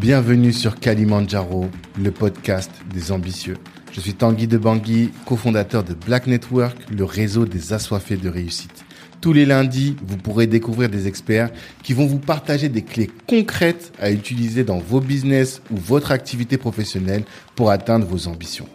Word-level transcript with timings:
Bienvenue 0.00 0.54
sur 0.54 0.80
Kalimandjaro, 0.80 1.66
le 2.02 2.10
podcast 2.10 2.70
des 2.90 3.12
ambitieux. 3.12 3.58
Je 3.92 4.00
suis 4.00 4.14
Tanguy 4.14 4.46
de 4.46 4.56
Bangui, 4.56 5.10
cofondateur 5.26 5.84
de 5.84 5.92
Black 5.92 6.26
Network, 6.26 6.74
le 6.90 7.04
réseau 7.04 7.44
des 7.44 7.74
assoiffés 7.74 8.16
de 8.16 8.30
réussite. 8.30 8.86
Tous 9.20 9.34
les 9.34 9.44
lundis, 9.44 9.96
vous 10.02 10.16
pourrez 10.16 10.46
découvrir 10.46 10.88
des 10.88 11.06
experts 11.06 11.50
qui 11.82 11.92
vont 11.92 12.06
vous 12.06 12.18
partager 12.18 12.70
des 12.70 12.80
clés 12.80 13.10
concrètes 13.28 13.92
à 14.00 14.10
utiliser 14.10 14.64
dans 14.64 14.78
vos 14.78 15.00
business 15.00 15.60
ou 15.70 15.76
votre 15.76 16.12
activité 16.12 16.56
professionnelle 16.56 17.24
pour 17.54 17.70
atteindre 17.70 18.06
vos 18.06 18.26
ambitions. 18.26 18.68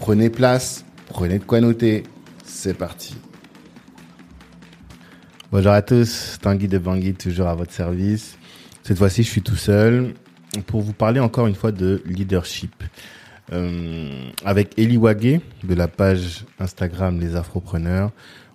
Prenez 0.00 0.30
place, 0.30 0.84
prenez 1.06 1.38
de 1.38 1.44
quoi 1.44 1.60
noter. 1.60 2.02
C'est 2.44 2.74
parti. 2.74 3.14
Bonjour 5.52 5.70
à 5.70 5.82
tous, 5.82 6.38
Tanguy 6.42 6.66
de 6.66 6.78
Bangui, 6.78 7.14
toujours 7.14 7.46
à 7.46 7.54
votre 7.54 7.72
service. 7.72 8.36
Cette 8.82 8.98
fois-ci, 8.98 9.22
je 9.22 9.28
suis 9.28 9.42
tout 9.42 9.54
seul 9.54 10.14
pour 10.66 10.80
vous 10.80 10.92
parler 10.92 11.20
encore 11.20 11.46
une 11.46 11.54
fois 11.54 11.72
de 11.72 12.02
leadership. 12.06 12.84
Euh, 13.52 14.30
avec 14.44 14.78
Eli 14.78 14.96
Wagé 14.96 15.40
de 15.64 15.74
la 15.74 15.88
page 15.88 16.44
Instagram 16.58 17.18
Les 17.20 17.36
Afropreneurs, 17.36 18.10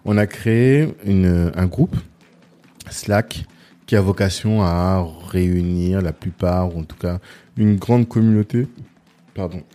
on 0.06 0.18
a 0.18 0.26
créé 0.26 0.96
une, 1.06 1.52
un 1.56 1.66
groupe 1.66 1.96
Slack 2.90 3.46
qui 3.86 3.96
a 3.96 4.02
vocation 4.02 4.64
à 4.64 5.06
réunir 5.30 6.02
la 6.02 6.14
plupart, 6.14 6.76
ou 6.76 6.80
en 6.80 6.84
tout 6.84 6.98
cas 6.98 7.20
une 7.58 7.78
grande 7.78 8.08
communauté 8.08 8.68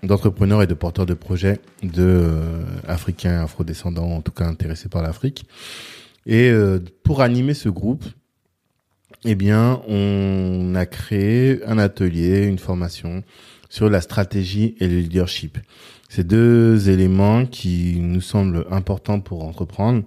d'entrepreneurs 0.02 0.62
et 0.62 0.66
de 0.66 0.74
porteurs 0.74 1.06
de 1.06 1.14
projets 1.14 1.60
de 1.82 2.02
euh, 2.02 2.64
africains, 2.86 3.42
afrodescendants, 3.42 4.10
en 4.10 4.20
tout 4.20 4.32
cas 4.32 4.46
intéressés 4.46 4.88
par 4.88 5.02
l'Afrique. 5.02 5.46
Et 6.26 6.50
euh, 6.50 6.80
pour 7.04 7.22
animer 7.22 7.54
ce 7.54 7.68
groupe, 7.68 8.04
eh 9.24 9.34
bien, 9.34 9.80
on 9.88 10.74
a 10.74 10.86
créé 10.86 11.64
un 11.64 11.78
atelier, 11.78 12.44
une 12.46 12.58
formation 12.58 13.22
sur 13.68 13.88
la 13.88 14.00
stratégie 14.00 14.74
et 14.80 14.88
le 14.88 14.98
leadership. 14.98 15.58
C'est 16.08 16.26
deux 16.26 16.90
éléments 16.90 17.46
qui 17.46 17.96
nous 17.98 18.20
semblent 18.20 18.66
importants 18.70 19.20
pour 19.20 19.44
entreprendre. 19.44 20.02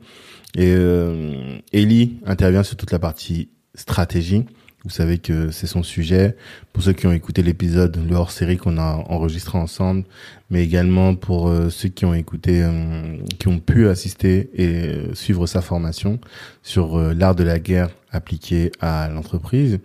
Et 0.55 0.73
euh, 0.75 1.57
Ellie 1.73 2.19
intervient 2.25 2.63
sur 2.63 2.77
toute 2.77 2.91
la 2.91 2.99
partie 2.99 3.49
stratégie. 3.73 4.45
Vous 4.85 4.91
savez 4.91 5.17
que 5.17 5.49
c'est 5.49 5.65
son 5.65 5.81
sujet. 5.81 6.37
Pour 6.71 6.83
ceux 6.83 6.93
qui 6.93 7.07
ont 7.07 7.11
écouté 7.11 7.41
l'épisode, 7.41 7.99
le 8.07 8.15
hors-série 8.15 8.57
qu'on 8.57 8.77
a 8.77 9.03
enregistré 9.09 9.57
ensemble, 9.57 10.03
mais 10.51 10.63
également 10.63 11.15
pour 11.15 11.49
euh, 11.49 11.71
ceux 11.71 11.89
qui 11.89 12.05
ont 12.05 12.13
écouté, 12.13 12.61
euh, 12.61 13.17
qui 13.39 13.47
ont 13.47 13.57
pu 13.57 13.87
assister 13.87 14.51
et 14.53 14.67
euh, 14.67 15.15
suivre 15.15 15.47
sa 15.47 15.61
formation 15.61 16.19
sur 16.61 16.99
l'art 16.99 17.33
de 17.33 17.43
la 17.43 17.57
guerre 17.57 17.89
appliqué 18.11 18.71
à 18.79 19.09
l'entreprise. 19.09 19.79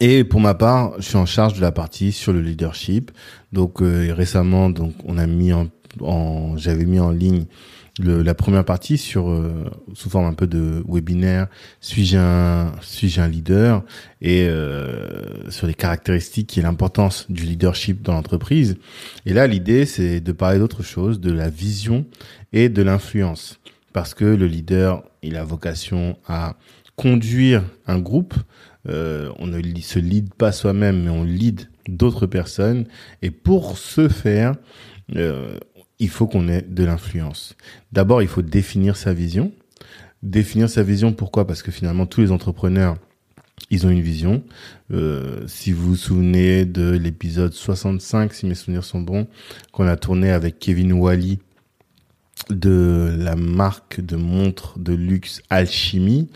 Et 0.00 0.24
pour 0.24 0.40
ma 0.40 0.54
part, 0.54 0.94
je 0.98 1.06
suis 1.06 1.16
en 1.16 1.26
charge 1.26 1.54
de 1.54 1.60
la 1.60 1.70
partie 1.70 2.10
sur 2.10 2.32
le 2.32 2.40
leadership. 2.40 3.12
Donc 3.52 3.78
récemment, 3.80 4.70
donc 4.70 4.94
on 5.04 5.18
a 5.18 5.26
mis 5.28 5.52
en, 5.52 5.68
en 6.00 6.56
j'avais 6.56 6.84
mis 6.84 6.98
en 7.00 7.10
ligne 7.10 7.44
le, 7.98 8.22
la 8.22 8.34
première 8.34 8.64
partie 8.64 8.98
sur 8.98 9.30
euh, 9.30 9.64
sous 9.94 10.10
forme 10.10 10.26
un 10.26 10.34
peu 10.34 10.46
de 10.46 10.82
webinaire. 10.88 11.48
Suis-je 11.80 12.16
un 12.16 12.72
suis-je 12.80 13.20
un 13.20 13.28
leader 13.28 13.84
et 14.20 14.46
euh, 14.48 15.50
sur 15.50 15.66
les 15.66 15.74
caractéristiques 15.74 16.56
et 16.58 16.62
l'importance 16.62 17.26
du 17.30 17.44
leadership 17.44 18.02
dans 18.02 18.12
l'entreprise. 18.12 18.76
Et 19.26 19.32
là, 19.32 19.46
l'idée 19.46 19.86
c'est 19.86 20.20
de 20.20 20.32
parler 20.32 20.58
d'autre 20.58 20.82
chose, 20.82 21.20
de 21.20 21.32
la 21.32 21.50
vision 21.50 22.06
et 22.52 22.68
de 22.68 22.82
l'influence, 22.82 23.60
parce 23.92 24.14
que 24.14 24.24
le 24.24 24.46
leader, 24.46 25.02
il 25.22 25.36
a 25.36 25.44
vocation 25.44 26.16
à 26.26 26.56
conduire 26.96 27.62
un 27.86 27.98
groupe 27.98 28.34
euh, 28.88 29.30
on 29.38 29.46
ne 29.46 29.60
se 29.80 29.98
lead 29.98 30.32
pas 30.34 30.52
soi-même, 30.52 31.02
mais 31.04 31.10
on 31.10 31.24
lead 31.24 31.68
d'autres 31.88 32.26
personnes. 32.26 32.86
Et 33.22 33.30
pour 33.30 33.78
ce 33.78 34.08
faire, 34.08 34.54
euh, 35.16 35.58
il 35.98 36.08
faut 36.08 36.26
qu'on 36.26 36.48
ait 36.48 36.62
de 36.62 36.84
l'influence. 36.84 37.56
D'abord, 37.92 38.22
il 38.22 38.28
faut 38.28 38.42
définir 38.42 38.96
sa 38.96 39.12
vision. 39.12 39.52
Définir 40.22 40.68
sa 40.68 40.82
vision, 40.82 41.12
pourquoi? 41.12 41.46
Parce 41.46 41.62
que 41.62 41.70
finalement, 41.70 42.06
tous 42.06 42.20
les 42.20 42.32
entrepreneurs, 42.32 42.96
ils 43.70 43.86
ont 43.86 43.90
une 43.90 44.00
vision. 44.00 44.42
Euh, 44.92 45.46
si 45.46 45.72
vous 45.72 45.90
vous 45.90 45.96
souvenez 45.96 46.64
de 46.64 46.90
l'épisode 46.90 47.52
65, 47.52 48.32
si 48.32 48.46
mes 48.46 48.54
souvenirs 48.54 48.84
sont 48.84 49.00
bons, 49.00 49.26
qu'on 49.72 49.86
a 49.86 49.96
tourné 49.96 50.30
avec 50.30 50.58
Kevin 50.58 50.92
Wally 50.92 51.38
de 52.50 53.14
la 53.18 53.36
marque 53.36 54.00
de 54.00 54.16
montres 54.16 54.78
de 54.78 54.94
luxe 54.94 55.42
Alchimie, 55.50 56.30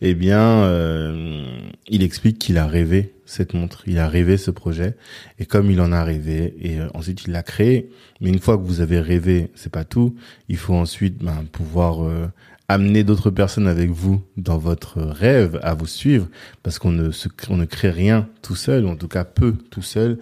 eh 0.00 0.14
bien, 0.14 0.64
euh, 0.64 1.60
il 1.88 2.02
explique 2.02 2.38
qu'il 2.38 2.58
a 2.58 2.66
rêvé 2.66 3.14
cette 3.32 3.54
montre, 3.54 3.82
il 3.86 3.98
a 3.98 4.08
rêvé 4.08 4.36
ce 4.36 4.50
projet, 4.50 4.94
et 5.38 5.46
comme 5.46 5.70
il 5.70 5.80
en 5.80 5.90
a 5.90 6.04
rêvé, 6.04 6.54
et 6.60 6.78
euh, 6.78 6.88
ensuite 6.92 7.24
il 7.24 7.32
l'a 7.32 7.42
créé. 7.42 7.88
Mais 8.20 8.28
une 8.28 8.38
fois 8.38 8.58
que 8.58 8.62
vous 8.62 8.80
avez 8.80 9.00
rêvé, 9.00 9.50
c'est 9.54 9.72
pas 9.72 9.84
tout. 9.84 10.14
Il 10.48 10.58
faut 10.58 10.74
ensuite 10.74 11.24
ben, 11.24 11.44
pouvoir 11.50 12.04
euh, 12.04 12.26
amener 12.68 13.04
d'autres 13.04 13.30
personnes 13.30 13.68
avec 13.68 13.90
vous 13.90 14.22
dans 14.36 14.58
votre 14.58 15.00
rêve, 15.00 15.58
à 15.62 15.72
vous 15.74 15.86
suivre, 15.86 16.28
parce 16.62 16.78
qu'on 16.78 16.92
ne 16.92 17.10
on 17.48 17.56
ne 17.56 17.64
crée 17.64 17.90
rien 17.90 18.28
tout 18.42 18.56
seul, 18.56 18.86
en 18.86 18.96
tout 18.96 19.08
cas 19.08 19.24
peu 19.24 19.52
tout 19.70 19.82
seul. 19.82 20.18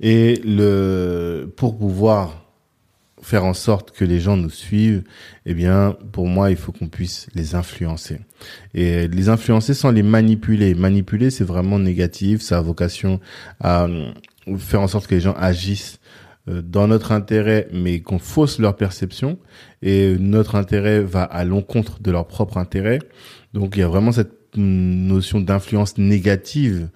Et 0.00 0.40
le 0.44 1.52
pour 1.56 1.76
pouvoir 1.76 2.43
faire 3.24 3.44
en 3.44 3.54
sorte 3.54 3.90
que 3.90 4.04
les 4.04 4.20
gens 4.20 4.36
nous 4.36 4.50
suivent, 4.50 5.02
eh 5.46 5.54
bien, 5.54 5.96
pour 6.12 6.26
moi, 6.26 6.50
il 6.50 6.56
faut 6.56 6.72
qu'on 6.72 6.88
puisse 6.88 7.26
les 7.34 7.54
influencer. 7.54 8.20
Et 8.74 9.08
les 9.08 9.28
influencer 9.30 9.72
sans 9.72 9.90
les 9.90 10.02
manipuler. 10.02 10.74
Manipuler, 10.74 11.30
c'est 11.30 11.44
vraiment 11.44 11.78
négatif. 11.78 12.42
Ça 12.42 12.58
a 12.58 12.60
vocation 12.60 13.20
à 13.60 13.84
euh, 13.84 14.12
faire 14.58 14.82
en 14.82 14.88
sorte 14.88 15.06
que 15.06 15.14
les 15.14 15.22
gens 15.22 15.34
agissent 15.38 16.00
euh, 16.48 16.60
dans 16.60 16.86
notre 16.86 17.12
intérêt, 17.12 17.66
mais 17.72 18.00
qu'on 18.00 18.18
fausse 18.18 18.58
leur 18.58 18.76
perception. 18.76 19.38
Et 19.80 20.16
notre 20.18 20.54
intérêt 20.54 21.00
va 21.00 21.22
à 21.22 21.44
l'encontre 21.44 22.02
de 22.02 22.10
leur 22.10 22.26
propre 22.26 22.58
intérêt. 22.58 22.98
Donc, 23.54 23.76
il 23.76 23.80
y 23.80 23.84
a 23.84 23.88
vraiment 23.88 24.12
cette 24.12 24.32
notion 24.56 25.40
d'influence 25.40 25.96
négative 25.96 26.88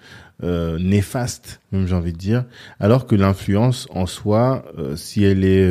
euh, 0.43 0.79
néfaste, 0.79 1.61
même 1.71 1.87
j'ai 1.87 1.95
envie 1.95 2.13
de 2.13 2.17
dire, 2.17 2.45
alors 2.79 3.07
que 3.07 3.15
l'influence 3.15 3.87
en 3.91 4.05
soi, 4.05 4.65
euh, 4.77 4.95
si 4.95 5.23
elle 5.23 5.43
est 5.43 5.67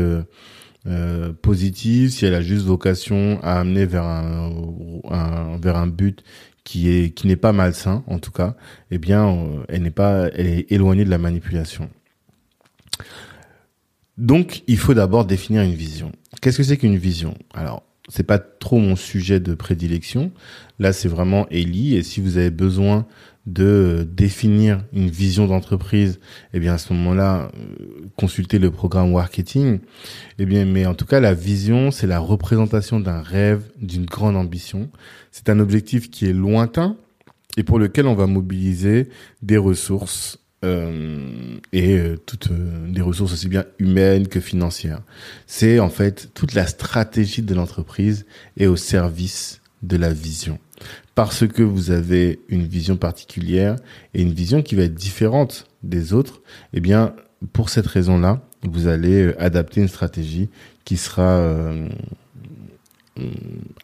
euh, 0.86 1.32
positive, 1.42 2.10
si 2.10 2.26
elle 2.26 2.34
a 2.34 2.42
juste 2.42 2.66
vocation 2.66 3.40
à 3.42 3.60
amener 3.60 3.86
vers 3.86 4.04
un, 4.04 5.58
vers 5.60 5.76
un 5.76 5.86
but 5.86 6.22
qui 6.64 6.90
est 6.90 7.14
qui 7.14 7.26
n'est 7.26 7.36
pas 7.36 7.52
malsain 7.52 8.04
en 8.06 8.18
tout 8.18 8.30
cas, 8.30 8.56
eh 8.90 8.98
bien, 8.98 9.36
elle 9.68 9.82
n'est 9.82 9.90
pas, 9.90 10.28
est 10.34 10.70
éloignée 10.70 11.04
de 11.04 11.10
la 11.10 11.18
manipulation. 11.18 11.88
Donc, 14.18 14.64
il 14.66 14.76
faut 14.76 14.94
d'abord 14.94 15.24
définir 15.24 15.62
une 15.62 15.74
vision. 15.74 16.12
Qu'est-ce 16.42 16.58
que 16.58 16.62
c'est 16.64 16.76
qu'une 16.76 16.96
vision? 16.96 17.38
Alors, 17.54 17.84
c'est 18.08 18.24
pas 18.24 18.38
trop 18.38 18.78
mon 18.78 18.96
sujet 18.96 19.38
de 19.38 19.54
prédilection. 19.54 20.32
Là, 20.78 20.92
c'est 20.92 21.08
vraiment 21.08 21.46
Ellie. 21.50 21.94
Et 21.94 22.02
si 22.02 22.20
vous 22.20 22.36
avez 22.36 22.50
besoin 22.50 23.06
de 23.48 24.06
définir 24.10 24.84
une 24.92 25.08
vision 25.08 25.46
d'entreprise, 25.46 26.20
eh 26.52 26.60
bien 26.60 26.74
à 26.74 26.78
ce 26.78 26.92
moment-là, 26.92 27.50
euh, 27.56 28.06
consultez 28.16 28.58
le 28.58 28.70
programme 28.70 29.12
marketing. 29.12 29.80
Eh 30.38 30.46
bien, 30.46 30.64
mais 30.66 30.86
en 30.86 30.94
tout 30.94 31.06
cas, 31.06 31.18
la 31.18 31.34
vision, 31.34 31.90
c'est 31.90 32.06
la 32.06 32.18
représentation 32.18 33.00
d'un 33.00 33.22
rêve, 33.22 33.62
d'une 33.80 34.04
grande 34.04 34.36
ambition. 34.36 34.90
C'est 35.32 35.48
un 35.48 35.60
objectif 35.60 36.10
qui 36.10 36.26
est 36.26 36.32
lointain 36.32 36.96
et 37.56 37.62
pour 37.62 37.78
lequel 37.78 38.06
on 38.06 38.14
va 38.14 38.26
mobiliser 38.26 39.08
des 39.42 39.56
ressources 39.56 40.38
euh, 40.64 41.56
et 41.72 41.96
euh, 41.96 42.16
toutes 42.16 42.50
des 42.52 43.00
ressources 43.00 43.32
aussi 43.32 43.48
bien 43.48 43.64
humaines 43.78 44.28
que 44.28 44.40
financières. 44.40 45.00
C'est 45.46 45.78
en 45.78 45.88
fait 45.88 46.30
toute 46.34 46.54
la 46.54 46.66
stratégie 46.66 47.42
de 47.42 47.54
l'entreprise 47.54 48.26
et 48.56 48.66
au 48.66 48.76
service 48.76 49.60
de 49.82 49.96
la 49.96 50.12
vision 50.12 50.58
parce 51.14 51.46
que 51.46 51.62
vous 51.62 51.90
avez 51.90 52.40
une 52.48 52.66
vision 52.66 52.96
particulière 52.96 53.76
et 54.14 54.22
une 54.22 54.32
vision 54.32 54.62
qui 54.62 54.74
va 54.74 54.82
être 54.82 54.94
différente 54.94 55.66
des 55.82 56.12
autres, 56.12 56.42
eh 56.72 56.80
bien, 56.80 57.14
pour 57.52 57.70
cette 57.70 57.86
raison-là, 57.86 58.42
vous 58.62 58.88
allez 58.88 59.26
euh, 59.26 59.42
adapter 59.42 59.80
une 59.80 59.88
stratégie 59.88 60.48
qui 60.84 60.96
sera 60.96 61.22
euh, 61.22 61.88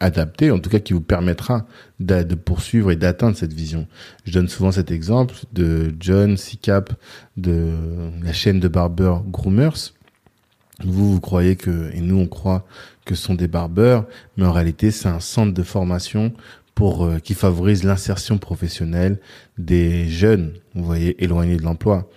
adaptée, 0.00 0.50
en 0.50 0.58
tout 0.58 0.70
cas 0.70 0.78
qui 0.78 0.92
vous 0.92 1.00
permettra 1.00 1.66
de, 2.00 2.22
de 2.22 2.34
poursuivre 2.34 2.90
et 2.90 2.96
d'atteindre 2.96 3.36
cette 3.36 3.52
vision. 3.52 3.86
Je 4.24 4.32
donne 4.32 4.48
souvent 4.48 4.72
cet 4.72 4.90
exemple 4.90 5.34
de 5.52 5.94
John 6.00 6.36
Sicap 6.36 6.92
de 7.36 7.70
la 8.22 8.32
chaîne 8.32 8.60
de 8.60 8.68
barbeurs 8.68 9.22
Groomers. 9.24 9.92
Vous, 10.82 11.12
vous 11.12 11.20
croyez 11.20 11.56
que, 11.56 11.92
et 11.94 12.00
nous 12.00 12.18
on 12.18 12.26
croit 12.26 12.66
que 13.04 13.14
ce 13.14 13.22
sont 13.22 13.34
des 13.34 13.48
barbeurs, 13.48 14.06
mais 14.36 14.44
en 14.44 14.52
réalité 14.52 14.90
c'est 14.90 15.08
un 15.08 15.20
centre 15.20 15.54
de 15.54 15.62
formation 15.62 16.32
pour 16.74 17.04
euh, 17.04 17.18
qui 17.18 17.34
favorise 17.34 17.84
l'insertion 17.84 18.38
professionnelle 18.38 19.20
des 19.58 20.08
jeunes 20.08 20.54
vous 20.74 20.84
voyez, 20.84 21.22
éloigné 21.22 21.56
de 21.56 21.62
l'emploi. 21.62 22.08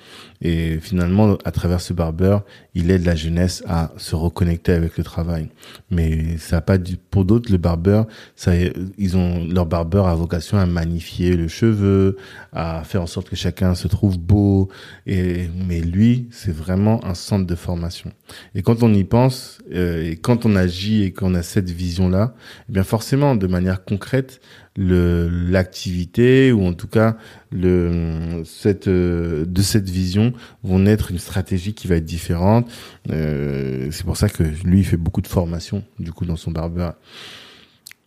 Et 0.42 0.80
finalement, 0.80 1.38
à 1.46 1.52
travers 1.52 1.82
ce 1.82 1.94
barbeur, 1.94 2.44
il 2.76 2.92
aide 2.92 3.06
la 3.06 3.16
jeunesse 3.16 3.64
à 3.68 3.92
se 3.98 4.16
reconnecter 4.16 4.72
avec 4.72 4.98
le 4.98 5.04
travail. 5.04 5.50
Mais 5.90 6.38
ça 6.38 6.58
a 6.58 6.62
pas 6.62 6.78
du, 6.78 6.98
pour 6.98 7.26
d'autres, 7.26 7.52
le 7.52 7.58
barbeur, 7.58 8.08
ça, 8.36 8.52
ils 8.98 9.18
ont, 9.18 9.46
leur 9.46 9.66
barbeur 9.66 10.08
a 10.08 10.16
vocation 10.16 10.58
à 10.58 10.66
magnifier 10.66 11.36
le 11.36 11.48
cheveu, 11.48 12.18
à 12.52 12.84
faire 12.84 13.02
en 13.02 13.08
sorte 13.08 13.30
que 13.30 13.36
chacun 13.36 13.74
se 13.74 13.88
trouve 13.88 14.20
beau. 14.20 14.70
Et, 15.06 15.50
mais 15.68 15.82
lui, 15.82 16.28
c'est 16.32 16.54
vraiment 16.54 17.04
un 17.04 17.16
centre 17.16 17.46
de 17.46 17.56
formation. 17.56 18.12
Et 18.54 18.62
quand 18.62 18.84
on 18.84 18.94
y 18.94 19.04
pense, 19.04 19.60
euh, 19.74 20.12
et 20.12 20.18
quand 20.18 20.46
on 20.46 20.56
agit 20.56 21.04
et 21.04 21.12
qu'on 21.12 21.34
a 21.34 21.44
cette 21.44 21.70
vision-là, 21.70 22.36
eh 22.70 22.74
bien 22.74 22.84
forcément, 22.84 23.36
de 23.36 23.48
manière 23.48 23.84
concrète, 23.84 24.40
l'activité 24.78 26.52
ou 26.52 26.64
en 26.64 26.74
tout 26.74 26.88
cas 26.88 27.18
le 27.52 28.44
cette 28.46 28.88
euh, 28.88 29.44
de 29.46 29.62
cette 29.64 29.90
vision 29.90 30.34
vont 30.64 30.80
naître 30.80 31.10
une 31.12 31.18
stratégie 31.18 31.74
qui 31.74 31.88
va 31.88 31.96
être 31.96 32.06
différente. 32.06 32.70
Euh, 33.10 33.90
c'est 33.92 34.06
pour 34.06 34.18
ça 34.18 34.30
que 34.30 34.44
lui 34.44 34.80
il 34.80 34.86
fait 34.86 34.98
beaucoup 34.98 35.22
de 35.22 35.28
formation 35.28 35.84
du 35.98 36.12
coup 36.12 36.26
dans 36.26 36.36
son 36.36 36.52
barbeur 36.52 36.96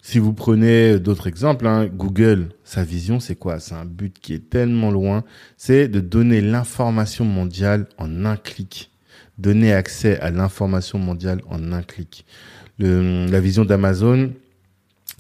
si 0.03 0.19
vous 0.19 0.33
prenez 0.33 0.99
d'autres 0.99 1.27
exemples 1.27 1.67
hein, 1.67 1.87
Google 1.87 2.51
sa 2.65 2.85
vision 2.85 3.21
c'est 3.21 3.37
quoi? 3.37 3.61
C'est 3.61 3.75
un 3.75 3.85
but 3.85 4.19
qui 4.21 4.33
est 4.35 4.49
tellement 4.51 4.91
loin. 4.91 5.25
C'est 5.57 5.89
de 5.89 6.01
donner 6.01 6.41
l'information 6.41 7.25
mondiale 7.25 7.87
en 7.99 8.25
un 8.25 8.37
clic. 8.37 8.91
Donner 9.39 9.73
accès 9.73 10.19
à 10.21 10.31
l'information 10.31 10.99
mondiale 10.99 11.41
en 11.49 11.73
un 11.73 11.83
clic. 11.83 12.27
Le, 12.79 13.27
la 13.27 13.41
vision 13.41 13.65
d'Amazon 13.65 14.33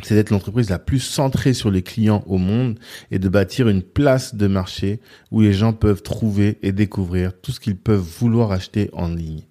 c'est 0.04 0.14
d'être 0.14 0.30
l'entreprise 0.30 0.70
la 0.70 0.78
plus 0.78 1.00
centrée 1.00 1.54
sur 1.54 1.70
les 1.70 1.82
clients 1.82 2.24
au 2.26 2.38
monde 2.38 2.78
et 3.10 3.18
de 3.18 3.28
bâtir 3.28 3.68
une 3.68 3.82
place 3.82 4.34
de 4.34 4.46
marché 4.46 5.00
où 5.30 5.40
les 5.40 5.52
gens 5.52 5.72
peuvent 5.72 6.02
trouver 6.02 6.58
et 6.62 6.72
découvrir 6.72 7.32
tout 7.40 7.52
ce 7.52 7.60
qu'ils 7.60 7.76
peuvent 7.76 8.00
vouloir 8.00 8.52
acheter 8.52 8.90
en 8.92 9.08
ligne. 9.08 9.42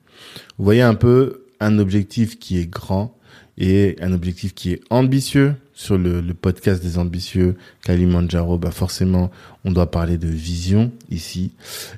Vous 0.58 0.66
voyez 0.66 0.82
un 0.82 0.96
peu 0.96 1.46
un 1.60 1.80
objectif 1.80 2.40
qui 2.40 2.58
est 2.58 2.68
grand 2.68 3.18
et 3.58 3.98
un 4.02 4.14
objectif 4.14 4.54
qui 4.54 4.72
est 4.72 4.82
ambitieux. 4.90 5.56
Sur 5.74 5.98
le, 5.98 6.22
podcast 6.34 6.84
des 6.84 6.98
ambitieux, 6.98 7.56
Kalimandjaro, 7.84 8.58
bah 8.58 8.72
forcément, 8.72 9.32
on 9.64 9.72
doit 9.72 9.90
parler 9.90 10.18
de 10.18 10.28
vision 10.28 10.92
ici. 11.10 11.54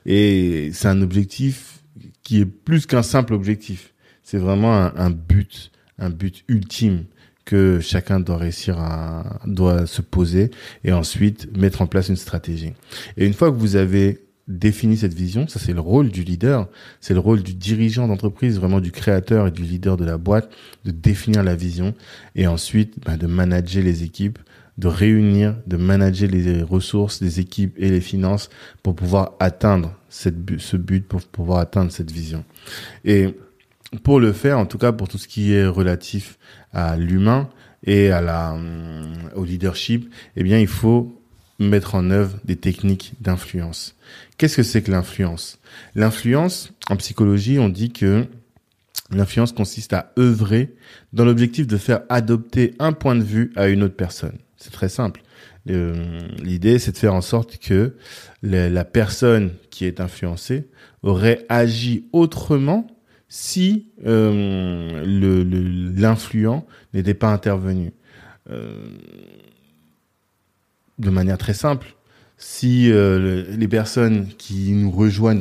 Et 0.05 0.69
c'est 0.71 0.87
un 0.87 1.01
objectif 1.01 1.79
qui 2.21 2.41
est 2.41 2.45
plus 2.45 2.85
qu'un 2.85 3.01
simple 3.01 3.33
objectif. 3.33 3.93
C'est 4.21 4.37
vraiment 4.37 4.75
un 4.75 5.09
but, 5.09 5.71
un 5.97 6.11
but 6.11 6.43
ultime 6.47 7.05
que 7.51 7.81
chacun 7.81 8.21
doit 8.21 8.37
réussir 8.37 8.79
à 8.79 9.41
doit 9.45 9.85
se 9.85 10.01
poser 10.01 10.51
et 10.85 10.93
ensuite 10.93 11.49
mettre 11.57 11.81
en 11.81 11.85
place 11.85 12.07
une 12.07 12.15
stratégie. 12.15 12.71
Et 13.17 13.25
une 13.25 13.33
fois 13.33 13.51
que 13.51 13.57
vous 13.57 13.75
avez 13.75 14.23
défini 14.47 14.95
cette 14.95 15.13
vision, 15.13 15.49
ça 15.49 15.59
c'est 15.59 15.73
le 15.73 15.81
rôle 15.81 16.11
du 16.11 16.23
leader, 16.23 16.69
c'est 17.01 17.13
le 17.13 17.19
rôle 17.19 17.43
du 17.43 17.53
dirigeant 17.53 18.07
d'entreprise, 18.07 18.57
vraiment 18.57 18.79
du 18.79 18.93
créateur 18.93 19.47
et 19.47 19.51
du 19.51 19.63
leader 19.63 19.97
de 19.97 20.05
la 20.05 20.17
boîte, 20.17 20.49
de 20.85 20.91
définir 20.91 21.43
la 21.43 21.53
vision 21.53 21.93
et 22.35 22.47
ensuite 22.47 22.95
ben, 23.05 23.17
de 23.17 23.27
manager 23.27 23.83
les 23.83 24.03
équipes, 24.03 24.39
de 24.77 24.87
réunir, 24.87 25.57
de 25.67 25.75
manager 25.75 26.29
les 26.29 26.63
ressources, 26.63 27.19
les 27.19 27.41
équipes 27.41 27.75
et 27.77 27.89
les 27.89 27.99
finances 27.99 28.49
pour 28.81 28.95
pouvoir 28.95 29.33
atteindre 29.41 29.93
cette, 30.07 30.35
ce 30.57 30.77
but, 30.77 31.05
pour 31.05 31.21
pouvoir 31.21 31.59
atteindre 31.59 31.91
cette 31.91 32.11
vision. 32.11 32.45
Et 33.03 33.35
pour 34.03 34.19
le 34.19 34.33
faire, 34.33 34.57
en 34.57 34.65
tout 34.65 34.77
cas 34.77 34.91
pour 34.91 35.07
tout 35.07 35.17
ce 35.17 35.27
qui 35.27 35.53
est 35.53 35.65
relatif 35.65 36.37
à 36.73 36.97
l'humain 36.97 37.49
et 37.83 38.11
à 38.11 38.21
la 38.21 38.53
euh, 38.53 39.13
au 39.35 39.43
leadership, 39.43 40.11
eh 40.35 40.43
bien 40.43 40.59
il 40.59 40.67
faut 40.67 41.17
mettre 41.59 41.95
en 41.95 42.09
œuvre 42.09 42.37
des 42.43 42.55
techniques 42.55 43.13
d'influence. 43.21 43.95
Qu'est-ce 44.37 44.57
que 44.57 44.63
c'est 44.63 44.81
que 44.81 44.91
l'influence? 44.91 45.59
L'influence 45.95 46.73
en 46.89 46.95
psychologie, 46.95 47.59
on 47.59 47.69
dit 47.69 47.91
que 47.91 48.25
l'influence 49.11 49.51
consiste 49.51 49.93
à 49.93 50.11
œuvrer 50.17 50.73
dans 51.13 51.25
l'objectif 51.25 51.67
de 51.67 51.77
faire 51.77 52.01
adopter 52.09 52.73
un 52.79 52.93
point 52.93 53.15
de 53.15 53.23
vue 53.23 53.51
à 53.55 53.67
une 53.67 53.83
autre 53.83 53.95
personne. 53.95 54.37
C'est 54.57 54.71
très 54.71 54.89
simple. 54.89 55.21
L'idée, 55.65 56.79
c'est 56.79 56.93
de 56.93 56.97
faire 56.97 57.13
en 57.13 57.21
sorte 57.21 57.59
que 57.59 57.95
la 58.41 58.85
personne 58.85 59.51
qui 59.69 59.85
est 59.85 59.99
influencée 59.99 60.67
aurait 61.03 61.45
agi 61.49 62.05
autrement 62.13 62.87
si 63.33 63.87
euh, 64.05 65.05
l'influent 65.95 66.65
n'était 66.93 67.13
pas 67.13 67.29
intervenu. 67.29 67.93
Euh, 68.49 68.85
de 70.99 71.09
manière 71.09 71.37
très 71.37 71.53
simple, 71.53 71.95
si 72.37 72.91
euh, 72.91 73.45
les 73.57 73.67
personnes 73.69 74.27
qui 74.37 74.73
nous 74.73 74.91
rejoignent 74.91 75.39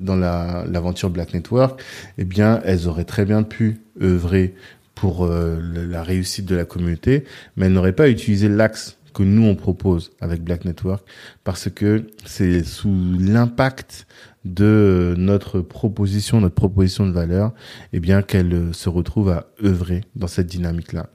dans, 0.00 0.16
l'aventure 0.16 1.10
Black 1.10 1.32
Network, 1.32 1.80
eh 2.18 2.24
bien, 2.24 2.60
elles 2.64 2.88
auraient 2.88 3.04
très 3.04 3.24
bien 3.24 3.44
pu 3.44 3.82
œuvrer 4.02 4.54
pour 4.96 5.24
euh, 5.24 5.60
la 5.62 6.02
réussite 6.02 6.44
de 6.44 6.56
la 6.56 6.64
communauté, 6.64 7.22
mais 7.56 7.66
elles 7.66 7.72
n'auraient 7.72 7.92
pas 7.92 8.08
utilisé 8.08 8.48
l'axe 8.48 8.97
que 9.18 9.24
nous 9.24 9.42
on 9.42 9.56
propose 9.56 10.12
avec 10.20 10.44
Black 10.44 10.64
Network 10.64 11.04
parce 11.42 11.68
que 11.68 12.06
c'est 12.24 12.62
sous 12.62 12.94
l'impact 13.18 14.06
de 14.44 15.16
notre 15.18 15.60
proposition, 15.60 16.40
notre 16.40 16.54
proposition 16.54 17.04
de 17.04 17.10
valeur, 17.10 17.52
eh 17.92 17.98
bien 17.98 18.22
qu'elle 18.22 18.72
se 18.72 18.88
retrouve 18.88 19.30
à 19.30 19.48
œuvrer 19.64 20.02
dans 20.14 20.28
cette 20.28 20.46
dynamique-là. 20.46 21.10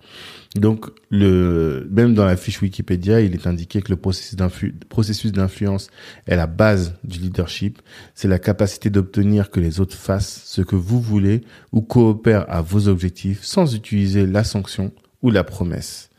Donc, 0.55 0.87
le, 1.09 1.87
même 1.89 2.13
dans 2.13 2.25
la 2.25 2.35
fiche 2.35 2.61
Wikipédia, 2.61 3.21
il 3.21 3.33
est 3.33 3.47
indiqué 3.47 3.81
que 3.81 3.89
le 3.89 3.95
processus 3.95 5.31
d'influence 5.31 5.89
est 6.27 6.35
la 6.35 6.45
base 6.45 6.95
du 7.05 7.19
leadership. 7.19 7.81
C'est 8.15 8.27
la 8.27 8.37
capacité 8.37 8.89
d'obtenir 8.89 9.49
que 9.49 9.61
les 9.61 9.79
autres 9.79 9.95
fassent 9.95 10.43
ce 10.45 10.61
que 10.61 10.75
vous 10.75 10.99
voulez 10.99 11.41
ou 11.71 11.81
coopèrent 11.81 12.45
à 12.49 12.61
vos 12.61 12.89
objectifs 12.89 13.43
sans 13.43 13.73
utiliser 13.73 14.27
la 14.27 14.43
sanction 14.43 14.91
ou 15.21 15.31
la 15.31 15.45
promesse. 15.45 16.09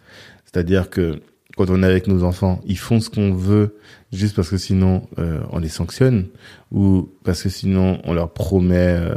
C'est-à-dire 0.47 0.89
que 0.89 1.21
quand 1.57 1.71
on 1.71 1.83
est 1.83 1.87
avec 1.87 2.09
nos 2.09 2.25
enfants, 2.25 2.61
ils 2.67 2.79
font 2.79 3.01
ce 3.01 3.11
qu'on 3.11 3.33
veut 3.33 3.77
juste 4.13 4.35
parce 4.35 4.51
que 4.51 4.59
sinon 4.59 5.07
euh, 5.19 5.41
on 5.51 5.59
les 5.59 5.69
sanctionne 5.69 6.27
ou 6.73 7.09
parce 7.23 7.43
que 7.43 7.49
sinon 7.49 8.01
on 8.05 8.13
leur 8.13 8.33
promet 8.33 8.97
euh, 8.99 9.15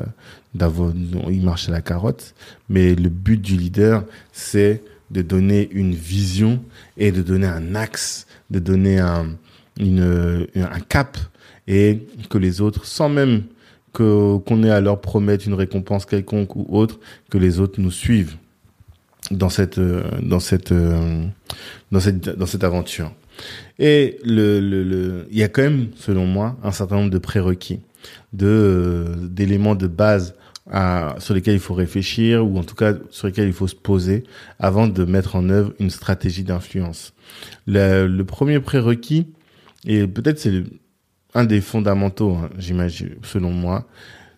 d'avoir 0.53 0.91
ils 1.29 1.43
marchent 1.43 1.69
à 1.69 1.71
la 1.71 1.81
carotte. 1.81 2.35
Mais 2.69 2.95
le 2.95 3.09
but 3.09 3.41
du 3.41 3.57
leader, 3.57 4.03
c'est 4.31 4.83
de 5.09 5.21
donner 5.21 5.69
une 5.71 5.93
vision 5.93 6.61
et 6.97 7.11
de 7.11 7.21
donner 7.21 7.47
un 7.47 7.75
axe, 7.75 8.27
de 8.51 8.59
donner 8.59 8.99
un, 8.99 9.35
une, 9.79 10.47
un 10.55 10.79
cap 10.81 11.17
et 11.67 12.07
que 12.29 12.37
les 12.37 12.61
autres, 12.61 12.85
sans 12.85 13.09
même 13.09 13.43
que 13.93 14.37
qu'on 14.37 14.63
ait 14.63 14.69
à 14.69 14.81
leur 14.81 15.01
promettre 15.01 15.47
une 15.47 15.53
récompense 15.53 16.05
quelconque 16.05 16.55
ou 16.55 16.65
autre, 16.69 16.99
que 17.31 17.37
les 17.37 17.59
autres 17.59 17.81
nous 17.81 17.91
suivent 17.91 18.35
dans 19.31 19.49
cette 19.49 19.79
dans 19.79 20.39
cette 20.39 20.73
dans 21.91 21.99
cette 21.99 22.29
dans 22.29 22.45
cette 22.45 22.63
aventure. 22.63 23.11
Et 23.79 24.17
le, 24.23 24.59
le, 24.59 25.27
il 25.29 25.37
y 25.37 25.43
a 25.43 25.47
quand 25.47 25.61
même 25.61 25.89
selon 25.95 26.25
moi 26.25 26.57
un 26.63 26.71
certain 26.71 26.95
nombre 26.95 27.11
de 27.11 27.17
prérequis, 27.17 27.81
de 28.33 29.05
d'éléments 29.21 29.75
de 29.75 29.87
base 29.87 30.35
sur 31.19 31.33
lesquels 31.33 31.53
il 31.53 31.61
faut 31.61 31.75
réfléchir 31.75 32.45
ou 32.45 32.57
en 32.57 32.63
tout 32.63 32.75
cas 32.75 32.93
sur 33.09 33.27
lesquels 33.27 33.47
il 33.47 33.53
faut 33.53 33.67
se 33.67 33.75
poser 33.75 34.23
avant 34.59 34.87
de 34.87 35.05
mettre 35.05 35.35
en 35.37 35.49
œuvre 35.49 35.73
une 35.79 35.89
stratégie 35.89 36.43
d'influence. 36.43 37.13
Le, 37.67 38.07
le, 38.07 38.25
premier 38.25 38.59
prérequis 38.59 39.27
et 39.85 40.07
peut-être 40.07 40.39
c'est 40.39 40.63
un 41.33 41.45
des 41.45 41.61
fondamentaux, 41.61 42.35
hein, 42.35 42.49
j'imagine 42.57 43.15
selon 43.23 43.51
moi, 43.51 43.87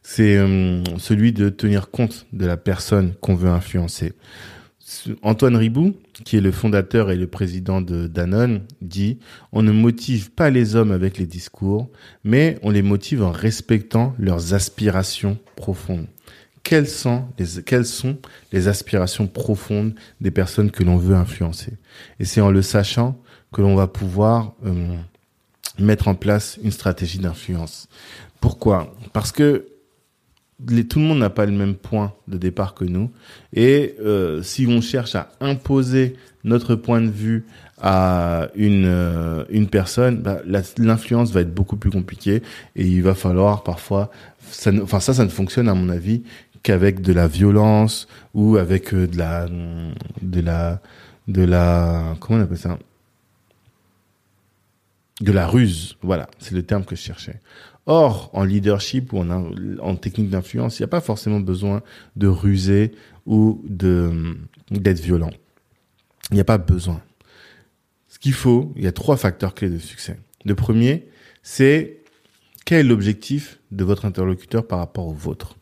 c'est 0.03 0.37
euh, 0.37 0.83
celui 0.97 1.33
de 1.33 1.49
tenir 1.49 1.91
compte 1.91 2.25
de 2.33 2.45
la 2.45 2.57
personne 2.57 3.13
qu'on 3.21 3.35
veut 3.35 3.49
influencer. 3.49 4.13
Antoine 5.21 5.55
Ribou, 5.55 5.93
qui 6.25 6.37
est 6.37 6.41
le 6.41 6.51
fondateur 6.51 7.11
et 7.11 7.15
le 7.15 7.27
président 7.27 7.81
de 7.81 8.07
Danone, 8.07 8.61
dit 8.81 9.19
On 9.51 9.61
ne 9.61 9.71
motive 9.71 10.31
pas 10.31 10.49
les 10.49 10.75
hommes 10.75 10.91
avec 10.91 11.17
les 11.17 11.25
discours, 11.25 11.89
mais 12.23 12.57
on 12.63 12.71
les 12.71 12.81
motive 12.81 13.23
en 13.23 13.31
respectant 13.31 14.15
leurs 14.17 14.53
aspirations 14.53 15.37
profondes. 15.55 16.07
Quelles 16.63 16.87
sont 16.87 17.25
les, 17.37 17.63
quelles 17.63 17.85
sont 17.85 18.17
les 18.51 18.67
aspirations 18.67 19.27
profondes 19.27 19.95
des 20.21 20.31
personnes 20.31 20.71
que 20.71 20.83
l'on 20.83 20.97
veut 20.97 21.15
influencer? 21.15 21.73
Et 22.19 22.25
c'est 22.25 22.41
en 22.41 22.51
le 22.51 22.61
sachant 22.61 23.19
que 23.51 23.61
l'on 23.61 23.75
va 23.75 23.87
pouvoir 23.87 24.53
euh, 24.65 24.95
mettre 25.79 26.07
en 26.07 26.15
place 26.15 26.59
une 26.63 26.71
stratégie 26.71 27.19
d'influence. 27.19 27.87
Pourquoi? 28.39 28.95
Parce 29.13 29.31
que 29.31 29.65
tout 30.89 30.99
le 30.99 31.05
monde 31.05 31.19
n'a 31.19 31.29
pas 31.29 31.45
le 31.45 31.51
même 31.51 31.75
point 31.75 32.13
de 32.27 32.37
départ 32.37 32.73
que 32.73 32.85
nous. 32.85 33.11
Et 33.53 33.95
euh, 34.01 34.43
si 34.43 34.67
on 34.67 34.81
cherche 34.81 35.15
à 35.15 35.31
imposer 35.39 36.15
notre 36.43 36.75
point 36.75 37.01
de 37.01 37.09
vue 37.09 37.45
à 37.81 38.49
une 38.55 38.85
euh, 38.85 39.45
une 39.49 39.67
personne, 39.67 40.17
bah, 40.17 40.41
l'influence 40.77 41.31
va 41.31 41.41
être 41.41 41.53
beaucoup 41.53 41.77
plus 41.77 41.91
compliquée 41.91 42.41
et 42.75 42.85
il 42.85 43.01
va 43.01 43.15
falloir 43.15 43.63
parfois, 43.63 44.11
enfin 44.81 44.99
ça, 44.99 45.13
ça 45.13 45.23
ne 45.23 45.29
fonctionne 45.29 45.69
à 45.69 45.73
mon 45.73 45.89
avis 45.89 46.23
qu'avec 46.61 47.01
de 47.01 47.13
la 47.13 47.27
violence 47.27 48.07
ou 48.33 48.57
avec 48.57 48.93
euh, 48.93 49.07
de 49.07 49.17
la 49.17 49.47
de 50.21 50.41
la 50.41 50.81
de 51.27 51.43
la 51.43 52.15
comment 52.19 52.39
on 52.39 52.43
appelle 52.43 52.57
ça? 52.57 52.77
De 55.21 55.31
la 55.33 55.47
ruse. 55.47 55.97
Voilà, 56.01 56.29
c'est 56.39 56.55
le 56.55 56.63
terme 56.63 56.85
que 56.85 56.95
je 56.95 57.01
cherchais. 57.01 57.39
Or, 57.91 58.29
en 58.33 58.43
leadership 58.43 59.13
ou 59.13 59.17
en, 59.17 59.95
technique 59.95 60.29
d'influence, 60.29 60.77
il 60.77 60.83
n'y 60.83 60.85
a 60.85 60.89
pas 60.89 61.01
forcément 61.01 61.39
besoin 61.39 61.81
de 62.15 62.27
ruser 62.27 62.91
ou 63.25 63.63
de 63.67 64.37
d'être 64.69 64.99
violent. 64.99 65.31
Il 66.29 66.35
n'y 66.35 66.39
a 66.39 66.43
pas 66.43 66.59
besoin. 66.59 67.01
Ce 68.07 68.19
qu'il 68.19 68.33
faut, 68.33 68.71
il 68.75 68.83
y 68.83 68.87
a 68.87 68.91
trois 68.91 69.17
facteurs 69.17 69.55
clés 69.55 69.71
de 69.71 69.79
succès. 69.79 70.19
Le 70.45 70.53
premier, 70.53 71.07
c'est 71.41 72.03
quel 72.63 72.81
est 72.81 72.89
l'objectif 72.89 73.59
de 73.71 73.83
votre 73.83 74.05
interlocuteur 74.05 74.67
par 74.67 74.77
rapport 74.77 75.07
au 75.07 75.13
vôtre. 75.13 75.57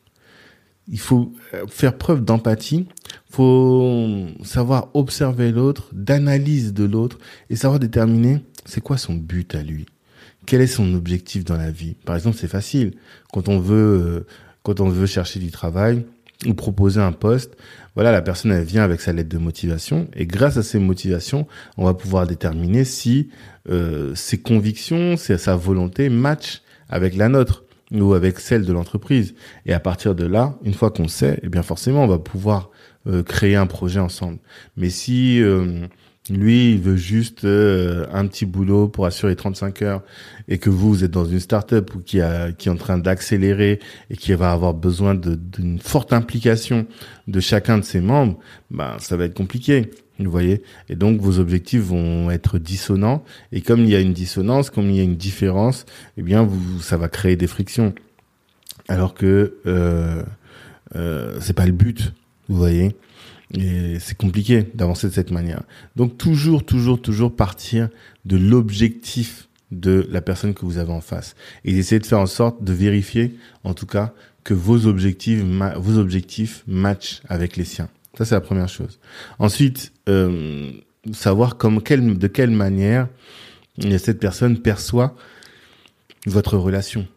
Il 0.89 0.99
faut 0.99 1.31
euh, 1.53 1.65
faire 1.67 1.97
preuve 1.97 2.25
d'empathie, 2.25 2.89
faut 3.29 4.25
savoir 4.43 4.89
observer 4.95 5.53
l'autre, 5.53 5.91
d'analyse 5.93 6.73
de 6.73 6.83
l'autre 6.83 7.19
et 7.49 7.55
savoir 7.55 7.79
déterminer 7.79 8.41
c'est 8.65 8.81
quoi 8.81 8.97
son 8.97 9.13
but 9.13 9.55
à 9.55 9.63
lui 9.63 9.85
quel 10.47 10.61
est 10.61 10.67
son 10.67 10.95
objectif 10.95 11.43
dans 11.43 11.57
la 11.57 11.69
vie? 11.69 11.95
Par 12.05 12.15
exemple, 12.15 12.37
c'est 12.37 12.47
facile. 12.47 12.93
Quand 13.31 13.49
on 13.49 13.59
veut, 13.59 13.75
euh, 13.75 14.25
quand 14.63 14.79
on 14.79 14.89
veut 14.89 15.05
chercher 15.05 15.39
du 15.39 15.51
travail 15.51 16.05
ou 16.47 16.53
proposer 16.53 17.01
un 17.01 17.11
poste, 17.11 17.55
voilà, 17.95 18.11
la 18.11 18.21
personne 18.21 18.51
elle 18.51 18.63
vient 18.63 18.83
avec 18.83 19.01
sa 19.01 19.11
lettre 19.11 19.29
de 19.29 19.37
motivation 19.37 20.07
et 20.15 20.25
grâce 20.25 20.57
à 20.57 20.63
ces 20.63 20.79
motivations, 20.79 21.47
on 21.77 21.85
va 21.85 21.93
pouvoir 21.93 22.25
déterminer 22.25 22.85
si 22.85 23.29
euh, 23.69 24.15
ses 24.15 24.37
convictions, 24.37 25.17
sa 25.17 25.55
volonté 25.55 26.09
match 26.09 26.61
avec 26.89 27.15
la 27.15 27.27
nôtre 27.27 27.65
ou 27.91 28.13
avec 28.13 28.39
celle 28.39 28.65
de 28.65 28.71
l'entreprise. 28.71 29.35
Et 29.65 29.73
à 29.73 29.79
partir 29.81 30.15
de 30.15 30.25
là, 30.25 30.57
une 30.63 30.73
fois 30.73 30.91
qu'on 30.91 31.09
sait, 31.09 31.39
eh 31.43 31.49
bien 31.49 31.63
forcément, 31.63 32.05
on 32.05 32.07
va 32.07 32.19
pouvoir 32.19 32.69
euh, 33.07 33.21
créer 33.21 33.55
un 33.57 33.67
projet 33.67 33.99
ensemble. 33.99 34.37
Mais 34.77 34.89
si 34.89 35.41
lui, 36.29 36.73
il 36.73 36.79
veut 36.79 36.95
juste 36.95 37.45
euh, 37.45 38.05
un 38.11 38.27
petit 38.27 38.45
boulot 38.45 38.87
pour 38.87 39.05
assurer 39.05 39.35
35 39.35 39.81
heures 39.81 40.03
et 40.47 40.57
que 40.57 40.69
vous, 40.69 40.89
vous 40.89 41.03
êtes 41.03 41.11
dans 41.11 41.25
une 41.25 41.39
start-up 41.39 41.95
ou 41.95 41.99
qui, 41.99 42.21
a, 42.21 42.51
qui 42.51 42.67
est 42.67 42.71
en 42.71 42.75
train 42.77 42.97
d'accélérer 42.97 43.79
et 44.09 44.17
qui 44.17 44.33
va 44.33 44.51
avoir 44.51 44.73
besoin 44.73 45.15
d'une 45.15 45.79
forte 45.79 46.13
implication 46.13 46.85
de 47.27 47.39
chacun 47.39 47.77
de 47.77 47.83
ses 47.83 48.01
membres, 48.01 48.37
ben, 48.71 48.95
ça 48.99 49.17
va 49.17 49.25
être 49.25 49.35
compliqué. 49.35 49.91
Vous 50.19 50.31
voyez 50.31 50.63
Et 50.89 50.95
donc, 50.95 51.21
vos 51.21 51.39
objectifs 51.39 51.81
vont 51.81 52.31
être 52.31 52.57
dissonants. 52.57 53.23
Et 53.51 53.61
comme 53.61 53.81
il 53.81 53.89
y 53.89 53.95
a 53.95 53.99
une 53.99 54.13
dissonance, 54.13 54.69
comme 54.69 54.89
il 54.89 54.95
y 54.95 54.99
a 54.99 55.03
une 55.03 55.17
différence, 55.17 55.85
eh 56.17 56.23
bien, 56.23 56.43
vous, 56.43 56.81
ça 56.81 56.97
va 56.97 57.07
créer 57.07 57.35
des 57.35 57.47
frictions. 57.47 57.93
Alors 58.87 59.13
que 59.13 59.57
euh, 59.67 60.23
euh, 60.95 61.37
c'est 61.39 61.53
pas 61.53 61.65
le 61.65 61.71
but. 61.71 62.13
Vous 62.49 62.57
voyez 62.57 62.95
et 63.53 63.99
c'est 63.99 64.17
compliqué 64.17 64.65
d'avancer 64.73 65.07
de 65.07 65.13
cette 65.13 65.31
manière. 65.31 65.63
Donc 65.95 66.17
toujours, 66.17 66.65
toujours, 66.65 67.01
toujours 67.01 67.35
partir 67.35 67.89
de 68.25 68.37
l'objectif 68.37 69.47
de 69.71 70.07
la 70.09 70.21
personne 70.21 70.53
que 70.53 70.65
vous 70.65 70.77
avez 70.77 70.91
en 70.91 71.01
face. 71.01 71.35
Et 71.65 71.77
essayer 71.77 71.99
de 71.99 72.05
faire 72.05 72.19
en 72.19 72.25
sorte 72.25 72.63
de 72.63 72.73
vérifier, 72.73 73.35
en 73.63 73.73
tout 73.73 73.85
cas, 73.85 74.13
que 74.43 74.53
vos 74.53 74.85
objectifs, 74.85 75.41
vos 75.77 75.97
objectifs 75.97 76.63
matchent 76.67 77.21
avec 77.27 77.57
les 77.57 77.65
siens. 77.65 77.89
Ça, 78.17 78.25
c'est 78.25 78.35
la 78.35 78.41
première 78.41 78.69
chose. 78.69 78.99
Ensuite, 79.39 79.91
euh, 80.09 80.71
savoir 81.13 81.57
comme 81.57 81.81
quelle, 81.81 82.17
de 82.17 82.27
quelle 82.27 82.51
manière 82.51 83.07
cette 83.79 84.19
personne 84.19 84.57
perçoit 84.57 85.15
votre 86.25 86.57
relation. 86.57 87.07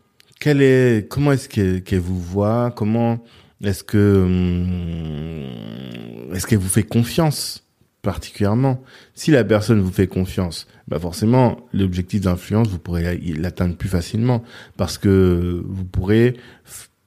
Quelle 0.40 0.62
est, 0.62 1.08
comment 1.08 1.32
est-ce 1.32 1.48
qu'elle 1.48 2.00
vous 2.00 2.20
voit, 2.20 2.72
comment 2.74 3.22
est-ce 3.62 3.84
que 3.84 4.22
hum, 4.24 6.34
est-ce 6.34 6.46
qu'elle 6.46 6.58
vous 6.58 6.68
fait 6.68 6.82
confiance 6.82 7.64
particulièrement? 8.02 8.82
Si 9.14 9.30
la 9.30 9.44
personne 9.44 9.80
vous 9.80 9.92
fait 9.92 10.06
confiance, 10.06 10.66
bah 10.88 10.98
forcément 10.98 11.68
l'objectif 11.72 12.22
d'influence 12.22 12.68
vous 12.68 12.78
pourrez 12.78 13.18
l'atteindre 13.36 13.76
plus 13.76 13.88
facilement 13.88 14.42
parce 14.76 14.98
que 14.98 15.62
vous 15.66 15.84
pourrez 15.84 16.36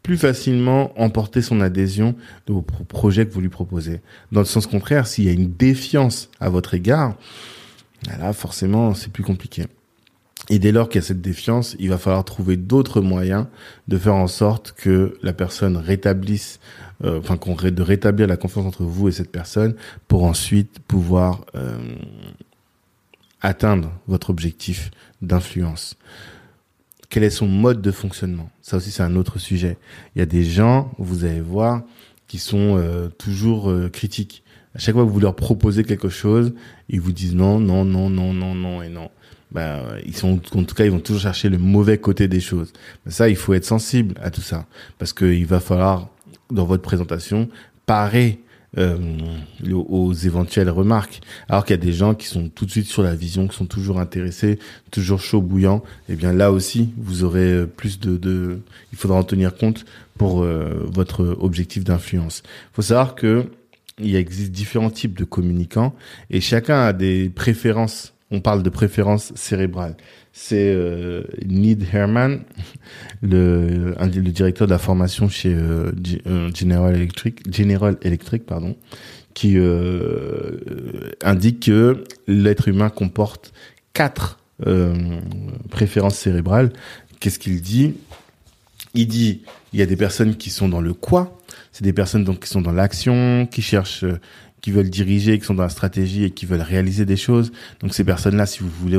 plus 0.03 0.17
facilement 0.17 0.91
emporter 1.01 1.41
son 1.41 1.61
adhésion 1.61 2.15
de 2.45 2.53
vos 2.53 2.61
projets 2.61 3.25
que 3.25 3.33
vous 3.33 3.41
lui 3.41 3.49
proposez. 3.49 4.01
Dans 4.31 4.41
le 4.41 4.45
sens 4.45 4.67
contraire, 4.67 5.07
s'il 5.07 5.23
y 5.23 5.29
a 5.29 5.31
une 5.31 5.53
défiance 5.53 6.29
à 6.39 6.49
votre 6.49 6.73
égard, 6.73 7.15
bah 8.05 8.17
là 8.19 8.33
forcément 8.33 8.93
c'est 8.93 9.11
plus 9.11 9.23
compliqué. 9.23 9.65
Et 10.53 10.59
dès 10.59 10.71
lors 10.71 10.87
qu'il 10.87 11.01
y 11.01 11.03
a 11.03 11.07
cette 11.07 11.19
défiance, 11.19 11.75
il 11.79 11.89
va 11.89 11.97
falloir 11.97 12.23
trouver 12.23 12.57
d'autres 12.57 13.01
moyens 13.01 13.47
de 13.87 13.97
faire 13.97 14.13
en 14.13 14.27
sorte 14.27 14.73
que 14.73 15.17
la 15.23 15.33
personne 15.33 15.77
rétablisse, 15.77 16.59
euh, 17.03 17.17
enfin 17.17 17.37
qu'on 17.37 17.55
de 17.55 17.81
rétablir 17.81 18.27
la 18.27 18.37
confiance 18.37 18.67
entre 18.67 18.83
vous 18.83 19.07
et 19.07 19.11
cette 19.11 19.31
personne 19.31 19.73
pour 20.07 20.25
ensuite 20.25 20.77
pouvoir 20.87 21.43
euh, 21.55 21.95
atteindre 23.41 23.93
votre 24.05 24.29
objectif 24.29 24.91
d'influence. 25.23 25.95
Quel 27.09 27.23
est 27.23 27.31
son 27.31 27.47
mode 27.47 27.81
de 27.81 27.89
fonctionnement? 27.89 28.51
Ça 28.61 28.77
aussi 28.77 28.91
c'est 28.91 29.01
un 29.01 29.15
autre 29.15 29.39
sujet. 29.39 29.79
Il 30.15 30.19
y 30.19 30.21
a 30.21 30.27
des 30.27 30.43
gens, 30.43 30.91
vous 30.99 31.25
allez 31.25 31.41
voir, 31.41 31.81
qui 32.27 32.37
sont 32.37 32.77
euh, 32.77 33.09
toujours 33.09 33.73
critiques. 33.91 34.43
À 34.75 34.77
chaque 34.77 34.93
fois 34.93 35.03
que 35.03 35.09
vous 35.09 35.19
leur 35.19 35.35
proposez 35.35 35.83
quelque 35.83 36.09
chose, 36.09 36.53
ils 36.89 37.01
vous 37.01 37.11
disent 37.11 37.33
non, 37.33 37.59
non, 37.59 37.85
non, 37.85 38.11
non, 38.11 38.35
non, 38.35 38.53
non 38.53 38.83
et 38.83 38.89
non 38.89 39.09
bah, 39.53 39.83
ils 40.05 40.15
sont, 40.15 40.39
en 40.55 40.63
tout 40.63 40.75
cas, 40.75 40.85
ils 40.85 40.91
vont 40.91 40.99
toujours 40.99 41.21
chercher 41.21 41.49
le 41.49 41.57
mauvais 41.57 41.97
côté 41.97 42.27
des 42.27 42.39
choses. 42.39 42.73
Mais 43.05 43.11
ça, 43.11 43.29
il 43.29 43.35
faut 43.35 43.53
être 43.53 43.65
sensible 43.65 44.15
à 44.21 44.31
tout 44.31 44.41
ça, 44.41 44.65
parce 44.97 45.13
qu'il 45.13 45.45
va 45.45 45.59
falloir, 45.59 46.09
dans 46.51 46.65
votre 46.65 46.83
présentation, 46.83 47.49
parer 47.85 48.39
euh, 48.79 48.97
aux 49.71 50.13
éventuelles 50.13 50.71
remarques. 50.71 51.21
Alors 51.47 51.63
qu'il 51.63 51.75
y 51.75 51.79
a 51.79 51.83
des 51.83 51.93
gens 51.93 52.15
qui 52.15 52.25
sont 52.25 52.49
tout 52.49 52.65
de 52.65 52.71
suite 52.71 52.87
sur 52.87 53.03
la 53.03 53.13
vision, 53.13 53.47
qui 53.47 53.55
sont 53.55 53.67
toujours 53.67 53.99
intéressés, 53.99 54.57
toujours 54.89 55.19
chaud 55.19 55.41
bouillant. 55.41 55.83
Et 56.09 56.13
eh 56.13 56.15
bien 56.15 56.33
là 56.33 56.51
aussi, 56.51 56.91
vous 56.97 57.23
aurez 57.23 57.67
plus 57.67 57.99
de, 57.99 58.17
de 58.17 58.61
il 58.91 58.97
faudra 58.97 59.19
en 59.19 59.23
tenir 59.23 59.55
compte 59.55 59.85
pour 60.17 60.41
euh, 60.41 60.89
votre 60.91 61.37
objectif 61.39 61.83
d'influence. 61.83 62.41
Il 62.45 62.75
faut 62.75 62.81
savoir 62.81 63.13
que 63.13 63.45
il 63.99 64.15
existe 64.15 64.51
différents 64.51 64.89
types 64.89 65.17
de 65.17 65.23
communicants 65.23 65.93
et 66.31 66.41
chacun 66.41 66.81
a 66.81 66.93
des 66.93 67.29
préférences 67.29 68.12
on 68.33 68.41
parle 68.41 68.63
de 68.63 68.69
préférence 68.69 69.31
cérébrale. 69.35 69.95
C'est 70.33 70.73
euh, 70.73 71.23
Need 71.45 71.85
Herman, 71.93 72.41
le, 73.21 73.93
directeur 74.09 74.67
de 74.67 74.73
la 74.73 74.79
formation 74.79 75.29
chez 75.29 75.53
euh, 75.53 75.91
euh, 76.25 76.49
General 76.53 76.95
Electric, 78.01 78.45
pardon, 78.45 78.75
qui 79.35 79.57
indique 81.23 81.65
que 81.65 82.03
l'être 82.27 82.67
humain 82.67 82.89
comporte 82.89 83.53
quatre 83.93 84.39
préférences 85.69 86.15
cérébrales. 86.15 86.71
Qu'est-ce 87.19 87.39
qu'il 87.39 87.61
dit? 87.61 87.95
Il 88.93 89.07
dit 89.07 89.41
il 89.71 89.79
y 89.79 89.81
a 89.81 89.87
des 89.87 89.95
personnes 89.95 90.35
qui 90.35 90.51
sont 90.51 90.69
dans 90.69 90.81
le 90.81 90.93
quoi, 90.93 91.39
c'est 91.71 91.83
des 91.83 91.93
personnes 91.93 92.23
donc 92.23 92.41
qui 92.41 92.49
sont 92.49 92.61
dans 92.61 92.71
l'action, 92.71 93.47
qui 93.49 93.63
cherchent 93.63 94.05
qui 94.63 94.71
veulent 94.71 94.89
diriger, 94.89 95.37
qui 95.37 95.45
sont 95.45 95.55
dans 95.55 95.63
la 95.63 95.69
stratégie 95.69 96.23
et 96.23 96.31
qui 96.31 96.45
veulent 96.45 96.61
réaliser 96.61 97.05
des 97.05 97.17
choses. 97.17 97.51
Donc 97.81 97.93
ces 97.93 98.05
personnes-là, 98.05 98.45
si 98.45 98.61
vous 98.61 98.69
voulez 98.69 98.97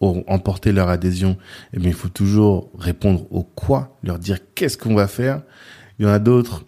emporter 0.00 0.72
leur 0.72 0.88
adhésion, 0.88 1.38
eh 1.72 1.78
bien 1.78 1.90
il 1.90 1.94
faut 1.94 2.08
toujours 2.08 2.68
répondre 2.76 3.24
au 3.30 3.44
quoi, 3.44 3.96
leur 4.02 4.18
dire 4.18 4.38
qu'est-ce 4.56 4.76
qu'on 4.76 4.96
va 4.96 5.06
faire. 5.06 5.42
Il 5.98 6.04
y 6.04 6.08
en 6.08 6.10
a 6.10 6.18
d'autres 6.18 6.64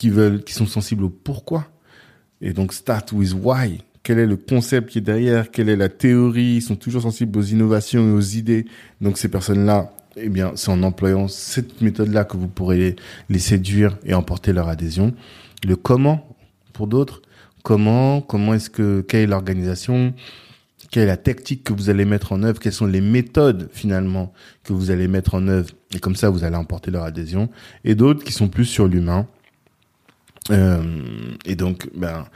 qui 0.00 0.08
veulent, 0.08 0.42
qui 0.42 0.54
sont 0.54 0.66
sensibles 0.66 1.04
au 1.04 1.10
pourquoi. 1.10 1.68
Et 2.40 2.54
donc 2.54 2.72
start 2.72 3.12
with 3.12 3.34
why. 3.34 3.82
Quel 4.02 4.18
est 4.18 4.26
le 4.26 4.36
concept 4.36 4.88
qui 4.88 4.98
est 4.98 5.02
derrière? 5.02 5.50
Quelle 5.50 5.68
est 5.68 5.76
la 5.76 5.90
théorie? 5.90 6.56
Ils 6.56 6.62
sont 6.62 6.76
toujours 6.76 7.02
sensibles 7.02 7.38
aux 7.38 7.42
innovations 7.42 8.08
et 8.08 8.12
aux 8.12 8.20
idées. 8.20 8.64
Donc 9.02 9.18
ces 9.18 9.28
personnes-là, 9.28 9.92
eh 10.16 10.30
bien, 10.30 10.52
c'est 10.56 10.70
en 10.70 10.82
employant 10.82 11.28
cette 11.28 11.82
méthode-là 11.82 12.24
que 12.24 12.38
vous 12.38 12.48
pourrez 12.48 12.96
les 13.28 13.38
séduire 13.38 13.98
et 14.04 14.14
emporter 14.14 14.54
leur 14.54 14.68
adhésion. 14.68 15.12
Le 15.66 15.76
comment, 15.76 16.34
pour 16.72 16.86
d'autres, 16.86 17.20
Comment, 17.64 18.20
comment 18.20 18.52
est-ce 18.52 18.68
que, 18.68 19.00
quelle 19.00 19.22
est 19.22 19.26
l'organisation, 19.26 20.12
quelle 20.90 21.04
est 21.04 21.06
la 21.06 21.16
tactique 21.16 21.64
que 21.64 21.72
vous 21.72 21.88
allez 21.88 22.04
mettre 22.04 22.32
en 22.32 22.42
œuvre, 22.42 22.60
quelles 22.60 22.74
sont 22.74 22.84
les 22.84 23.00
méthodes 23.00 23.70
finalement 23.72 24.34
que 24.64 24.74
vous 24.74 24.90
allez 24.90 25.08
mettre 25.08 25.34
en 25.34 25.48
œuvre, 25.48 25.70
et 25.94 25.98
comme 25.98 26.14
ça 26.14 26.28
vous 26.28 26.44
allez 26.44 26.56
emporter 26.56 26.90
leur 26.90 27.04
adhésion, 27.04 27.48
et 27.82 27.94
d'autres 27.94 28.22
qui 28.22 28.34
sont 28.34 28.48
plus 28.48 28.66
sur 28.66 28.86
l'humain. 28.86 29.26
Euh, 30.50 30.82
et 31.46 31.56
donc, 31.56 31.88
ben, 31.96 32.26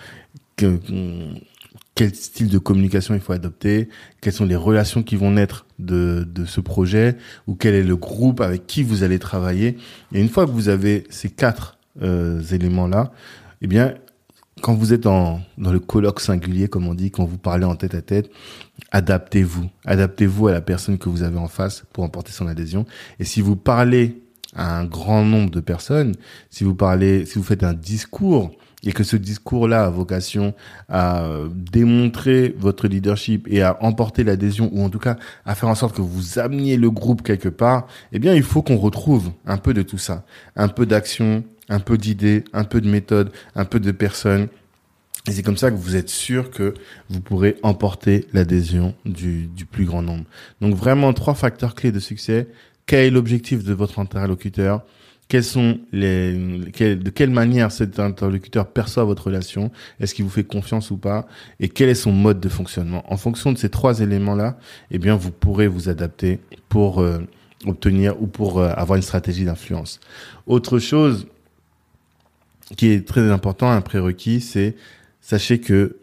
quel 1.95 2.15
style 2.15 2.49
de 2.49 2.59
communication 2.59 3.15
il 3.15 3.21
faut 3.21 3.35
adopter, 3.35 3.91
quelles 4.23 4.33
sont 4.33 4.47
les 4.47 4.57
relations 4.57 5.03
qui 5.03 5.17
vont 5.17 5.33
naître 5.33 5.67
de, 5.79 6.27
de 6.27 6.47
ce 6.47 6.63
projet, 6.63 7.19
ou 7.47 7.55
quel 7.55 7.75
est 7.75 7.83
le 7.83 7.97
groupe 7.97 8.41
avec 8.41 8.67
qui 8.67 8.83
vous 8.83 9.03
allez 9.03 9.19
travailler. 9.19 9.77
Et 10.15 10.23
une 10.23 10.31
fois 10.31 10.47
que 10.47 10.53
vous 10.53 10.71
avez 10.71 11.05
ces 11.11 11.29
quatre 11.29 11.77
euh, 12.01 12.41
éléments-là, 12.41 13.13
eh 13.61 13.67
bien, 13.67 13.95
quand 14.61 14.75
vous 14.75 14.93
êtes 14.93 15.03
dans 15.03 15.41
le 15.59 15.81
colloque 15.81 16.21
singulier, 16.21 16.69
comme 16.69 16.87
on 16.87 16.95
dit, 16.95 17.11
quand 17.11 17.25
vous 17.25 17.39
parlez 17.39 17.65
en 17.65 17.77
tête 17.77 17.95
à 17.95 18.03
tête, 18.03 18.31
adaptez-vous. 18.91 19.69
Adaptez-vous 19.85 20.49
à 20.49 20.53
la 20.53 20.61
personne 20.61 20.99
que 20.99 21.09
vous 21.09 21.23
avez 21.23 21.39
en 21.39 21.49
face 21.49 21.85
pour 21.93 22.05
emporter 22.05 22.33
son 22.33 22.47
adhésion. 22.47 22.87
Et 23.19 23.25
si 23.25 23.41
vous 23.41 23.57
parlez 23.57 24.23
à 24.55 24.79
un 24.79 24.85
grand 24.85 25.25
nombre 25.25 25.51
de 25.51 25.61
personnes, 25.61 26.15
si 26.51 26.65
vous 26.65 26.75
parlez, 26.75 27.27
si 27.27 27.39
vous 27.39 27.45
faites 27.45 27.65
un 27.65 27.75
discours 27.75 28.51
et 28.85 28.93
que 28.93 29.03
ce 29.03 29.17
discours-là 29.17 29.85
a 29.87 29.91
vocation 29.91 30.55
à 30.89 31.25
euh, 31.25 31.49
démontrer 31.53 32.55
votre 32.59 32.87
leadership 32.87 33.47
et 33.51 33.63
à 33.63 33.83
emporter 33.83 34.25
l'adhésion 34.25 34.71
ou 34.73 34.83
en 34.83 34.91
tout 34.91 35.01
cas 35.01 35.17
à 35.45 35.55
faire 35.55 35.69
en 35.69 35.75
sorte 35.75 35.97
que 35.97 36.03
vous 36.03 36.39
ameniez 36.39 36.77
le 36.77 36.91
groupe 36.91 37.23
quelque 37.23 37.49
part, 37.49 37.89
eh 38.13 38.19
bien 38.19 38.35
il 38.35 38.45
faut 38.45 38.63
qu'on 38.63 38.77
retrouve 38.77 39.33
un 39.47 39.57
peu 39.57 39.75
de 39.75 39.83
tout 39.83 39.99
ça, 39.99 40.25
un 40.55 40.69
peu 40.69 40.87
d'action, 40.87 41.43
un 41.69 41.81
peu 41.81 41.99
d'idées, 41.99 42.45
un 42.53 42.65
peu 42.65 42.81
de 42.81 42.89
méthode, 42.89 43.31
un 43.55 43.65
peu 43.65 43.81
de 43.81 43.91
personnes. 43.93 44.49
Et 45.27 45.33
c'est 45.33 45.43
comme 45.43 45.59
ça 45.59 45.71
que 45.71 45.77
vous 45.77 45.97
êtes 45.97 46.09
sûr 46.09 46.51
que 46.51 46.75
vous 47.11 47.21
pourrez 47.21 47.57
emporter 47.63 48.27
l'adhésion 48.33 48.95
du, 49.05 49.47
du 49.47 49.67
plus 49.67 49.85
grand 49.85 50.03
nombre. 50.03 50.25
Donc 50.61 50.75
vraiment 50.75 51.13
trois 51.13 51.35
facteurs 51.35 51.75
clés 51.75 51.93
de 51.93 52.01
succès. 52.01 52.49
Quel 52.87 53.01
est 53.01 53.11
l'objectif 53.11 53.63
de 53.63 53.75
votre 53.75 53.99
interlocuteur? 53.99 54.83
Quels 55.29 55.45
sont 55.45 55.79
les, 55.93 56.33
de 56.33 57.11
quelle 57.11 57.29
manière 57.29 57.71
cet 57.71 58.01
interlocuteur 58.01 58.67
perçoit 58.67 59.05
votre 59.05 59.27
relation, 59.27 59.71
est-ce 60.01 60.15
qu'il 60.15 60.25
vous 60.25 60.31
fait 60.31 60.45
confiance 60.45 60.91
ou 60.91 60.97
pas, 60.97 61.29
et 61.61 61.69
quel 61.69 61.91
est 61.91 61.95
son 61.95 62.13
mode 62.13 62.41
de 62.41 62.49
fonctionnement? 62.49 63.05
En 63.13 63.19
fonction 63.19 63.53
de 63.53 63.59
ces 63.59 63.69
trois 63.69 64.01
éléments-là, 64.01 64.59
eh 64.91 64.99
bien, 64.99 65.17
vous 65.17 65.31
pourrez 65.31 65.69
vous 65.69 65.91
adapter 65.91 66.41
pour 66.71 67.01
euh, 67.01 67.19
obtenir 67.67 68.15
ou 68.23 68.27
pour 68.27 68.59
euh, 68.59 68.71
avoir 68.75 68.97
une 68.97 69.03
stratégie 69.03 69.45
d'influence. 69.45 70.01
Autre 70.47 70.79
chose 70.79 71.27
qui 72.77 72.89
est 72.89 73.07
très 73.07 73.31
important, 73.31 73.71
un 73.71 73.81
prérequis, 73.81 74.41
c'est 74.41 74.77
sachez 75.21 75.61
que 75.61 75.97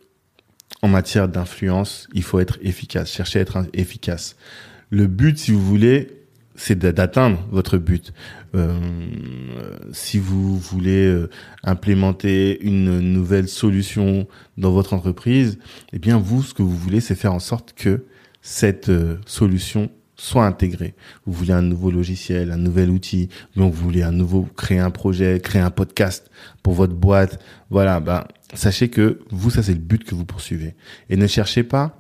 en 0.82 0.88
matière 0.88 1.28
d'influence, 1.28 2.08
il 2.14 2.24
faut 2.24 2.40
être 2.40 2.60
efficace, 2.62 3.12
chercher 3.12 3.40
à 3.40 3.42
être 3.44 3.66
efficace. 3.74 4.36
Le 4.90 5.08
but, 5.08 5.38
si 5.38 5.52
vous 5.52 5.62
voulez, 5.62 6.26
c'est 6.56 6.78
d'atteindre 6.78 7.46
votre 7.52 7.78
but. 7.78 8.14
Euh, 8.56 8.80
si 9.92 10.20
vous 10.20 10.58
voulez 10.58 11.06
euh, 11.06 11.30
implémenter 11.64 12.64
une 12.64 13.00
nouvelle 13.00 13.48
solution 13.48 14.28
dans 14.58 14.72
votre 14.72 14.94
entreprise, 14.94 15.60
eh 15.92 16.00
bien 16.00 16.18
vous, 16.18 16.44
ce 16.44 16.54
que 16.54 16.62
vous 16.62 16.78
voulez, 16.78 17.02
c'est 17.02 17.16
faire 17.16 17.34
en 17.34 17.40
sorte 17.40 17.74
que 17.74 18.06
cette 18.42 18.90
euh, 18.90 19.18
solution 19.26 19.90
soit 20.16 20.46
intégrée. 20.46 20.96
Vous 21.26 21.34
voulez 21.34 21.54
un 21.54 21.62
nouveau 21.62 21.92
logiciel, 21.92 22.52
un 22.52 22.58
nouvel 22.58 22.90
outil, 22.90 23.30
donc 23.56 23.74
vous 23.74 23.84
voulez 23.84 24.04
un 24.04 24.12
nouveau 24.12 24.48
créer 24.56 24.80
un 24.80 24.92
projet, 24.92 25.40
créer 25.40 25.62
un 25.62 25.72
podcast 25.72 26.30
pour 26.64 26.74
votre 26.74 26.96
boîte. 26.96 27.40
Voilà, 27.70 28.00
ben 28.00 28.24
sachez 28.54 28.90
que 28.90 29.20
vous, 29.30 29.50
ça 29.50 29.64
c'est 29.64 29.74
le 29.74 29.80
but 29.80 30.04
que 30.04 30.16
vous 30.16 30.26
poursuivez. 30.26 30.76
Et 31.10 31.18
ne 31.18 31.28
cherchez 31.28 31.64
pas 31.64 31.98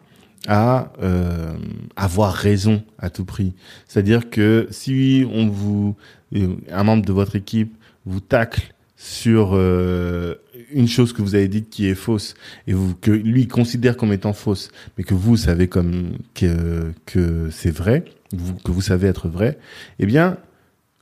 à 0.47 0.93
euh, 1.01 1.57
avoir 1.95 2.33
raison 2.33 2.83
à 2.99 3.09
tout 3.09 3.25
prix. 3.25 3.53
C'est-à-dire 3.87 4.29
que 4.29 4.67
si 4.71 5.25
on 5.31 5.47
vous, 5.47 5.95
un 6.71 6.83
membre 6.83 7.05
de 7.05 7.13
votre 7.13 7.35
équipe 7.35 7.75
vous 8.05 8.19
tacle 8.19 8.73
sur 8.95 9.51
euh, 9.53 10.35
une 10.71 10.87
chose 10.87 11.13
que 11.13 11.21
vous 11.21 11.35
avez 11.35 11.47
dite 11.47 11.69
qui 11.69 11.87
est 11.87 11.95
fausse 11.95 12.35
et 12.67 12.73
vous, 12.73 12.95
que 12.95 13.11
lui 13.11 13.47
considère 13.47 13.97
comme 13.97 14.13
étant 14.13 14.33
fausse, 14.33 14.69
mais 14.97 15.03
que 15.03 15.13
vous 15.13 15.37
savez 15.37 15.67
comme 15.67 16.17
que 16.33 16.91
que 17.05 17.49
c'est 17.51 17.71
vrai, 17.71 18.05
que 18.63 18.71
vous 18.71 18.81
savez 18.81 19.07
être 19.07 19.27
vrai, 19.27 19.57
eh 19.99 20.05
bien 20.05 20.37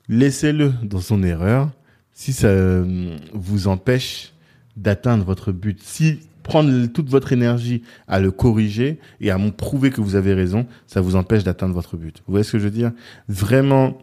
laissez-le 0.10 0.74
dans 0.83 1.00
son 1.00 1.24
erreur 1.24 1.72
si 2.13 2.33
ça 2.33 2.48
euh, 2.48 3.17
vous 3.33 3.67
empêche 3.67 4.33
d'atteindre 4.77 5.24
votre 5.24 5.51
but. 5.51 5.81
Si 5.81 6.19
prendre 6.43 6.88
toute 6.88 7.10
votre 7.10 7.31
énergie 7.31 7.83
à 8.07 8.19
le 8.19 8.29
corriger 8.31 9.00
et 9.22 9.31
à 9.31 9.39
prouver 9.55 9.89
que 9.89 10.01
vous 10.01 10.15
avez 10.15 10.33
raison, 10.33 10.67
ça 10.88 11.01
vous 11.01 11.15
empêche 11.15 11.43
d'atteindre 11.43 11.74
votre 11.74 11.98
but. 11.98 12.17
Vous 12.27 12.31
voyez 12.33 12.43
ce 12.43 12.51
que 12.51 12.60
je 12.60 12.65
veux 12.65 12.72
dire? 12.72 12.91
Vraiment, 13.29 13.98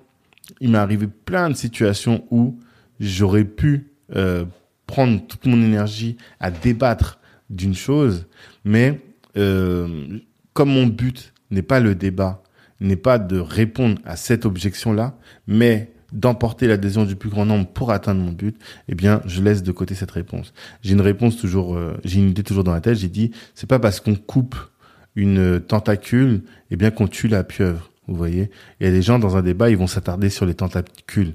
il 0.61 0.71
m'est 0.71 0.79
arrivé 0.79 1.07
plein 1.07 1.51
de 1.51 1.55
situations 1.55 2.25
où 2.31 2.59
j'aurais 2.99 3.45
pu 3.45 3.87
euh, 4.17 4.45
prendre 4.91 5.25
toute 5.25 5.47
mon 5.47 5.63
énergie 5.63 6.17
à 6.41 6.51
débattre 6.51 7.21
d'une 7.49 7.77
chose, 7.77 8.27
mais 8.65 9.01
euh, 9.37 10.19
comme 10.53 10.71
mon 10.71 10.89
but 10.89 11.33
n'est 11.53 11.63
pas 11.63 11.79
le 11.79 11.95
débat, 11.95 12.43
n'est 12.81 12.97
pas 12.97 13.21
de 13.21 13.39
répondre 13.39 14.01
à 14.05 14.17
cette 14.17 14.45
objection-là, 14.47 15.17
mais 15.47 15.93
d'emporter 16.13 16.67
l'adhésion 16.67 17.05
du 17.05 17.15
plus 17.15 17.31
grand 17.31 17.47
nombre 17.47 17.69
pour 17.69 17.93
atteindre 17.93 18.21
mon 18.21 18.33
but, 18.33 18.57
eh 18.89 18.97
bien, 18.97 19.23
je 19.27 19.41
laisse 19.41 19.63
de 19.63 19.71
côté 19.71 19.95
cette 19.95 20.11
réponse. 20.11 20.53
J'ai 20.83 20.95
une 20.95 21.01
réponse 21.01 21.37
toujours, 21.37 21.77
euh, 21.77 21.97
j'ai 22.05 22.19
une 22.19 22.31
idée 22.31 22.43
toujours 22.43 22.65
dans 22.65 22.75
la 22.75 22.81
tête. 22.81 22.97
J'ai 22.97 23.09
dit, 23.09 23.31
c'est 23.55 23.69
pas 23.69 23.79
parce 23.79 24.01
qu'on 24.01 24.17
coupe 24.17 24.57
une 25.15 25.61
tentacule, 25.61 26.43
eh 26.73 26.77
bien, 26.77 26.91
qu'on 26.91 27.07
tue 27.07 27.29
la 27.29 27.45
pieuvre. 27.45 27.93
Vous 28.11 28.17
voyez, 28.17 28.51
il 28.81 28.87
y 28.87 28.91
a 28.91 28.93
des 28.93 29.03
gens 29.03 29.21
dans 29.21 29.37
un 29.37 29.43
débat, 29.43 29.71
ils 29.71 29.77
vont 29.77 29.87
s'attarder 29.87 30.31
sur 30.31 30.45
les 30.45 30.55
tentacules, 30.55 31.35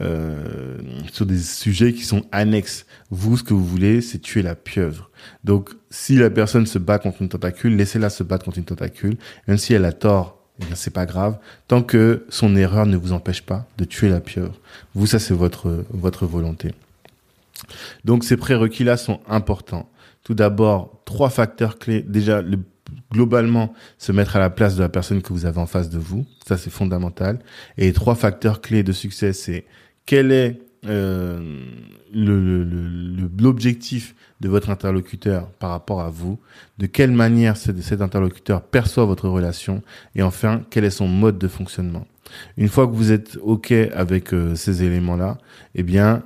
euh, 0.00 0.78
sur 1.12 1.26
des 1.26 1.38
sujets 1.38 1.92
qui 1.92 2.04
sont 2.04 2.24
annexes. 2.30 2.86
Vous, 3.10 3.36
ce 3.36 3.42
que 3.42 3.52
vous 3.52 3.64
voulez, 3.64 4.00
c'est 4.00 4.20
tuer 4.20 4.42
la 4.42 4.54
pieuvre. 4.54 5.10
Donc, 5.42 5.70
si 5.90 6.14
la 6.14 6.30
personne 6.30 6.64
se 6.66 6.78
bat 6.78 7.00
contre 7.00 7.22
une 7.22 7.28
tentacule, 7.28 7.74
laissez-la 7.74 8.08
se 8.08 8.22
battre 8.22 8.44
contre 8.44 8.58
une 8.58 8.64
tentacule, 8.64 9.16
même 9.48 9.58
si 9.58 9.74
elle 9.74 9.84
a 9.84 9.92
tort 9.92 10.38
eh 10.60 10.66
bien 10.66 10.74
c'est 10.74 10.92
pas 10.92 11.06
grave 11.06 11.38
tant 11.66 11.82
que 11.82 12.26
son 12.28 12.54
erreur 12.56 12.84
ne 12.84 12.96
vous 12.96 13.12
empêche 13.12 13.40
pas 13.40 13.66
de 13.78 13.84
tuer 13.84 14.10
la 14.10 14.20
pieuvre. 14.20 14.54
Vous 14.94 15.06
ça 15.06 15.18
c'est 15.18 15.32
votre 15.34 15.84
votre 15.90 16.26
volonté. 16.26 16.72
Donc 18.04 18.22
ces 18.22 18.36
prérequis 18.36 18.84
là 18.84 18.96
sont 18.96 19.20
importants. 19.26 19.88
Tout 20.24 20.34
d'abord, 20.34 21.00
trois 21.04 21.30
facteurs 21.30 21.78
clés. 21.78 22.02
Déjà 22.02 22.42
le, 22.42 22.58
globalement 23.12 23.74
se 23.98 24.12
mettre 24.12 24.36
à 24.36 24.38
la 24.38 24.50
place 24.50 24.76
de 24.76 24.82
la 24.82 24.88
personne 24.88 25.22
que 25.22 25.32
vous 25.32 25.46
avez 25.46 25.58
en 25.58 25.66
face 25.66 25.90
de 25.90 25.98
vous, 25.98 26.26
ça 26.46 26.56
c'est 26.56 26.70
fondamental. 26.70 27.38
Et 27.78 27.92
trois 27.92 28.14
facteurs 28.14 28.60
clés 28.60 28.82
de 28.82 28.92
succès, 28.92 29.32
c'est 29.32 29.64
quel 30.06 30.32
est 30.32 30.60
euh, 30.86 31.64
l'objectif 33.38 34.14
de 34.40 34.48
votre 34.48 34.70
interlocuteur 34.70 35.48
par 35.52 35.70
rapport 35.70 36.00
à 36.00 36.10
vous, 36.10 36.40
de 36.78 36.86
quelle 36.86 37.12
manière 37.12 37.56
cet 37.56 38.02
interlocuteur 38.02 38.62
perçoit 38.62 39.04
votre 39.04 39.28
relation, 39.28 39.82
et 40.16 40.22
enfin, 40.22 40.62
quel 40.70 40.84
est 40.84 40.90
son 40.90 41.06
mode 41.06 41.38
de 41.38 41.46
fonctionnement. 41.46 42.06
Une 42.56 42.68
fois 42.68 42.86
que 42.88 42.92
vous 42.92 43.12
êtes 43.12 43.38
OK 43.42 43.72
avec 43.72 44.34
euh, 44.34 44.54
ces 44.56 44.82
éléments-là, 44.82 45.38
eh 45.74 45.82
bien, 45.82 46.24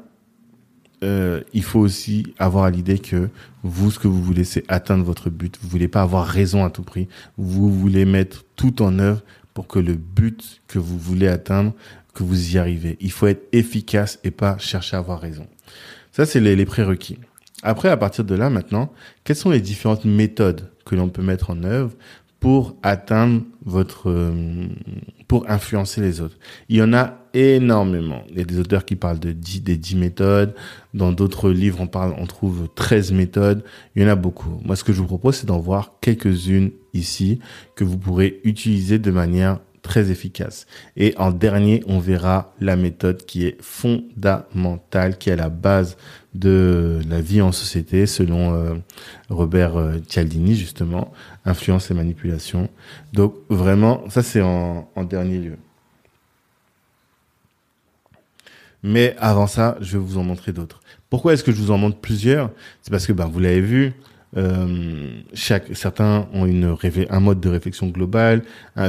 euh, 1.03 1.43
il 1.53 1.63
faut 1.63 1.81
aussi 1.81 2.35
avoir 2.39 2.71
l'idée 2.71 2.99
que 2.99 3.29
vous, 3.63 3.91
ce 3.91 3.99
que 3.99 4.09
vous 4.09 4.23
voulez, 4.23 4.45
c'est 4.45 4.65
atteindre 4.69 5.05
votre 5.05 5.31
but. 5.31 5.59
Vous 5.61 5.69
voulez 5.69 5.89
pas 5.89 6.03
avoir 6.03 6.27
raison 6.27 6.65
à 6.65 6.71
tout 6.71 6.83
prix. 6.83 7.09
Vous 7.37 7.71
voulez 7.71 8.05
mettre 8.05 8.45
tout 8.57 8.83
en 8.83 8.99
œuvre 8.99 9.23
pour 9.55 9.67
que 9.67 9.79
le 9.79 9.95
but 9.95 10.63
que 10.69 10.79
vous 10.79 10.99
voulez 10.99 11.29
atteindre 11.29 11.73
que 12.15 12.23
vous 12.23 12.55
y 12.55 12.59
arrivez. 12.59 12.97
Il 13.01 13.13
faut 13.13 13.27
être 13.27 13.47
efficace 13.53 14.19
et 14.25 14.31
pas 14.31 14.57
chercher 14.59 14.97
à 14.97 15.01
avoir 15.01 15.21
raison. 15.21 15.47
Ça, 16.13 16.25
c'est 16.25 16.41
les, 16.41 16.65
prérequis. 16.65 17.19
Après, 17.63 17.91
à 17.91 17.97
partir 17.97 18.25
de 18.25 18.35
là, 18.35 18.49
maintenant, 18.49 18.93
quelles 19.25 19.37
sont 19.37 19.51
les 19.51 19.61
différentes 19.61 20.07
méthodes 20.07 20.71
que 20.87 20.95
l'on 20.95 21.09
peut 21.09 21.23
mettre 21.23 21.51
en 21.51 21.63
œuvre 21.63 21.93
pour 22.40 22.77
atteindre 22.83 23.42
votre, 23.64 24.11
euh, 24.11 24.68
pour 25.27 25.49
influencer 25.51 26.01
les 26.01 26.20
autres. 26.20 26.37
Il 26.68 26.77
y 26.77 26.83
en 26.83 26.92
a 26.92 27.18
énormément. 27.35 28.22
Il 28.31 28.38
y 28.38 28.40
a 28.40 28.44
des 28.44 28.59
auteurs 28.59 28.85
qui 28.85 28.96
parlent 28.96 29.18
de 29.18 29.33
10, 29.33 29.62
des 29.62 29.77
10 29.77 29.96
méthodes. 29.96 30.55
Dans 30.94 31.12
d'autres 31.12 31.51
livres, 31.51 31.81
on 31.81 31.87
parle, 31.87 32.14
on 32.18 32.27
trouve 32.27 32.68
13 32.75 33.12
méthodes. 33.12 33.64
Il 33.94 34.03
y 34.03 34.05
en 34.05 34.09
a 34.09 34.16
beaucoup. 34.16 34.61
Moi, 34.64 34.77
ce 34.77 34.85
que 34.85 34.92
je 34.92 35.01
vous 35.01 35.07
propose, 35.07 35.37
c'est 35.37 35.46
d'en 35.46 35.59
voir 35.59 35.94
quelques-unes 36.01 36.70
ici 36.94 37.40
que 37.75 37.85
vous 37.85 37.99
pourrez 37.99 38.40
utiliser 38.44 38.99
de 38.99 39.11
manière 39.11 39.59
très 39.87 40.11
efficace. 40.11 40.66
Et 40.96 41.14
en 41.16 41.31
dernier, 41.31 41.83
on 41.87 42.01
verra 42.01 42.55
la 42.61 42.77
méthode 42.77 43.25
qui 43.25 43.46
est 43.46 43.57
fondamentale, 43.62 45.16
qui 45.16 45.31
est 45.31 45.35
à 45.35 45.37
la 45.37 45.49
base 45.49 45.96
de 46.38 47.01
la 47.09 47.20
vie 47.20 47.40
en 47.40 47.53
société, 47.53 48.07
selon 48.07 48.55
euh, 48.55 48.75
Robert 49.29 49.77
euh, 49.77 49.99
Cialdini, 50.07 50.55
justement, 50.55 51.12
influence 51.44 51.90
et 51.90 51.94
manipulation. 51.94 52.68
Donc 53.12 53.35
vraiment, 53.49 54.09
ça 54.11 54.22
c'est 54.22 54.42
en, 54.42 54.88
dernier 55.09 55.38
lieu. 55.38 55.57
Mais 58.83 59.16
avant 59.18 59.46
ça, 59.46 59.77
je 59.81 59.96
vais 59.96 60.05
vous 60.05 60.18
en 60.18 60.22
montrer 60.22 60.53
d'autres. 60.53 60.81
Pourquoi 61.11 61.33
est-ce 61.33 61.42
que 61.42 61.53
je 61.53 61.57
vous 61.57 61.70
en 61.70 61.79
montre 61.79 61.99
plusieurs? 61.99 62.51
C'est 62.83 62.90
parce 62.90 63.07
que 63.07 63.12
ben, 63.12 63.27
vous 63.27 63.40
l'avez 63.40 63.61
vu, 63.61 63.94
euh, 64.37 65.20
chaque, 65.35 65.75
certains 65.75 66.29
ont 66.33 66.46
une 66.46 66.77
un 67.11 67.20
mode 67.20 67.40
de 67.40 67.49
réflexion 67.49 67.88
global, 67.88 68.42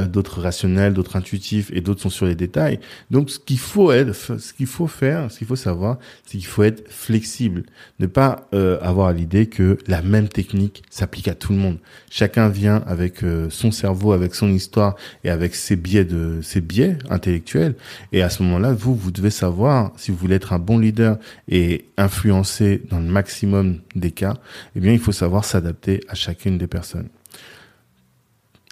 d'autres 0.08 0.40
rationnels, 0.40 0.94
d'autres 0.94 1.16
intuitifs 1.16 1.70
et 1.72 1.80
d'autres 1.80 2.00
sont 2.02 2.10
sur 2.10 2.26
les 2.26 2.34
détails. 2.34 2.80
Donc, 3.10 3.30
ce 3.30 3.38
qu'il 3.38 3.58
faut 3.58 3.92
être, 3.92 4.14
ce 4.14 4.52
qu'il 4.52 4.66
faut 4.66 4.86
faire, 4.86 5.30
ce 5.30 5.38
qu'il 5.38 5.46
faut 5.46 5.56
savoir, 5.56 5.98
c'est 6.24 6.38
qu'il 6.38 6.46
faut 6.46 6.62
être 6.62 6.90
flexible, 6.90 7.64
ne 7.98 8.06
pas 8.06 8.48
euh, 8.54 8.78
avoir 8.80 9.12
l'idée 9.12 9.46
que 9.46 9.78
la 9.86 10.02
même 10.02 10.28
technique 10.28 10.82
s'applique 10.90 11.28
à 11.28 11.34
tout 11.34 11.52
le 11.52 11.58
monde. 11.58 11.78
Chacun 12.10 12.48
vient 12.48 12.82
avec 12.86 13.22
euh, 13.22 13.48
son 13.50 13.70
cerveau, 13.70 14.12
avec 14.12 14.34
son 14.34 14.48
histoire 14.48 14.96
et 15.24 15.30
avec 15.30 15.54
ses 15.54 15.76
biais 15.76 16.04
de 16.04 16.40
ses 16.42 16.60
biais 16.60 16.98
intellectuels. 17.10 17.74
Et 18.12 18.22
à 18.22 18.30
ce 18.30 18.42
moment-là, 18.42 18.72
vous, 18.72 18.94
vous 18.94 19.10
devez 19.10 19.30
savoir 19.30 19.92
si 19.96 20.10
vous 20.10 20.16
voulez 20.16 20.36
être 20.36 20.52
un 20.52 20.58
bon 20.58 20.78
leader 20.78 21.18
et 21.48 21.86
influencer 21.96 22.82
dans 22.90 23.00
le 23.00 23.06
maximum 23.06 23.78
des 23.94 24.10
cas, 24.10 24.34
eh 24.76 24.80
bien, 24.80 24.92
il 24.92 24.98
faut 24.98 25.12
savoir 25.12 25.37
s'adapter 25.44 26.00
à 26.08 26.14
chacune 26.14 26.58
des 26.58 26.66
personnes. 26.66 27.08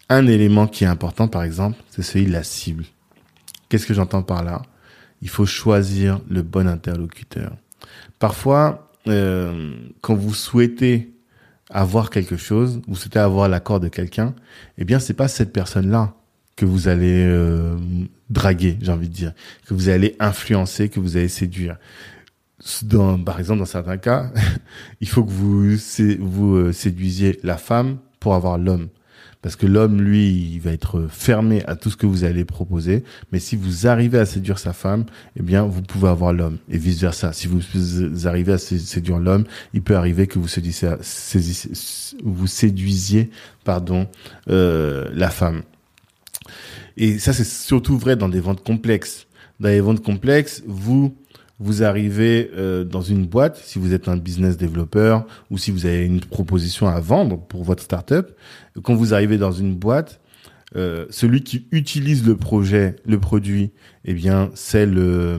Un 0.08 0.26
élément 0.26 0.66
qui 0.66 0.84
est 0.84 0.88
important, 0.88 1.28
par 1.28 1.42
exemple, 1.42 1.78
c'est 1.90 2.02
celui 2.02 2.26
de 2.26 2.32
la 2.32 2.44
cible. 2.44 2.84
Qu'est-ce 3.68 3.86
que 3.86 3.94
j'entends 3.94 4.22
par 4.22 4.44
là? 4.44 4.62
Il 5.22 5.28
faut 5.28 5.46
choisir 5.46 6.20
le 6.28 6.42
bon 6.42 6.68
interlocuteur. 6.68 7.56
Parfois, 8.18 8.92
euh, 9.08 9.74
quand 10.00 10.14
vous 10.14 10.34
souhaitez 10.34 11.12
avoir 11.70 12.10
quelque 12.10 12.36
chose, 12.36 12.80
vous 12.86 12.94
souhaitez 12.94 13.18
avoir 13.18 13.48
l'accord 13.48 13.80
de 13.80 13.88
quelqu'un, 13.88 14.34
eh 14.78 14.84
bien, 14.84 14.98
c'est 14.98 15.14
pas 15.14 15.28
cette 15.28 15.52
personne-là 15.52 16.14
que 16.54 16.64
vous 16.64 16.88
allez 16.88 17.24
euh, 17.26 17.76
draguer, 18.30 18.78
j'ai 18.80 18.92
envie 18.92 19.08
de 19.08 19.14
dire, 19.14 19.32
que 19.66 19.74
vous 19.74 19.88
allez 19.88 20.16
influencer, 20.20 20.88
que 20.88 21.00
vous 21.00 21.16
allez 21.16 21.28
séduire. 21.28 21.76
Dans, 22.82 23.18
par 23.18 23.38
exemple, 23.38 23.60
dans 23.60 23.66
certains 23.66 23.98
cas, 23.98 24.32
il 25.00 25.08
faut 25.08 25.24
que 25.24 25.30
vous 25.30 25.76
vous 26.20 26.56
euh, 26.56 26.72
séduisiez 26.72 27.38
la 27.42 27.56
femme 27.56 27.98
pour 28.20 28.34
avoir 28.34 28.58
l'homme. 28.58 28.88
Parce 29.42 29.54
que 29.54 29.66
l'homme, 29.66 30.02
lui, 30.02 30.54
il 30.54 30.58
va 30.58 30.72
être 30.72 31.06
fermé 31.08 31.62
à 31.66 31.76
tout 31.76 31.88
ce 31.88 31.96
que 31.96 32.06
vous 32.06 32.24
allez 32.24 32.44
proposer. 32.44 33.04
Mais 33.30 33.38
si 33.38 33.54
vous 33.54 33.86
arrivez 33.86 34.18
à 34.18 34.26
séduire 34.26 34.58
sa 34.58 34.72
femme, 34.72 35.04
eh 35.36 35.42
bien, 35.42 35.62
vous 35.62 35.82
pouvez 35.82 36.08
avoir 36.08 36.32
l'homme. 36.32 36.58
Et 36.68 36.78
vice 36.78 37.00
versa. 37.00 37.32
Si 37.32 37.46
vous 37.46 37.60
arrivez 38.26 38.54
à 38.54 38.58
séduire 38.58 39.20
l'homme, 39.20 39.44
il 39.72 39.82
peut 39.82 39.94
arriver 39.94 40.26
que 40.26 40.40
vous 40.40 40.48
séduisiez, 40.48 40.90
vous 42.24 42.46
séduisiez, 42.48 43.30
pardon, 43.62 44.08
euh, 44.50 45.08
la 45.12 45.30
femme. 45.30 45.62
Et 46.96 47.20
ça, 47.20 47.32
c'est 47.32 47.46
surtout 47.46 47.98
vrai 47.98 48.16
dans 48.16 48.28
des 48.28 48.40
ventes 48.40 48.64
complexes. 48.64 49.28
Dans 49.60 49.68
les 49.68 49.80
ventes 49.80 50.02
complexes, 50.02 50.64
vous 50.66 51.14
vous 51.58 51.82
arrivez 51.82 52.50
euh, 52.54 52.84
dans 52.84 53.00
une 53.00 53.26
boîte, 53.26 53.56
si 53.56 53.78
vous 53.78 53.94
êtes 53.94 54.08
un 54.08 54.16
business 54.16 54.56
développeur 54.56 55.26
ou 55.50 55.58
si 55.58 55.70
vous 55.70 55.86
avez 55.86 56.04
une 56.04 56.20
proposition 56.20 56.86
à 56.86 57.00
vendre 57.00 57.38
pour 57.38 57.64
votre 57.64 57.82
startup, 57.82 58.32
quand 58.82 58.94
vous 58.94 59.14
arrivez 59.14 59.38
dans 59.38 59.52
une 59.52 59.74
boîte, 59.74 60.20
euh, 60.74 61.06
celui 61.10 61.42
qui 61.42 61.66
utilise 61.70 62.26
le 62.26 62.36
projet, 62.36 62.96
le 63.06 63.18
produit, 63.18 63.70
eh 64.04 64.12
bien, 64.12 64.50
c'est 64.54 64.84
le, 64.84 65.38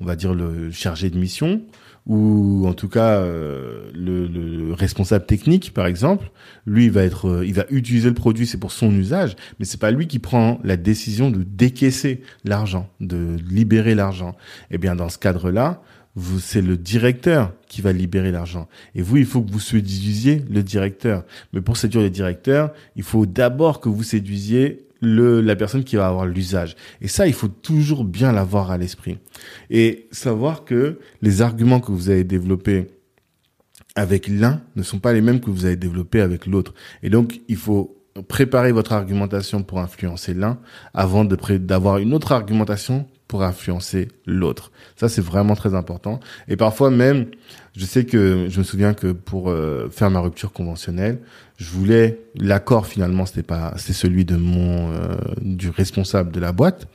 on 0.00 0.04
va 0.04 0.16
dire 0.16 0.34
le 0.34 0.70
chargé 0.70 1.10
de 1.10 1.18
mission 1.18 1.62
ou 2.06 2.66
en 2.66 2.72
tout 2.72 2.88
cas 2.88 3.20
euh, 3.20 3.90
le, 3.92 4.26
le, 4.28 4.72
responsable 4.72 5.26
technique 5.26 5.74
par 5.74 5.86
exemple 5.86 6.30
lui 6.64 6.84
il 6.84 6.90
va 6.90 7.02
être 7.02 7.28
euh, 7.28 7.46
il 7.46 7.54
va 7.54 7.64
utiliser 7.70 8.08
le 8.08 8.14
produit 8.14 8.46
c'est 8.46 8.58
pour 8.58 8.72
son 8.72 8.92
usage 8.92 9.34
mais 9.58 9.64
c'est 9.64 9.80
pas 9.80 9.90
lui 9.90 10.06
qui 10.06 10.18
prend 10.18 10.60
la 10.62 10.76
décision 10.76 11.30
de 11.30 11.42
décaisser 11.42 12.22
l'argent 12.44 12.88
de 13.00 13.36
libérer 13.48 13.94
l'argent. 13.94 14.36
Eh 14.70 14.78
bien 14.78 14.94
dans 14.94 15.08
ce 15.08 15.18
cadre 15.18 15.50
là 15.50 15.82
vous 16.14 16.40
c'est 16.40 16.62
le 16.62 16.76
directeur 16.76 17.52
qui 17.68 17.82
va 17.82 17.92
libérer 17.92 18.30
l'argent. 18.30 18.68
Et 18.94 19.02
vous 19.02 19.18
il 19.18 19.26
faut 19.26 19.42
que 19.42 19.50
vous 19.50 19.60
séduisiez 19.60 20.42
le 20.48 20.62
directeur. 20.62 21.24
Mais 21.52 21.60
pour 21.60 21.76
séduire 21.76 22.02
le 22.02 22.10
directeur 22.10 22.72
il 22.96 23.02
faut 23.02 23.26
d'abord 23.26 23.80
que 23.80 23.88
vous 23.88 24.02
séduisiez 24.02 24.85
le, 25.00 25.40
la 25.40 25.56
personne 25.56 25.84
qui 25.84 25.96
va 25.96 26.06
avoir 26.06 26.26
l'usage. 26.26 26.76
Et 27.00 27.08
ça, 27.08 27.26
il 27.26 27.32
faut 27.32 27.48
toujours 27.48 28.04
bien 28.04 28.32
l'avoir 28.32 28.70
à 28.70 28.78
l'esprit. 28.78 29.18
Et 29.70 30.08
savoir 30.10 30.64
que 30.64 30.98
les 31.22 31.42
arguments 31.42 31.80
que 31.80 31.92
vous 31.92 32.10
avez 32.10 32.24
développés 32.24 32.88
avec 33.94 34.28
l'un 34.28 34.62
ne 34.76 34.82
sont 34.82 34.98
pas 34.98 35.12
les 35.12 35.20
mêmes 35.20 35.40
que 35.40 35.50
vous 35.50 35.64
avez 35.64 35.76
développés 35.76 36.20
avec 36.20 36.46
l'autre. 36.46 36.74
Et 37.02 37.10
donc, 37.10 37.40
il 37.48 37.56
faut 37.56 37.96
préparer 38.28 38.72
votre 38.72 38.92
argumentation 38.92 39.62
pour 39.62 39.80
influencer 39.80 40.34
l'un 40.34 40.58
avant 40.94 41.24
d'avoir 41.24 41.98
une 41.98 42.14
autre 42.14 42.32
argumentation 42.32 43.06
pour 43.28 43.42
influencer 43.42 44.08
l'autre. 44.26 44.70
Ça, 44.96 45.08
c'est 45.08 45.22
vraiment 45.22 45.54
très 45.54 45.74
important. 45.74 46.20
Et 46.48 46.56
parfois 46.56 46.90
même, 46.90 47.26
je 47.76 47.84
sais 47.84 48.04
que 48.04 48.46
je 48.48 48.58
me 48.58 48.64
souviens 48.64 48.94
que 48.94 49.12
pour 49.12 49.50
euh, 49.50 49.88
faire 49.90 50.10
ma 50.10 50.20
rupture 50.20 50.52
conventionnelle, 50.52 51.18
je 51.58 51.70
voulais 51.70 52.20
l'accord 52.36 52.86
finalement, 52.86 53.26
c'était 53.26 53.42
pas, 53.42 53.74
c'est 53.76 53.92
celui 53.92 54.24
de 54.24 54.36
mon 54.36 54.92
euh, 54.92 55.16
du 55.40 55.70
responsable 55.70 56.30
de 56.30 56.40
la 56.40 56.52
boîte, 56.52 56.88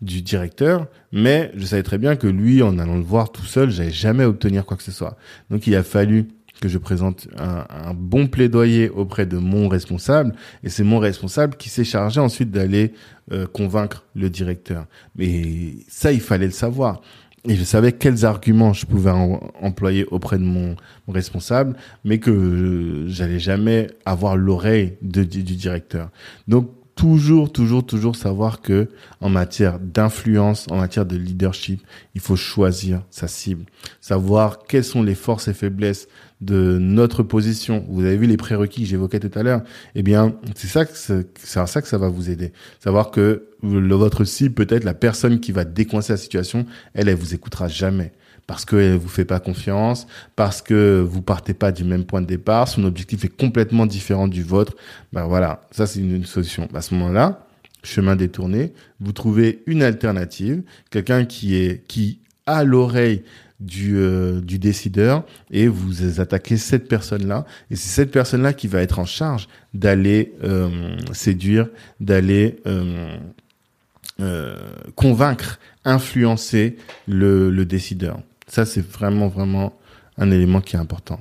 du 0.00 0.22
directeur, 0.22 0.86
mais 1.12 1.50
je 1.56 1.66
savais 1.66 1.82
très 1.82 1.98
bien 1.98 2.16
que 2.16 2.26
lui, 2.26 2.62
en 2.62 2.78
allant 2.78 2.96
le 2.96 3.02
voir 3.02 3.32
tout 3.32 3.44
seul, 3.44 3.70
j'allais 3.70 3.90
jamais 3.90 4.24
obtenir 4.24 4.64
quoi 4.64 4.76
que 4.76 4.82
ce 4.82 4.92
soit. 4.92 5.16
Donc, 5.50 5.66
il 5.66 5.74
a 5.74 5.82
fallu 5.82 6.28
que 6.60 6.68
je 6.68 6.78
présente 6.78 7.28
un, 7.38 7.94
bon 7.94 8.26
plaidoyer 8.26 8.88
auprès 8.90 9.26
de 9.26 9.38
mon 9.38 9.68
responsable 9.68 10.34
et 10.62 10.68
c'est 10.68 10.84
mon 10.84 10.98
responsable 10.98 11.56
qui 11.56 11.68
s'est 11.68 11.84
chargé 11.84 12.20
ensuite 12.20 12.50
d'aller 12.50 12.92
euh, 13.32 13.46
convaincre 13.46 14.04
le 14.14 14.30
directeur. 14.30 14.86
Mais 15.16 15.74
ça, 15.88 16.12
il 16.12 16.20
fallait 16.20 16.46
le 16.46 16.52
savoir. 16.52 17.00
Et 17.46 17.54
je 17.54 17.64
savais 17.64 17.92
quels 17.92 18.24
arguments 18.24 18.72
je 18.72 18.84
pouvais 18.84 19.10
employer 19.10 20.04
auprès 20.10 20.38
de 20.38 20.42
mon, 20.42 20.76
responsable, 21.08 21.76
mais 22.04 22.18
que 22.18 23.04
j'allais 23.06 23.38
jamais 23.38 23.86
avoir 24.04 24.36
l'oreille 24.36 24.98
du 25.00 25.24
directeur. 25.24 26.10
Donc 26.48 26.70
toujours, 26.98 27.52
toujours, 27.52 27.86
toujours 27.86 28.16
savoir 28.16 28.60
que 28.60 28.88
en 29.20 29.28
matière 29.28 29.78
d'influence, 29.78 30.66
en 30.68 30.78
matière 30.78 31.06
de 31.06 31.16
leadership, 31.16 31.80
il 32.16 32.20
faut 32.20 32.34
choisir 32.34 33.02
sa 33.08 33.28
cible, 33.28 33.66
savoir 34.00 34.64
quelles 34.66 34.84
sont 34.84 35.04
les 35.04 35.14
forces 35.14 35.46
et 35.46 35.54
faiblesses 35.54 36.08
de 36.40 36.76
notre 36.80 37.22
position. 37.22 37.86
Vous 37.88 38.04
avez 38.04 38.16
vu 38.16 38.26
les 38.26 38.36
prérequis 38.36 38.82
que 38.82 38.88
j'évoquais 38.88 39.20
tout 39.20 39.38
à 39.38 39.44
l'heure. 39.44 39.62
Eh 39.94 40.02
bien, 40.02 40.34
c'est 40.56 40.66
ça 40.66 40.84
que 40.84 40.92
c'est 40.94 41.60
à 41.60 41.66
ça 41.68 41.82
que 41.82 41.88
ça 41.88 41.98
va 41.98 42.08
vous 42.08 42.30
aider. 42.30 42.52
Savoir 42.80 43.12
que 43.12 43.44
votre 43.62 44.24
cible, 44.24 44.54
peut-être 44.54 44.82
la 44.82 44.94
personne 44.94 45.38
qui 45.38 45.52
va 45.52 45.64
décoincer 45.64 46.14
la 46.14 46.16
situation, 46.16 46.66
elle, 46.94 47.08
elle 47.08 47.16
vous 47.16 47.32
écoutera 47.32 47.68
jamais 47.68 48.12
parce 48.48 48.64
qu'elle 48.64 48.96
vous 48.96 49.08
fait 49.08 49.26
pas 49.26 49.40
confiance, 49.40 50.06
parce 50.34 50.62
que 50.62 51.06
vous 51.06 51.20
partez 51.20 51.52
pas 51.52 51.70
du 51.70 51.84
même 51.84 52.04
point 52.04 52.22
de 52.22 52.26
départ, 52.26 52.66
son 52.66 52.82
objectif 52.84 53.26
est 53.26 53.36
complètement 53.36 53.84
différent 53.84 54.26
du 54.26 54.42
vôtre. 54.42 54.74
Ben 55.12 55.26
voilà, 55.26 55.68
ça 55.70 55.86
c'est 55.86 56.00
une, 56.00 56.24
solution. 56.24 56.66
À 56.72 56.80
ce 56.80 56.94
moment-là, 56.94 57.46
chemin 57.84 58.16
détourné, 58.16 58.72
vous 59.00 59.12
trouvez 59.12 59.62
une 59.66 59.82
alternative, 59.82 60.62
quelqu'un 60.90 61.26
qui 61.26 61.56
est 61.56 61.86
qui 61.86 62.20
a 62.46 62.64
l'oreille 62.64 63.22
du, 63.60 63.98
euh, 63.98 64.40
du 64.40 64.58
décideur 64.58 65.24
et 65.50 65.68
vous 65.68 66.18
attaquez 66.18 66.56
cette 66.56 66.88
personne-là. 66.88 67.44
Et 67.70 67.76
c'est 67.76 67.90
cette 67.90 68.10
personne-là 68.10 68.54
qui 68.54 68.66
va 68.66 68.80
être 68.80 68.98
en 68.98 69.04
charge 69.04 69.46
d'aller 69.74 70.32
euh, 70.42 70.96
séduire, 71.12 71.68
d'aller 72.00 72.62
euh, 72.66 74.56
convaincre, 74.94 75.58
influencer 75.84 76.78
le, 77.06 77.50
le 77.50 77.66
décideur. 77.66 78.20
Ça, 78.48 78.66
c'est 78.66 78.80
vraiment, 78.80 79.28
vraiment 79.28 79.78
un 80.16 80.30
élément 80.30 80.60
qui 80.60 80.76
est 80.76 80.78
important. 80.78 81.20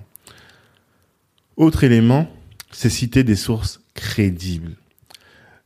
Autre 1.56 1.84
élément, 1.84 2.30
c'est 2.72 2.90
citer 2.90 3.24
des 3.24 3.36
sources 3.36 3.82
crédibles. 3.94 4.76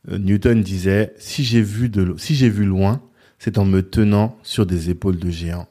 Newton 0.08 0.62
disait, 0.62 1.14
si 1.18 1.44
j'ai 1.44 1.62
vu 1.62 1.88
de, 1.88 2.16
si 2.18 2.36
j'ai 2.36 2.50
vu 2.50 2.66
loin, 2.66 3.02
c'est 3.40 3.58
en 3.58 3.66
me 3.66 3.82
tenant 3.82 4.38
sur 4.44 4.66
des 4.66 4.90
épaules 4.90 5.18
de 5.18 5.30
géants. 5.30 5.68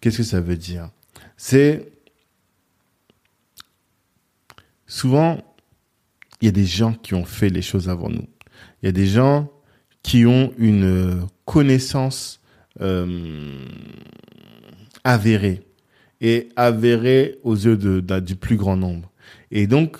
Qu'est-ce 0.00 0.18
que 0.18 0.22
ça 0.22 0.40
veut 0.40 0.56
dire? 0.56 0.90
C'est 1.36 1.92
souvent 4.86 5.42
il 6.42 6.46
y 6.46 6.48
a 6.48 6.52
des 6.52 6.66
gens 6.66 6.92
qui 6.92 7.14
ont 7.14 7.24
fait 7.24 7.48
les 7.48 7.62
choses 7.62 7.88
avant 7.88 8.10
nous. 8.10 8.28
Il 8.82 8.86
y 8.86 8.88
a 8.88 8.92
des 8.92 9.06
gens 9.06 9.48
qui 10.02 10.26
ont 10.26 10.52
une 10.58 11.24
connaissance 11.44 12.40
euh, 12.80 13.64
avérée 15.04 15.62
et 16.20 16.48
avérée 16.56 17.38
aux 17.42 17.54
yeux 17.54 17.76
de, 17.76 18.00
du 18.20 18.36
plus 18.36 18.56
grand 18.56 18.76
nombre. 18.76 19.10
Et 19.50 19.66
donc 19.66 19.98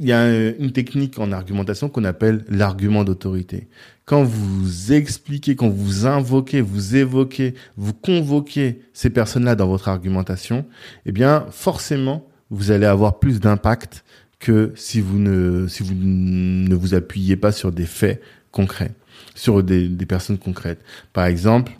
il 0.00 0.08
y 0.08 0.12
a 0.12 0.50
une 0.50 0.72
technique 0.72 1.18
en 1.20 1.30
argumentation 1.30 1.88
qu'on 1.88 2.04
appelle 2.04 2.44
l'argument 2.48 3.04
d'autorité 3.04 3.68
quand 4.04 4.22
vous 4.22 4.92
expliquez, 4.92 5.56
quand 5.56 5.68
vous 5.68 6.06
invoquez, 6.06 6.60
vous 6.60 6.96
évoquez, 6.96 7.54
vous 7.76 7.94
convoquez 7.94 8.80
ces 8.92 9.10
personnes-là 9.10 9.54
dans 9.54 9.66
votre 9.66 9.88
argumentation, 9.88 10.66
eh 11.06 11.12
bien, 11.12 11.46
forcément, 11.50 12.28
vous 12.50 12.70
allez 12.70 12.86
avoir 12.86 13.18
plus 13.18 13.40
d'impact 13.40 14.04
que 14.40 14.72
si 14.76 15.00
vous 15.00 15.18
ne, 15.18 15.66
si 15.68 15.82
vous 15.82 15.94
ne 15.94 16.74
vous 16.74 16.94
appuyez 16.94 17.36
pas 17.36 17.50
sur 17.50 17.72
des 17.72 17.86
faits 17.86 18.20
concrets, 18.50 18.92
sur 19.34 19.62
des, 19.62 19.88
des 19.88 20.06
personnes 20.06 20.38
concrètes. 20.38 20.82
Par 21.14 21.24
exemple, 21.24 21.72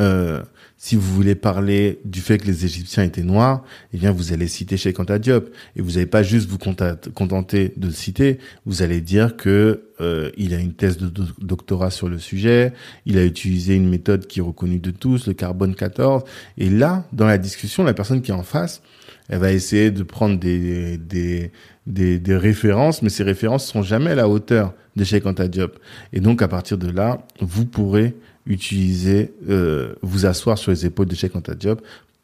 euh, 0.00 0.42
si 0.82 0.96
vous 0.96 1.14
voulez 1.14 1.34
parler 1.34 2.00
du 2.06 2.22
fait 2.22 2.38
que 2.38 2.46
les 2.46 2.64
Égyptiens 2.64 3.02
étaient 3.02 3.22
noirs, 3.22 3.62
eh 3.92 3.98
bien, 3.98 4.12
vous 4.12 4.32
allez 4.32 4.48
citer 4.48 4.78
Cheikh 4.78 4.98
Anta 4.98 5.18
Diop. 5.18 5.50
Et 5.76 5.82
vous 5.82 5.90
n'allez 5.92 6.06
pas 6.06 6.22
juste 6.22 6.48
vous 6.48 6.56
contenter 6.56 7.74
de 7.76 7.86
le 7.86 7.92
citer, 7.92 8.38
vous 8.64 8.80
allez 8.80 9.02
dire 9.02 9.36
que 9.36 9.89
euh, 10.00 10.30
il 10.36 10.54
a 10.54 10.58
une 10.58 10.72
thèse 10.72 10.98
de 10.98 11.10
doctorat 11.40 11.90
sur 11.90 12.08
le 12.08 12.18
sujet, 12.18 12.72
il 13.06 13.18
a 13.18 13.24
utilisé 13.24 13.74
une 13.74 13.88
méthode 13.88 14.26
qui 14.26 14.40
est 14.40 14.42
reconnue 14.42 14.78
de 14.78 14.90
tous, 14.90 15.26
le 15.26 15.34
carbone 15.34 15.74
14. 15.74 16.24
Et 16.58 16.70
là, 16.70 17.04
dans 17.12 17.26
la 17.26 17.38
discussion, 17.38 17.84
la 17.84 17.94
personne 17.94 18.22
qui 18.22 18.30
est 18.30 18.34
en 18.34 18.42
face, 18.42 18.82
elle 19.28 19.38
va 19.38 19.52
essayer 19.52 19.90
de 19.90 20.02
prendre 20.02 20.38
des, 20.38 20.98
des, 20.98 21.52
des, 21.86 22.18
des 22.18 22.36
références, 22.36 23.02
mais 23.02 23.10
ces 23.10 23.22
références 23.22 23.66
sont 23.66 23.82
jamais 23.82 24.10
à 24.10 24.14
la 24.14 24.28
hauteur 24.28 24.74
de 24.96 25.26
Anta 25.26 25.48
Diop. 25.48 25.78
Et 26.12 26.20
donc, 26.20 26.42
à 26.42 26.48
partir 26.48 26.78
de 26.78 26.90
là, 26.90 27.26
vous 27.40 27.64
pourrez 27.64 28.14
utiliser, 28.46 29.32
euh, 29.48 29.94
vous 30.02 30.26
asseoir 30.26 30.58
sur 30.58 30.70
les 30.72 30.86
épaules 30.86 31.06
de 31.06 31.14
Cheikh 31.14 31.36
Anta 31.36 31.54
Diop 31.54 31.80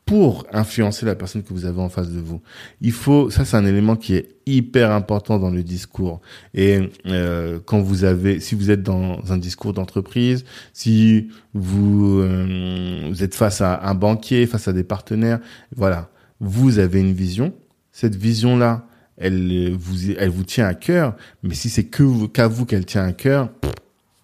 pour 0.06 0.46
influencer 0.52 1.04
la 1.04 1.16
personne 1.16 1.42
que 1.42 1.52
vous 1.52 1.64
avez 1.66 1.80
en 1.80 1.88
face 1.88 2.10
de 2.10 2.20
vous. 2.20 2.40
Il 2.80 2.92
faut, 2.92 3.28
ça 3.28 3.44
c'est 3.44 3.56
un 3.56 3.66
élément 3.66 3.96
qui 3.96 4.14
est 4.14 4.36
hyper 4.46 4.92
important 4.92 5.40
dans 5.40 5.50
le 5.50 5.64
discours. 5.64 6.20
Et 6.54 6.90
euh, 7.06 7.58
quand 7.64 7.80
vous 7.80 8.04
avez, 8.04 8.38
si 8.38 8.54
vous 8.54 8.70
êtes 8.70 8.84
dans 8.84 9.20
un 9.32 9.36
discours 9.36 9.72
d'entreprise, 9.72 10.44
si 10.72 11.28
vous, 11.54 12.20
euh, 12.20 13.08
vous 13.10 13.24
êtes 13.24 13.34
face 13.34 13.60
à 13.60 13.80
un 13.82 13.94
banquier, 13.94 14.46
face 14.46 14.68
à 14.68 14.72
des 14.72 14.84
partenaires, 14.84 15.40
voilà, 15.74 16.08
vous 16.38 16.78
avez 16.78 17.00
une 17.00 17.12
vision. 17.12 17.52
Cette 17.90 18.14
vision-là, 18.14 18.86
elle 19.16 19.74
vous, 19.74 20.12
elle 20.16 20.30
vous 20.30 20.44
tient 20.44 20.68
à 20.68 20.74
cœur. 20.74 21.16
Mais 21.42 21.54
si 21.54 21.68
c'est 21.68 21.84
que 21.84 22.26
qu'à 22.26 22.46
vous 22.46 22.64
qu'elle 22.64 22.86
tient 22.86 23.04
à 23.04 23.12
cœur, 23.12 23.50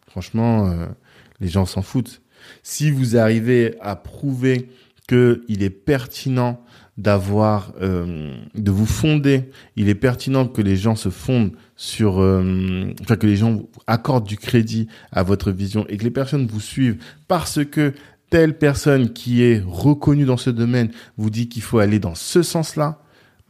franchement, 0.07 0.69
euh, 0.69 0.87
les 1.41 1.49
gens 1.49 1.67
s'en 1.67 1.83
foutent. 1.83 2.23
Si 2.63 2.93
vous 2.93 3.17
arrivez 3.17 3.75
à 3.81 3.97
prouver 3.97 4.69
que 5.13 5.45
il 5.47 5.63
est 5.63 5.69
pertinent 5.69 6.65
d'avoir, 6.97 7.75
euh, 7.83 8.35
de 8.55 8.71
vous 8.71 8.87
fonder, 8.87 9.51
il 9.77 9.91
est 9.91 9.95
pertinent 9.95 10.47
que 10.47 10.63
les 10.63 10.75
gens 10.75 10.97
se 10.97 11.11
fondent 11.11 11.53
sur, 11.77 12.23
euh, 12.23 12.95
enfin 13.03 13.17
que 13.17 13.27
les 13.27 13.37
gens 13.37 13.63
accordent 13.87 14.27
du 14.27 14.39
crédit 14.39 14.89
à 15.11 15.23
votre 15.23 15.51
vision 15.51 15.85
et 15.91 15.99
que 15.99 16.05
les 16.05 16.11
personnes 16.11 16.47
vous 16.47 16.63
suivent. 16.63 16.97
Parce 17.29 17.63
que 17.63 17.93
telle 18.31 18.57
personne 18.57 19.13
qui 19.13 19.43
est 19.43 19.63
reconnue 19.67 20.25
dans 20.25 20.39
ce 20.39 20.49
domaine 20.49 20.91
vous 21.19 21.29
dit 21.29 21.51
qu'il 21.51 21.61
faut 21.61 21.79
aller 21.79 21.99
dans 21.99 22.15
ce 22.15 22.43
sens-là, 22.43 23.03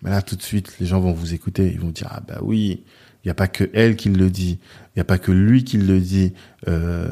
mais 0.03 0.11
là 0.11 0.20
tout 0.20 0.35
de 0.35 0.42
suite 0.42 0.75
les 0.81 0.87
gens 0.87 0.98
vont 0.98 1.12
vous 1.12 1.33
écouter, 1.33 1.70
ils 1.72 1.79
vont 1.79 1.90
dire 1.90 2.09
ah 2.11 2.22
bah 2.27 2.40
oui, 2.42 2.83
il 3.24 3.28
n'y 3.28 3.30
a 3.30 3.35
pas 3.35 3.48
que 3.48 3.70
elle 3.72 3.96
qui 3.96 4.08
le 4.08 4.30
dit, 4.30 4.58
il 4.94 4.98
n'y 4.98 5.00
a 5.00 5.04
pas 5.04 5.18
que 5.18 5.30
lui 5.30 5.64
qui 5.64 5.78
le 5.78 6.00
dit. 6.00 6.32
Euh, 6.68 7.08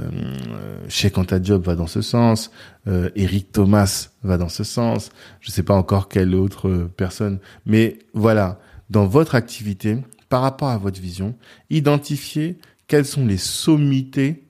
Cheikh 0.88 1.14
Job 1.42 1.64
va 1.64 1.76
dans 1.76 1.86
ce 1.86 2.00
sens, 2.00 2.50
euh, 2.88 3.10
Eric 3.14 3.52
Thomas 3.52 4.08
va 4.24 4.36
dans 4.36 4.48
ce 4.48 4.64
sens. 4.64 5.10
Je 5.40 5.50
ne 5.50 5.52
sais 5.52 5.62
pas 5.62 5.74
encore 5.74 6.08
quelle 6.08 6.34
autre 6.34 6.88
personne, 6.96 7.38
mais 7.64 7.98
voilà, 8.12 8.60
dans 8.90 9.06
votre 9.06 9.36
activité, 9.36 9.98
par 10.28 10.42
rapport 10.42 10.68
à 10.68 10.78
votre 10.78 11.00
vision, 11.00 11.36
identifiez 11.70 12.58
quelles 12.86 13.06
sont 13.06 13.26
les 13.26 13.36
sommités 13.36 14.44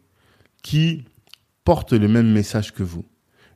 qui 0.62 1.04
portent 1.64 1.92
le 1.92 2.08
même 2.08 2.30
message 2.30 2.72
que 2.72 2.82
vous. 2.82 3.04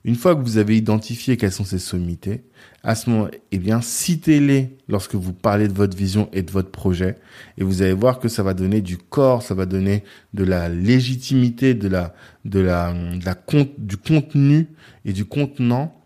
Une 0.04 0.16
fois 0.16 0.36
que 0.36 0.42
vous 0.42 0.58
avez 0.58 0.76
identifié 0.76 1.38
quelles 1.38 1.52
sont 1.52 1.64
ces 1.64 1.78
sommités, 1.78 2.44
à 2.82 2.94
ce 2.94 3.08
moment, 3.08 3.28
eh 3.52 3.58
bien, 3.58 3.80
citez-les 3.80 4.76
lorsque 4.86 5.14
vous 5.14 5.32
parlez 5.32 5.66
de 5.66 5.72
votre 5.72 5.96
vision 5.96 6.28
et 6.34 6.42
de 6.42 6.50
votre 6.50 6.70
projet. 6.70 7.16
Et 7.56 7.64
vous 7.64 7.80
allez 7.80 7.94
voir 7.94 8.18
que 8.18 8.28
ça 8.28 8.42
va 8.42 8.52
donner 8.52 8.82
du 8.82 8.98
corps, 8.98 9.42
ça 9.42 9.54
va 9.54 9.64
donner 9.64 10.04
de 10.34 10.44
la 10.44 10.68
légitimité, 10.68 11.72
de 11.72 11.88
la, 11.88 12.14
de 12.44 12.60
la, 12.60 12.92
de 12.92 13.24
la 13.24 13.34
du 13.78 13.96
contenu 13.96 14.68
et 15.06 15.14
du 15.14 15.24
contenant, 15.24 15.98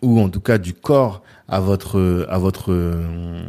ou 0.00 0.18
en 0.18 0.30
tout 0.30 0.40
cas 0.40 0.56
du 0.56 0.72
corps 0.72 1.22
à 1.46 1.60
votre, 1.60 2.26
à 2.30 2.38
votre 2.38 2.72
euh, 2.72 3.42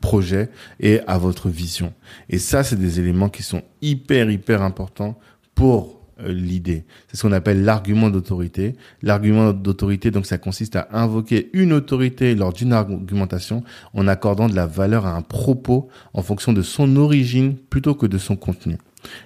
projet 0.00 0.48
et 0.78 1.00
à 1.06 1.18
votre 1.18 1.50
vision. 1.50 1.92
Et 2.30 2.38
ça, 2.38 2.64
c'est 2.64 2.76
des 2.78 3.00
éléments 3.00 3.28
qui 3.28 3.42
sont 3.42 3.62
hyper, 3.82 4.30
hyper 4.30 4.62
importants 4.62 5.18
pour 5.54 5.99
l'idée. 6.26 6.84
C'est 7.08 7.16
ce 7.16 7.22
qu'on 7.22 7.32
appelle 7.32 7.64
l'argument 7.64 8.10
d'autorité. 8.10 8.74
L'argument 9.02 9.52
d'autorité, 9.52 10.10
donc, 10.10 10.26
ça 10.26 10.38
consiste 10.38 10.76
à 10.76 10.88
invoquer 10.92 11.50
une 11.52 11.72
autorité 11.72 12.34
lors 12.34 12.52
d'une 12.52 12.72
argumentation 12.72 13.62
en 13.94 14.08
accordant 14.08 14.48
de 14.48 14.54
la 14.54 14.66
valeur 14.66 15.06
à 15.06 15.14
un 15.14 15.22
propos 15.22 15.88
en 16.14 16.22
fonction 16.22 16.52
de 16.52 16.62
son 16.62 16.96
origine 16.96 17.56
plutôt 17.56 17.94
que 17.94 18.06
de 18.06 18.18
son 18.18 18.36
contenu. 18.36 18.76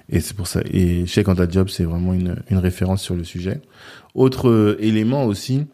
Et 0.09 0.21
c'est 0.21 0.37
pour 0.37 0.47
ça. 0.47 0.61
Et 0.71 1.07
chez 1.07 1.25
Quanta 1.25 1.49
Job, 1.49 1.69
c'est 1.69 1.85
vraiment 1.85 2.15
une, 2.15 2.37
une 2.51 2.59
référence 2.59 3.03
sur 3.03 3.15
le 3.15 3.25
sujet. 3.25 3.61
Autre 4.15 4.49
euh, 4.49 4.77
élément 4.81 5.25
aussi, 5.25 5.67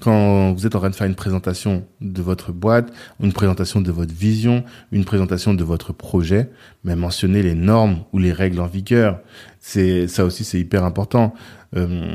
quand 0.00 0.52
vous 0.52 0.66
êtes 0.66 0.74
en 0.74 0.80
train 0.80 0.90
de 0.90 0.94
faire 0.94 1.06
une 1.06 1.14
présentation 1.14 1.84
de 2.00 2.22
votre 2.22 2.52
boîte, 2.52 2.92
une 3.20 3.32
présentation 3.32 3.80
de 3.80 3.90
votre 3.90 4.12
vision, 4.12 4.64
une 4.92 5.04
présentation 5.04 5.54
de 5.54 5.64
votre 5.64 5.92
projet, 5.92 6.50
mais 6.84 6.96
mentionner 6.96 7.42
les 7.42 7.54
normes 7.54 8.00
ou 8.12 8.18
les 8.18 8.32
règles 8.32 8.60
en 8.60 8.66
vigueur. 8.66 9.20
C'est 9.68 10.06
ça 10.06 10.24
aussi, 10.24 10.44
c'est 10.44 10.60
hyper 10.60 10.84
important. 10.84 11.34
Euh, 11.74 12.14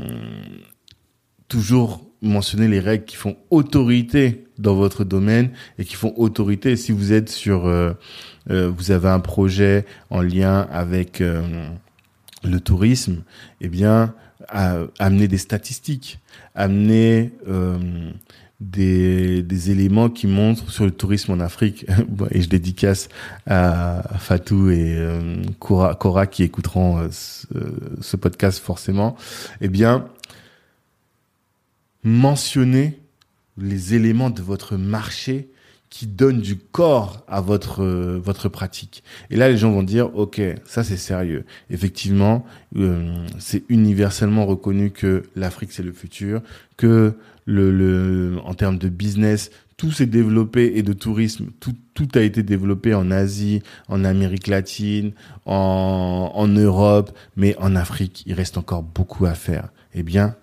toujours 1.48 2.02
mentionner 2.22 2.66
les 2.66 2.80
règles 2.80 3.04
qui 3.04 3.16
font 3.16 3.36
autorité 3.50 4.46
dans 4.56 4.74
votre 4.74 5.04
domaine 5.04 5.50
et 5.78 5.84
qui 5.84 5.94
font 5.94 6.14
autorité 6.16 6.76
si 6.76 6.92
vous 6.92 7.12
êtes 7.12 7.28
sur, 7.28 7.66
euh, 7.66 7.92
euh, 8.48 8.72
vous 8.74 8.90
avez 8.90 9.10
un 9.10 9.20
projet 9.20 9.84
en 10.08 10.22
lien 10.22 10.66
avec 10.72 11.20
le 11.20 12.60
tourisme, 12.60 13.22
eh 13.60 13.68
bien, 13.68 14.14
amener 14.98 15.28
des 15.28 15.36
statistiques 15.36 16.20
amener 16.54 17.32
des, 18.62 19.42
des, 19.42 19.70
éléments 19.70 20.08
qui 20.08 20.26
montrent 20.26 20.70
sur 20.70 20.84
le 20.84 20.90
tourisme 20.90 21.32
en 21.32 21.40
Afrique. 21.40 21.86
et 22.30 22.42
je 22.42 22.48
dédicace 22.48 23.08
à 23.46 24.02
Fatou 24.18 24.70
et 24.70 24.94
euh, 24.96 25.42
Cora, 25.58 26.26
qui 26.26 26.42
écouteront 26.42 26.98
euh, 26.98 27.08
ce, 28.00 28.16
podcast 28.16 28.62
forcément. 28.62 29.16
Eh 29.60 29.68
bien, 29.68 30.06
mentionner 32.04 33.00
les 33.58 33.94
éléments 33.94 34.30
de 34.30 34.42
votre 34.42 34.76
marché 34.76 35.50
qui 35.92 36.06
donne 36.06 36.40
du 36.40 36.56
corps 36.56 37.22
à 37.28 37.42
votre 37.42 37.82
euh, 37.82 38.18
votre 38.18 38.48
pratique. 38.48 39.04
Et 39.28 39.36
là, 39.36 39.50
les 39.50 39.58
gens 39.58 39.70
vont 39.70 39.82
dire, 39.82 40.16
ok, 40.16 40.40
ça 40.64 40.84
c'est 40.84 40.96
sérieux. 40.96 41.44
Effectivement, 41.68 42.46
euh, 42.76 43.14
c'est 43.38 43.62
universellement 43.68 44.46
reconnu 44.46 44.90
que 44.90 45.24
l'Afrique 45.36 45.70
c'est 45.70 45.82
le 45.82 45.92
futur, 45.92 46.40
que 46.78 47.12
le, 47.44 47.70
le 47.70 48.38
en 48.42 48.54
termes 48.54 48.78
de 48.78 48.88
business, 48.88 49.50
tout 49.76 49.92
s'est 49.92 50.06
développé 50.06 50.72
et 50.76 50.82
de 50.82 50.94
tourisme, 50.94 51.48
tout 51.60 51.74
tout 51.92 52.08
a 52.14 52.22
été 52.22 52.42
développé 52.42 52.94
en 52.94 53.10
Asie, 53.10 53.62
en 53.88 54.02
Amérique 54.02 54.46
latine, 54.46 55.12
en 55.44 56.32
en 56.34 56.48
Europe, 56.48 57.14
mais 57.36 57.54
en 57.58 57.76
Afrique, 57.76 58.22
il 58.24 58.32
reste 58.32 58.56
encore 58.56 58.82
beaucoup 58.82 59.26
à 59.26 59.34
faire. 59.34 59.68
Eh 59.92 60.02
bien, 60.02 60.36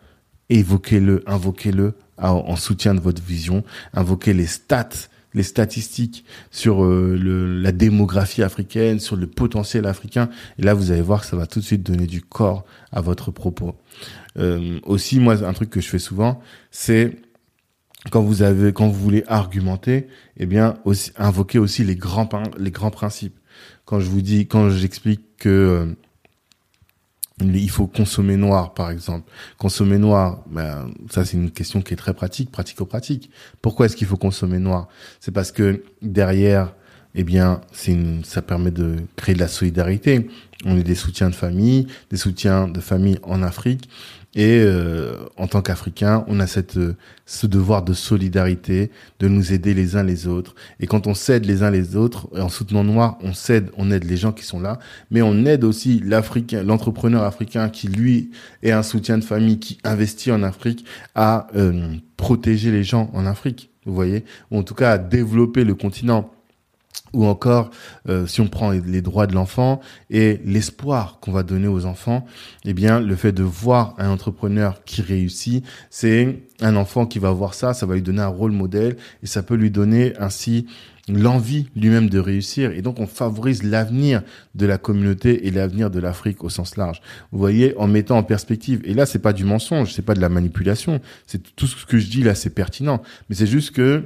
évoquez-le, 0.51 1.23
invoquez-le 1.25 1.95
en 2.19 2.55
soutien 2.55 2.93
de 2.93 2.99
votre 2.99 3.23
vision, 3.23 3.63
invoquez 3.93 4.33
les 4.33 4.45
stats 4.45 5.09
les 5.33 5.43
statistiques 5.43 6.25
sur 6.51 6.83
euh, 6.83 7.17
le, 7.19 7.61
la 7.61 7.71
démographie 7.71 8.43
africaine, 8.43 8.99
sur 8.99 9.15
le 9.15 9.27
potentiel 9.27 9.85
africain. 9.85 10.29
Et 10.57 10.63
là, 10.63 10.73
vous 10.73 10.91
allez 10.91 11.01
voir 11.01 11.21
que 11.21 11.27
ça 11.27 11.35
va 11.37 11.45
tout 11.45 11.59
de 11.59 11.65
suite 11.65 11.83
donner 11.83 12.07
du 12.07 12.21
corps 12.21 12.65
à 12.91 13.01
votre 13.01 13.31
propos. 13.31 13.75
Euh, 14.37 14.79
aussi, 14.83 15.19
moi, 15.19 15.43
un 15.43 15.53
truc 15.53 15.69
que 15.69 15.81
je 15.81 15.87
fais 15.87 15.99
souvent, 15.99 16.41
c'est 16.71 17.17
quand 18.11 18.21
vous 18.21 18.41
avez, 18.41 18.71
quand 18.73 18.87
vous 18.87 18.99
voulez 18.99 19.23
argumenter, 19.27 20.07
eh 20.37 20.45
bien, 20.45 20.75
aussi, 20.85 21.11
invoquer 21.17 21.59
aussi 21.59 21.83
les 21.83 21.95
grands, 21.95 22.29
les 22.57 22.71
grands 22.71 22.91
principes. 22.91 23.37
Quand 23.85 23.99
je 23.99 24.09
vous 24.09 24.21
dis, 24.21 24.47
quand 24.47 24.69
j'explique 24.69 25.21
que 25.37 25.49
euh, 25.49 25.95
il 27.41 27.69
faut 27.69 27.87
consommer 27.87 28.35
noir, 28.35 28.73
par 28.73 28.91
exemple. 28.91 29.29
Consommer 29.57 29.97
noir, 29.97 30.43
ben, 30.49 30.91
ça 31.09 31.25
c'est 31.25 31.37
une 31.37 31.51
question 31.51 31.81
qui 31.81 31.93
est 31.93 31.97
très 31.97 32.13
pratique, 32.13 32.51
pratico-pratique. 32.51 33.29
Pourquoi 33.61 33.85
est-ce 33.85 33.95
qu'il 33.95 34.07
faut 34.07 34.17
consommer 34.17 34.59
noir? 34.59 34.87
C'est 35.19 35.31
parce 35.31 35.51
que 35.51 35.83
derrière, 36.01 36.73
eh 37.15 37.23
bien, 37.23 37.61
ça 38.23 38.41
permet 38.41 38.71
de 38.71 38.97
créer 39.15 39.35
de 39.35 39.39
la 39.39 39.47
solidarité. 39.47 40.29
On 40.65 40.77
est 40.77 40.83
des 40.83 40.95
soutiens 40.95 41.29
de 41.29 41.35
famille, 41.35 41.87
des 42.11 42.17
soutiens 42.17 42.67
de 42.67 42.79
famille 42.79 43.17
en 43.23 43.41
Afrique. 43.41 43.89
Et 44.35 44.61
euh, 44.61 45.15
en 45.37 45.47
tant 45.47 45.61
qu'Africains, 45.61 46.23
on 46.27 46.39
a 46.39 46.45
cette, 46.45 46.77
ce 47.25 47.47
devoir 47.47 47.83
de 47.83 47.93
solidarité, 47.93 48.91
de 49.19 49.27
nous 49.27 49.53
aider 49.53 49.73
les 49.73 49.95
uns 49.95 50.03
les 50.03 50.27
autres. 50.27 50.53
Et 50.79 50.85
quand 50.85 51.07
on 51.07 51.15
s'aide 51.15 51.45
les 51.45 51.63
uns 51.63 51.71
les 51.71 51.95
autres, 51.95 52.29
en 52.39 52.49
soutenant 52.49 52.83
Noir, 52.83 53.17
on 53.23 53.31
on 53.77 53.91
aide 53.91 54.03
les 54.03 54.17
gens 54.17 54.31
qui 54.31 54.43
sont 54.43 54.59
là, 54.59 54.77
mais 55.09 55.23
on 55.23 55.45
aide 55.45 55.63
aussi 55.63 55.99
l'Africain, 56.05 56.63
l'entrepreneur 56.63 57.23
africain 57.23 57.69
qui 57.69 57.87
lui 57.87 58.29
est 58.61 58.71
un 58.71 58.83
soutien 58.83 59.17
de 59.17 59.23
famille, 59.23 59.59
qui 59.59 59.79
investit 59.83 60.31
en 60.31 60.43
Afrique, 60.43 60.85
à 61.15 61.47
euh, 61.55 61.95
protéger 62.15 62.71
les 62.71 62.83
gens 62.83 63.09
en 63.13 63.25
Afrique. 63.25 63.71
Vous 63.85 63.95
voyez, 63.95 64.25
ou 64.51 64.59
en 64.59 64.63
tout 64.63 64.75
cas 64.75 64.91
à 64.91 64.97
développer 64.99 65.63
le 65.63 65.73
continent 65.73 66.31
ou 67.13 67.25
encore 67.25 67.71
euh, 68.07 68.27
si 68.27 68.41
on 68.41 68.47
prend 68.47 68.71
les 68.71 69.01
droits 69.01 69.27
de 69.27 69.33
l'enfant 69.33 69.79
et 70.09 70.39
l'espoir 70.45 71.19
qu'on 71.19 71.31
va 71.31 71.43
donner 71.43 71.67
aux 71.67 71.85
enfants, 71.85 72.25
eh 72.65 72.73
bien 72.73 72.99
le 72.99 73.15
fait 73.15 73.31
de 73.31 73.43
voir 73.43 73.95
un 73.97 74.09
entrepreneur 74.09 74.83
qui 74.83 75.01
réussit, 75.01 75.65
c'est 75.89 76.43
un 76.61 76.75
enfant 76.75 77.05
qui 77.05 77.19
va 77.19 77.31
voir 77.31 77.53
ça, 77.53 77.73
ça 77.73 77.85
va 77.85 77.95
lui 77.95 78.01
donner 78.01 78.21
un 78.21 78.27
rôle 78.27 78.51
modèle 78.51 78.97
et 79.23 79.27
ça 79.27 79.43
peut 79.43 79.55
lui 79.55 79.71
donner 79.71 80.13
ainsi 80.19 80.67
l'envie 81.07 81.67
lui-même 81.75 82.07
de 82.07 82.19
réussir 82.19 82.71
et 82.71 82.83
donc 82.83 82.99
on 82.99 83.07
favorise 83.07 83.63
l'avenir 83.63 84.21
de 84.53 84.67
la 84.67 84.77
communauté 84.77 85.47
et 85.47 85.51
l'avenir 85.51 85.89
de 85.89 85.99
l'Afrique 85.99 86.43
au 86.43 86.49
sens 86.49 86.77
large. 86.77 87.01
Vous 87.31 87.39
voyez 87.39 87.75
en 87.77 87.87
mettant 87.87 88.17
en 88.17 88.23
perspective 88.23 88.81
et 88.83 88.93
là 88.93 89.07
c'est 89.07 89.19
pas 89.19 89.33
du 89.33 89.43
mensonge, 89.43 89.93
c'est 89.93 90.03
pas 90.03 90.13
de 90.13 90.21
la 90.21 90.29
manipulation, 90.29 91.01
c'est 91.25 91.55
tout 91.55 91.65
ce 91.65 91.85
que 91.87 91.97
je 91.97 92.09
dis 92.09 92.21
là 92.21 92.35
c'est 92.35 92.51
pertinent, 92.51 93.01
mais 93.27 93.35
c'est 93.35 93.47
juste 93.47 93.71
que 93.71 94.03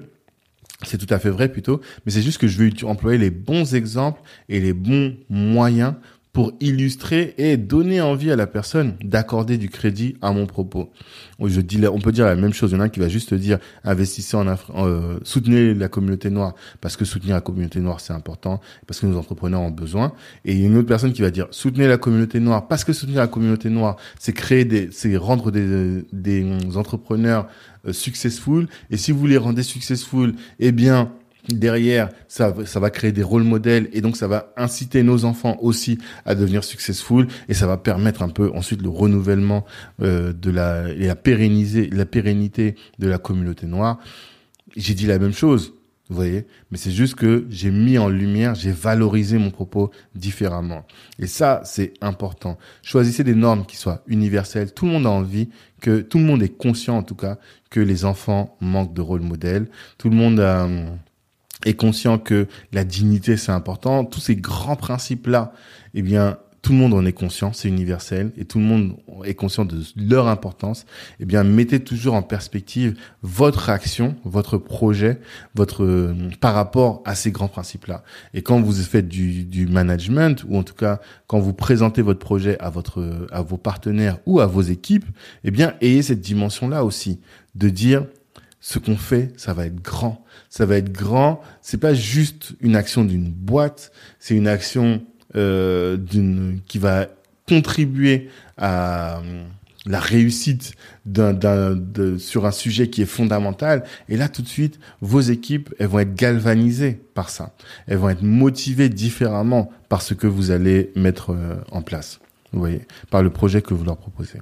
c'est 0.83 0.97
tout 0.97 1.11
à 1.13 1.19
fait 1.19 1.29
vrai 1.29 1.49
plutôt, 1.49 1.81
mais 2.05 2.11
c'est 2.11 2.21
juste 2.21 2.39
que 2.39 2.47
je 2.47 2.57
veux 2.57 2.69
employer 2.83 3.17
les 3.17 3.31
bons 3.31 3.75
exemples 3.75 4.21
et 4.49 4.59
les 4.59 4.73
bons 4.73 5.15
moyens 5.29 5.95
pour 6.33 6.51
illustrer 6.59 7.35
et 7.37 7.57
donner 7.57 8.01
envie 8.01 8.31
à 8.31 8.35
la 8.35 8.47
personne 8.47 8.95
d'accorder 9.03 9.59
du 9.59 9.69
crédit 9.69 10.15
à 10.23 10.31
mon 10.31 10.47
propos. 10.47 10.91
On 11.39 11.47
peut 11.99 12.11
dire 12.11 12.25
la 12.25 12.35
même 12.35 12.53
chose. 12.53 12.71
Il 12.71 12.75
y 12.75 12.77
en 12.77 12.81
a 12.81 12.89
qui 12.89 12.99
va 12.99 13.07
juste 13.07 13.35
dire 13.35 13.59
investissez 13.83 14.35
en, 14.35 14.47
euh, 14.47 15.19
soutenez 15.21 15.75
la 15.75 15.89
communauté 15.89 16.31
noire 16.31 16.55
parce 16.81 16.97
que 16.97 17.05
soutenir 17.05 17.35
la 17.35 17.41
communauté 17.41 17.79
noire 17.79 17.99
c'est 17.99 18.13
important 18.13 18.59
parce 18.87 18.99
que 18.99 19.05
nos 19.05 19.17
entrepreneurs 19.17 19.61
ont 19.61 19.69
besoin. 19.69 20.13
Et 20.43 20.53
il 20.53 20.59
y 20.59 20.63
a 20.63 20.67
une 20.67 20.77
autre 20.77 20.87
personne 20.87 21.13
qui 21.13 21.21
va 21.21 21.29
dire 21.29 21.47
soutenez 21.51 21.87
la 21.87 21.97
communauté 21.97 22.39
noire 22.39 22.67
parce 22.67 22.83
que 22.83 22.93
soutenir 22.93 23.19
la 23.19 23.27
communauté 23.27 23.69
noire 23.69 23.97
c'est 24.19 24.33
créer 24.33 24.65
des, 24.65 24.89
c'est 24.91 25.15
rendre 25.15 25.51
des, 25.51 26.03
des 26.11 26.43
entrepreneurs 26.75 27.43
euh, 27.43 27.49
successful. 27.91 28.67
Et 28.89 28.97
si 28.97 29.11
vous 29.11 29.27
les 29.27 29.37
rendez 29.37 29.63
successful, 29.63 30.33
eh 30.59 30.71
bien 30.71 31.11
derrière, 31.49 32.09
ça, 32.27 32.53
ça 32.65 32.79
va 32.79 32.89
créer 32.89 33.11
des 33.11 33.23
rôles 33.23 33.43
modèles 33.43 33.89
et 33.91 34.01
donc 34.01 34.15
ça 34.15 34.27
va 34.27 34.53
inciter 34.55 35.03
nos 35.03 35.25
enfants 35.25 35.57
aussi 35.61 35.97
à 36.25 36.35
devenir 36.35 36.63
successful 36.63 37.27
et 37.49 37.53
ça 37.53 37.67
va 37.67 37.77
permettre 37.77 38.23
un 38.23 38.29
peu 38.29 38.51
ensuite 38.53 38.81
le 38.81 38.89
renouvellement 38.89 39.65
euh, 40.01 40.31
de 40.31 40.49
la 40.51 40.89
et 40.89 41.07
la 41.07 41.15
pérenniser 41.15 41.89
la 41.89 42.05
pérennité 42.05 42.75
de 42.99 43.07
la 43.07 43.17
communauté 43.17 43.65
noire. 43.65 43.99
J'ai 44.75 44.93
dit 44.93 45.05
la 45.05 45.19
même 45.19 45.33
chose, 45.33 45.73
vous 46.09 46.15
voyez, 46.15 46.45
mais 46.69 46.77
c'est 46.77 46.91
juste 46.91 47.15
que 47.15 47.45
j'ai 47.49 47.71
mis 47.71 47.97
en 47.97 48.09
lumière, 48.09 48.55
j'ai 48.55 48.71
valorisé 48.71 49.37
mon 49.37 49.51
propos 49.51 49.89
différemment. 50.15 50.85
Et 51.17 51.27
ça, 51.27 51.61
c'est 51.63 51.93
important. 52.01 52.57
Choisissez 52.81 53.23
des 53.23 53.35
normes 53.35 53.65
qui 53.65 53.77
soient 53.77 54.03
universelles. 54.07 54.73
Tout 54.73 54.85
le 54.85 54.91
monde 54.91 55.05
a 55.05 55.09
envie 55.09 55.49
que 55.79 56.01
tout 56.01 56.17
le 56.17 56.25
monde 56.25 56.43
est 56.43 56.57
conscient 56.57 56.97
en 56.97 57.03
tout 57.03 57.15
cas 57.15 57.37
que 57.69 57.79
les 57.79 58.03
enfants 58.03 58.57
manquent 58.59 58.93
de 58.93 59.01
rôle 59.01 59.21
modèle. 59.21 59.69
Tout 59.97 60.09
le 60.09 60.15
monde 60.15 60.39
a 60.39 60.67
est 61.65 61.75
conscient 61.75 62.19
que 62.19 62.47
la 62.73 62.83
dignité 62.83 63.37
c'est 63.37 63.51
important, 63.51 64.03
tous 64.03 64.19
ces 64.19 64.35
grands 64.35 64.75
principes 64.75 65.27
là, 65.27 65.53
eh 65.93 66.01
bien 66.01 66.37
tout 66.63 66.71
le 66.71 66.77
monde 66.77 66.93
en 66.93 67.05
est 67.05 67.13
conscient, 67.13 67.51
c'est 67.51 67.67
universel, 67.67 68.31
et 68.37 68.45
tout 68.45 68.57
le 68.57 68.63
monde 68.63 68.95
est 69.25 69.35
conscient 69.35 69.65
de 69.65 69.83
leur 69.97 70.27
importance, 70.27 70.85
eh 71.19 71.25
bien, 71.25 71.43
mettez 71.43 71.81
toujours 71.81 72.13
en 72.13 72.23
perspective 72.23 72.97
votre 73.21 73.69
action, 73.69 74.15
votre 74.23 74.57
projet, 74.57 75.19
votre 75.55 75.83
euh, 75.83 76.15
par 76.39 76.55
rapport 76.55 77.03
à 77.03 77.15
ces 77.15 77.31
grands 77.31 77.49
principes-là. 77.49 78.05
Et 78.33 78.43
quand 78.43 78.61
vous 78.61 78.73
faites 78.73 79.09
du, 79.09 79.43
du, 79.43 79.67
management, 79.67 80.45
ou 80.47 80.57
en 80.57 80.63
tout 80.63 80.73
cas 80.73 81.01
quand 81.27 81.39
vous 81.39 81.53
présentez 81.53 82.01
votre 82.01 82.19
projet 82.19 82.57
à 82.59 82.69
votre 82.69 83.27
à 83.31 83.41
vos 83.41 83.57
partenaires 83.57 84.19
ou 84.25 84.39
à 84.39 84.45
vos 84.45 84.61
équipes, 84.61 85.05
eh 85.43 85.51
bien, 85.51 85.73
ayez 85.81 86.01
cette 86.01 86.21
dimension-là 86.21 86.85
aussi 86.85 87.19
de 87.55 87.67
dire 87.67 88.05
ce 88.61 88.79
qu'on 88.79 88.95
fait, 88.95 89.33
ça 89.35 89.53
va 89.53 89.65
être 89.65 89.81
grand. 89.81 90.23
Ça 90.49 90.65
va 90.65 90.77
être 90.77 90.93
grand. 90.93 91.41
C'est 91.61 91.77
pas 91.77 91.93
juste 91.93 92.53
une 92.61 92.77
action 92.77 93.03
d'une 93.03 93.29
boîte, 93.29 93.91
c'est 94.19 94.35
une 94.35 94.47
action 94.47 95.03
euh, 95.35 95.97
qui 96.67 96.77
va 96.77 97.07
contribuer 97.47 98.29
à 98.57 99.19
euh, 99.19 99.43
la 99.85 99.99
réussite 99.99 100.73
d'un, 101.05 101.33
d'un, 101.33 101.75
de, 101.75 102.17
sur 102.17 102.45
un 102.45 102.51
sujet 102.51 102.89
qui 102.89 103.01
est 103.01 103.07
fondamental. 103.07 103.83
Et 104.07 104.15
là, 104.15 104.29
tout 104.29 104.41
de 104.41 104.47
suite, 104.47 104.79
vos 105.01 105.19
équipes, 105.19 105.73
elles 105.79 105.87
vont 105.87 105.99
être 105.99 106.15
galvanisées 106.15 107.01
par 107.13 107.29
ça. 107.29 107.53
Elles 107.87 107.97
vont 107.97 108.09
être 108.09 108.23
motivées 108.23 108.89
différemment 108.89 109.71
par 109.89 110.01
ce 110.01 110.13
que 110.13 110.27
vous 110.27 110.51
allez 110.51 110.91
mettre 110.95 111.31
euh, 111.31 111.55
en 111.71 111.81
place. 111.81 112.19
Vous 112.51 112.59
voyez, 112.59 112.87
par 113.09 113.23
le 113.23 113.29
projet 113.29 113.61
que 113.61 113.73
vous 113.73 113.83
leur 113.83 113.97
proposez. 113.97 114.39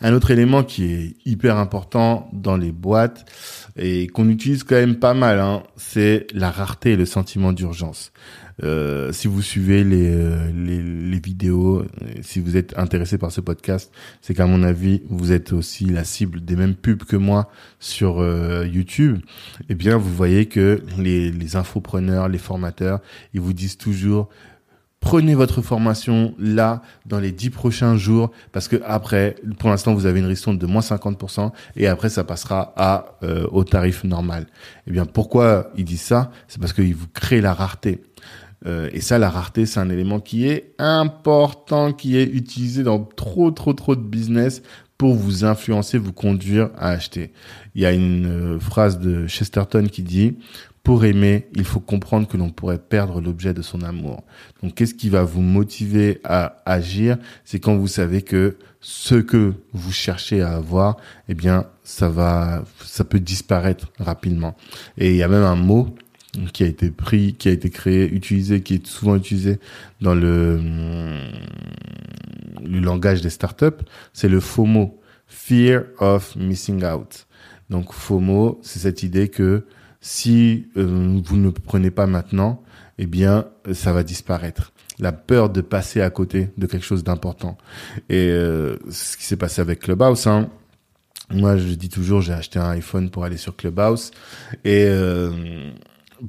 Un 0.00 0.14
autre 0.14 0.30
élément 0.30 0.62
qui 0.62 0.84
est 0.84 1.16
hyper 1.24 1.56
important 1.56 2.30
dans 2.32 2.56
les 2.56 2.70
boîtes 2.70 3.26
et 3.76 4.06
qu'on 4.06 4.28
utilise 4.28 4.62
quand 4.62 4.76
même 4.76 4.96
pas 4.96 5.14
mal, 5.14 5.40
hein, 5.40 5.64
c'est 5.76 6.28
la 6.32 6.50
rareté 6.50 6.92
et 6.92 6.96
le 6.96 7.06
sentiment 7.06 7.52
d'urgence. 7.52 8.12
Euh, 8.64 9.12
si 9.12 9.28
vous 9.28 9.42
suivez 9.42 9.84
les, 9.84 10.10
euh, 10.10 10.50
les, 10.52 10.82
les, 10.82 11.20
vidéos, 11.20 11.84
si 12.22 12.40
vous 12.40 12.56
êtes 12.56 12.76
intéressé 12.76 13.16
par 13.16 13.30
ce 13.30 13.40
podcast, 13.40 13.92
c'est 14.20 14.34
qu'à 14.34 14.46
mon 14.46 14.62
avis, 14.62 15.02
vous 15.08 15.32
êtes 15.32 15.52
aussi 15.52 15.84
la 15.84 16.04
cible 16.04 16.44
des 16.44 16.56
mêmes 16.56 16.74
pubs 16.74 17.04
que 17.04 17.16
moi 17.16 17.50
sur 17.78 18.20
euh, 18.20 18.66
YouTube. 18.66 19.20
Eh 19.68 19.74
bien, 19.74 19.96
vous 19.96 20.12
voyez 20.12 20.46
que 20.46 20.82
les, 20.98 21.30
les 21.30 21.56
infopreneurs, 21.56 22.28
les 22.28 22.38
formateurs, 22.38 23.00
ils 23.32 23.40
vous 23.40 23.52
disent 23.52 23.78
toujours 23.78 24.28
Prenez 25.00 25.36
votre 25.36 25.62
formation 25.62 26.34
là 26.40 26.82
dans 27.06 27.20
les 27.20 27.30
dix 27.30 27.50
prochains 27.50 27.96
jours 27.96 28.32
parce 28.50 28.66
que 28.66 28.76
après, 28.84 29.36
pour 29.58 29.70
l'instant, 29.70 29.94
vous 29.94 30.06
avez 30.06 30.18
une 30.18 30.26
ristourne 30.26 30.58
de 30.58 30.66
moins 30.66 30.80
50% 30.80 31.52
et 31.76 31.86
après, 31.86 32.08
ça 32.08 32.24
passera 32.24 32.74
à 32.76 33.16
euh, 33.22 33.46
au 33.52 33.62
tarif 33.62 34.02
normal. 34.02 34.48
Eh 34.88 34.90
bien, 34.90 35.06
pourquoi 35.06 35.70
ils 35.76 35.84
disent 35.84 36.02
ça? 36.02 36.32
C'est 36.48 36.60
parce 36.60 36.72
qu'ils 36.72 36.96
vous 36.96 37.06
créent 37.06 37.40
la 37.40 37.54
rareté. 37.54 38.02
Euh, 38.66 38.90
et 38.92 39.00
ça, 39.00 39.18
la 39.18 39.30
rareté, 39.30 39.66
c'est 39.66 39.80
un 39.80 39.90
élément 39.90 40.20
qui 40.20 40.46
est 40.48 40.74
important, 40.78 41.92
qui 41.92 42.16
est 42.16 42.24
utilisé 42.24 42.82
dans 42.82 43.00
trop, 43.04 43.50
trop, 43.50 43.72
trop 43.72 43.96
de 43.96 44.02
business 44.02 44.62
pour 44.96 45.14
vous 45.14 45.44
influencer, 45.44 45.96
vous 45.96 46.12
conduire 46.12 46.70
à 46.76 46.88
acheter. 46.90 47.32
Il 47.74 47.82
y 47.82 47.86
a 47.86 47.92
une 47.92 48.26
euh, 48.26 48.58
phrase 48.58 48.98
de 48.98 49.28
Chesterton 49.28 49.86
qui 49.90 50.02
dit 50.02 50.36
pour 50.88 51.04
aimer, 51.04 51.48
il 51.54 51.64
faut 51.64 51.80
comprendre 51.80 52.26
que 52.26 52.38
l'on 52.38 52.48
pourrait 52.48 52.78
perdre 52.78 53.20
l'objet 53.20 53.52
de 53.52 53.60
son 53.60 53.82
amour. 53.82 54.24
Donc, 54.62 54.74
qu'est-ce 54.74 54.94
qui 54.94 55.10
va 55.10 55.22
vous 55.22 55.42
motiver 55.42 56.18
à 56.24 56.62
agir? 56.64 57.18
C'est 57.44 57.60
quand 57.60 57.76
vous 57.76 57.88
savez 57.88 58.22
que 58.22 58.56
ce 58.80 59.16
que 59.16 59.52
vous 59.74 59.92
cherchez 59.92 60.40
à 60.40 60.54
avoir, 60.54 60.96
eh 61.28 61.34
bien, 61.34 61.66
ça 61.84 62.08
va, 62.08 62.64
ça 62.82 63.04
peut 63.04 63.20
disparaître 63.20 63.92
rapidement. 63.98 64.56
Et 64.96 65.10
il 65.10 65.16
y 65.16 65.22
a 65.22 65.28
même 65.28 65.42
un 65.42 65.56
mot 65.56 65.94
qui 66.52 66.62
a 66.62 66.66
été 66.66 66.90
pris, 66.90 67.34
qui 67.34 67.48
a 67.48 67.52
été 67.52 67.70
créé, 67.70 68.08
utilisé, 68.12 68.62
qui 68.62 68.74
est 68.74 68.86
souvent 68.86 69.16
utilisé 69.16 69.58
dans 70.00 70.14
le, 70.14 70.60
le 72.62 72.80
langage 72.80 73.20
des 73.20 73.30
startups, 73.30 73.84
c'est 74.12 74.28
le 74.28 74.40
FOMO, 74.40 75.00
Fear 75.26 75.84
of 75.98 76.36
Missing 76.36 76.84
Out. 76.84 77.26
Donc 77.70 77.92
FOMO, 77.92 78.60
c'est 78.62 78.78
cette 78.80 79.02
idée 79.02 79.28
que 79.28 79.64
si 80.00 80.68
euh, 80.76 81.20
vous 81.24 81.36
ne 81.36 81.50
prenez 81.50 81.90
pas 81.90 82.06
maintenant, 82.06 82.62
eh 82.98 83.06
bien, 83.06 83.46
ça 83.72 83.92
va 83.92 84.02
disparaître. 84.02 84.72
La 84.98 85.12
peur 85.12 85.50
de 85.50 85.60
passer 85.60 86.00
à 86.00 86.10
côté 86.10 86.50
de 86.56 86.66
quelque 86.66 86.84
chose 86.84 87.04
d'important. 87.04 87.56
Et 88.08 88.28
euh, 88.28 88.76
ce 88.90 89.16
qui 89.16 89.24
s'est 89.24 89.36
passé 89.36 89.60
avec 89.60 89.80
Clubhouse. 89.80 90.26
Hein. 90.26 90.50
Moi, 91.30 91.56
je 91.56 91.74
dis 91.74 91.88
toujours, 91.88 92.20
j'ai 92.20 92.32
acheté 92.32 92.58
un 92.58 92.70
iPhone 92.70 93.10
pour 93.10 93.24
aller 93.24 93.36
sur 93.36 93.54
Clubhouse. 93.54 94.10
Et 94.64 94.86
euh, 94.88 95.70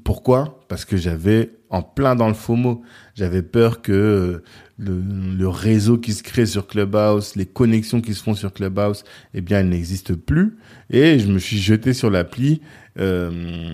pourquoi? 0.04 0.60
Parce 0.68 0.86
que 0.86 0.98
j'avais 0.98 1.52
en 1.70 1.82
plein 1.82 2.16
dans 2.16 2.28
le 2.28 2.34
FOMO. 2.34 2.84
J'avais 3.16 3.42
peur 3.42 3.82
que 3.82 4.44
le, 4.78 5.02
le, 5.38 5.48
réseau 5.48 5.98
qui 5.98 6.14
se 6.14 6.24
crée 6.24 6.46
sur 6.46 6.68
Clubhouse, 6.68 7.36
les 7.36 7.46
connexions 7.46 8.02
qui 8.02 8.14
se 8.14 8.24
font 8.24 8.34
sur 8.34 8.54
Clubhouse, 8.54 9.04
eh 9.34 9.42
bien, 9.42 9.60
elles 9.60 9.70
n'existent 9.70 10.14
plus. 10.16 10.58
Et 10.90 11.20
je 11.20 11.28
me 11.28 11.40
suis 11.40 11.58
jeté 11.58 11.94
sur 11.94 12.10
l'appli 12.10 12.62
euh, 13.00 13.72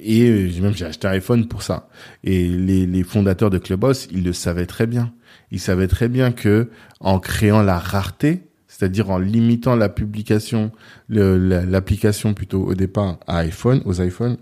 et 0.00 0.50
même 0.60 0.74
j'ai 0.74 0.86
acheté 0.86 1.06
un 1.06 1.12
iPhone 1.12 1.46
pour 1.46 1.62
ça. 1.62 1.88
Et 2.24 2.48
les, 2.48 2.86
les 2.86 3.02
fondateurs 3.02 3.50
de 3.50 3.58
Clubhouse, 3.58 4.08
ils 4.10 4.24
le 4.24 4.32
savaient 4.32 4.66
très 4.66 4.86
bien. 4.86 5.12
Ils 5.50 5.60
savaient 5.60 5.88
très 5.88 6.08
bien 6.08 6.32
que 6.32 6.70
en 7.00 7.20
créant 7.20 7.62
la 7.62 7.78
rareté, 7.78 8.42
c'est-à-dire 8.66 9.10
en 9.10 9.18
limitant 9.18 9.76
la 9.76 9.88
publication, 9.88 10.72
l'application 11.08 12.34
plutôt 12.34 12.64
au 12.64 12.74
départ 12.74 13.18
à 13.26 13.38
iPhone, 13.38 13.80
aux 13.84 14.02
iPhones, 14.02 14.36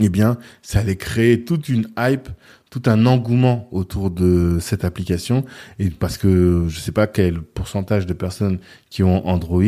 eh 0.00 0.08
bien, 0.08 0.38
ça 0.62 0.80
allait 0.80 0.96
créer 0.96 1.44
toute 1.44 1.68
une 1.68 1.88
hype 1.98 2.28
tout 2.70 2.82
un 2.86 3.04
engouement 3.04 3.68
autour 3.72 4.10
de 4.10 4.58
cette 4.60 4.84
application. 4.84 5.44
Et 5.80 5.90
parce 5.90 6.16
que 6.16 6.66
je 6.68 6.78
sais 6.78 6.92
pas 6.92 7.08
quel 7.08 7.42
pourcentage 7.42 8.06
de 8.06 8.12
personnes 8.12 8.60
qui 8.90 9.02
ont 9.02 9.26
Android, 9.26 9.62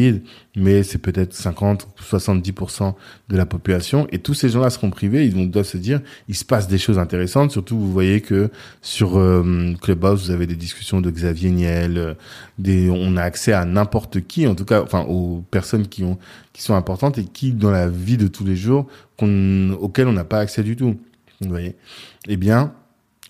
mais 0.56 0.84
c'est 0.84 0.98
peut-être 0.98 1.34
50 1.34 1.88
70% 2.00 2.94
de 3.28 3.36
la 3.36 3.44
population. 3.44 4.06
Et 4.12 4.20
tous 4.20 4.34
ces 4.34 4.48
gens-là 4.48 4.70
seront 4.70 4.90
privés, 4.90 5.26
ils 5.26 5.50
doivent 5.50 5.66
se 5.66 5.76
dire 5.76 6.00
il 6.28 6.36
se 6.36 6.44
passe 6.44 6.68
des 6.68 6.78
choses 6.78 6.98
intéressantes, 6.98 7.50
surtout 7.50 7.78
vous 7.78 7.92
voyez 7.92 8.20
que 8.20 8.50
sur 8.82 9.18
euh, 9.18 9.74
Clubhouse 9.82 10.26
vous 10.26 10.30
avez 10.30 10.46
des 10.46 10.56
discussions 10.56 11.00
de 11.00 11.10
Xavier 11.10 11.50
Niel, 11.50 11.98
euh, 11.98 12.14
des 12.58 12.88
on 12.88 13.16
a 13.16 13.22
accès 13.22 13.52
à 13.52 13.64
n'importe 13.64 14.20
qui 14.26 14.46
en 14.46 14.54
tout 14.54 14.64
cas 14.64 14.82
enfin 14.82 15.02
aux 15.08 15.42
personnes 15.50 15.88
qui 15.88 16.04
ont 16.04 16.18
qui 16.52 16.62
sont 16.62 16.74
importantes 16.74 17.18
et 17.18 17.24
qui 17.24 17.52
dans 17.52 17.70
la 17.70 17.88
vie 17.88 18.16
de 18.16 18.28
tous 18.28 18.44
les 18.44 18.56
jours 18.56 18.86
qu'on 19.18 19.72
auxquelles 19.80 20.08
on 20.08 20.12
n'a 20.12 20.24
pas 20.24 20.38
accès 20.38 20.62
du 20.62 20.76
tout. 20.76 20.96
Vous 21.40 21.48
voyez? 21.48 21.74
Eh 22.28 22.36
bien, 22.36 22.72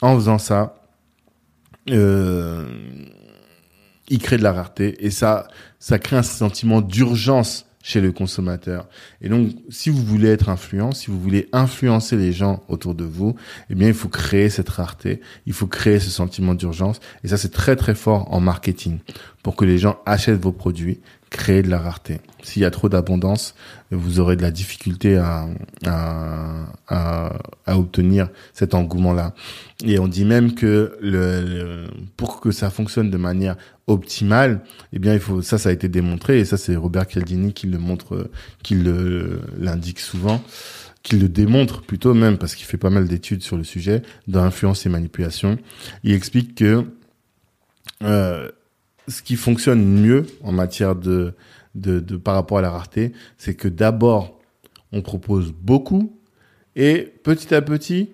en 0.03 0.15
faisant 0.17 0.39
ça, 0.39 0.75
euh, 1.91 2.67
il 4.09 4.19
crée 4.19 4.37
de 4.37 4.43
la 4.43 4.53
rareté. 4.53 5.05
Et 5.05 5.11
ça, 5.11 5.49
ça 5.79 5.99
crée 5.99 6.17
un 6.17 6.23
sentiment 6.23 6.81
d'urgence 6.81 7.67
chez 7.83 8.01
le 8.01 8.13
consommateur. 8.13 8.89
Et 9.21 9.29
donc, 9.29 9.51
si 9.69 9.91
vous 9.91 10.03
voulez 10.03 10.29
être 10.29 10.49
influent, 10.49 10.93
si 10.93 11.11
vous 11.11 11.21
voulez 11.21 11.49
influencer 11.53 12.17
les 12.17 12.33
gens 12.33 12.63
autour 12.69 12.95
de 12.95 13.05
vous, 13.05 13.35
eh 13.71 13.75
bien, 13.75 13.89
il 13.89 13.95
faut 13.95 14.09
créer 14.09 14.49
cette 14.49 14.69
rareté, 14.69 15.21
il 15.47 15.53
faut 15.53 15.67
créer 15.67 15.99
ce 15.99 16.11
sentiment 16.11 16.55
d'urgence. 16.55 17.01
Et 17.25 17.29
ça, 17.29 17.37
c'est 17.37 17.53
très 17.53 17.77
très 17.77 17.95
fort 17.95 18.33
en 18.33 18.41
marketing. 18.41 18.99
pour 19.43 19.57
que 19.57 19.65
les 19.65 19.77
gens 19.77 19.99
achètent 20.07 20.41
vos 20.41 20.53
produits, 20.53 21.01
créer 21.33 21.63
de 21.63 21.69
la 21.69 21.79
rareté. 21.79 22.21
S'il 22.43 22.63
y 22.63 22.65
a 22.65 22.71
trop 22.71 22.89
d'abondance, 22.89 23.55
vous 23.91 24.21
aurez 24.21 24.37
de 24.37 24.43
la 24.43 24.51
difficulté 24.51 25.17
à, 25.17 25.49
à, 25.87 26.69
à, 26.87 27.79
obtenir 27.79 28.29
cet 28.53 28.75
engouement-là. 28.75 29.35
Et 29.85 29.99
on 29.99 30.07
dit 30.07 30.25
même 30.25 30.55
que 30.55 30.97
le, 31.01 31.87
pour 32.17 32.41
que 32.41 32.53
ça 32.53 32.71
fonctionne 32.71 33.11
de 33.11 33.17
manière 33.17 33.57
optimale, 33.87 34.63
eh 34.93 34.99
bien, 34.99 35.15
il 35.15 35.21
faut, 35.21 35.43
ça, 35.43 35.59
ça 35.59 35.69
a 35.69 35.73
été 35.73 35.89
démontré, 35.89 36.39
et 36.39 36.45
ça, 36.45 36.57
c'est 36.57 36.77
Robert 36.77 37.07
Cialdini 37.11 37.53
qui 37.53 37.67
le 37.67 37.79
montre, 37.79 38.31
qui 38.63 38.75
l'indique 39.59 40.01
souvent, 40.01 40.43
qui 41.03 41.17
le 41.17 41.29
démontre 41.29 41.83
plutôt 41.83 42.15
même, 42.15 42.39
parce 42.39 42.55
qu'il 42.55 42.67
fait 42.67 42.77
pas 42.79 42.91
mal 42.91 43.09
d'études 43.09 43.43
sur 43.43 43.57
le 43.57 43.65
sujet, 43.65 44.03
d'influence 44.29 44.87
et 44.87 44.89
manipulation. 44.89 45.59
Il 46.05 46.13
explique 46.13 46.55
que, 46.55 46.85
euh, 48.03 48.49
ce 49.09 49.23
qui 49.23 49.37
fonctionne 49.37 49.85
mieux 49.85 50.27
en 50.43 50.53
matière 50.53 50.95
de, 50.95 51.35
de, 51.75 51.99
de 51.99 52.17
par 52.17 52.35
rapport 52.35 52.59
à 52.59 52.63
la 52.63 52.71
rareté, 52.71 53.13
c'est 53.37 53.55
que 53.55 53.69
d'abord, 53.69 54.41
on 54.93 55.03
propose 55.03 55.53
beaucoup 55.53 56.17
et 56.77 57.13
petit 57.23 57.55
à 57.55 57.63
petit, 57.63 58.11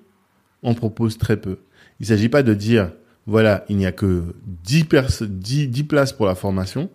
on 0.62 0.74
propose 0.74 1.18
très 1.18 1.36
peu. 1.36 1.58
Il 2.00 2.06
s'agit 2.06 2.28
pas 2.28 2.42
de 2.42 2.54
dire, 2.54 2.92
voilà, 3.28 3.66
il 3.68 3.76
n'y 3.76 3.84
a 3.84 3.92
que 3.92 4.34
10, 4.64 4.86
10, 5.20 5.68
10 5.68 5.84
places 5.84 6.12
pour 6.14 6.24
la 6.24 6.34
formation 6.34 6.88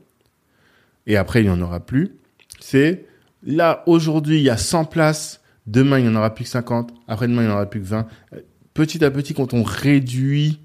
et 1.06 1.16
après, 1.16 1.42
il 1.42 1.44
n'y 1.44 1.52
en 1.52 1.62
aura 1.62 1.80
plus. 1.80 2.16
C'est 2.60 3.06
là, 3.44 3.84
aujourd'hui, 3.86 4.38
il 4.38 4.44
y 4.44 4.50
a 4.50 4.58
100 4.58 4.86
places, 4.86 5.42
demain, 5.68 6.00
il 6.00 6.08
n'y 6.08 6.10
en 6.10 6.16
aura 6.16 6.34
plus 6.34 6.46
que 6.46 6.50
50, 6.50 6.92
après-demain, 7.08 7.44
il 7.44 7.46
n'y 7.46 7.52
en 7.52 7.56
aura 7.56 7.70
plus 7.70 7.82
que 7.82 7.86
20. 7.86 8.08
Petit 8.74 9.06
à 9.06 9.12
petit, 9.12 9.36
quand 9.36 9.54
on 9.54 9.62
réduit 9.62 10.60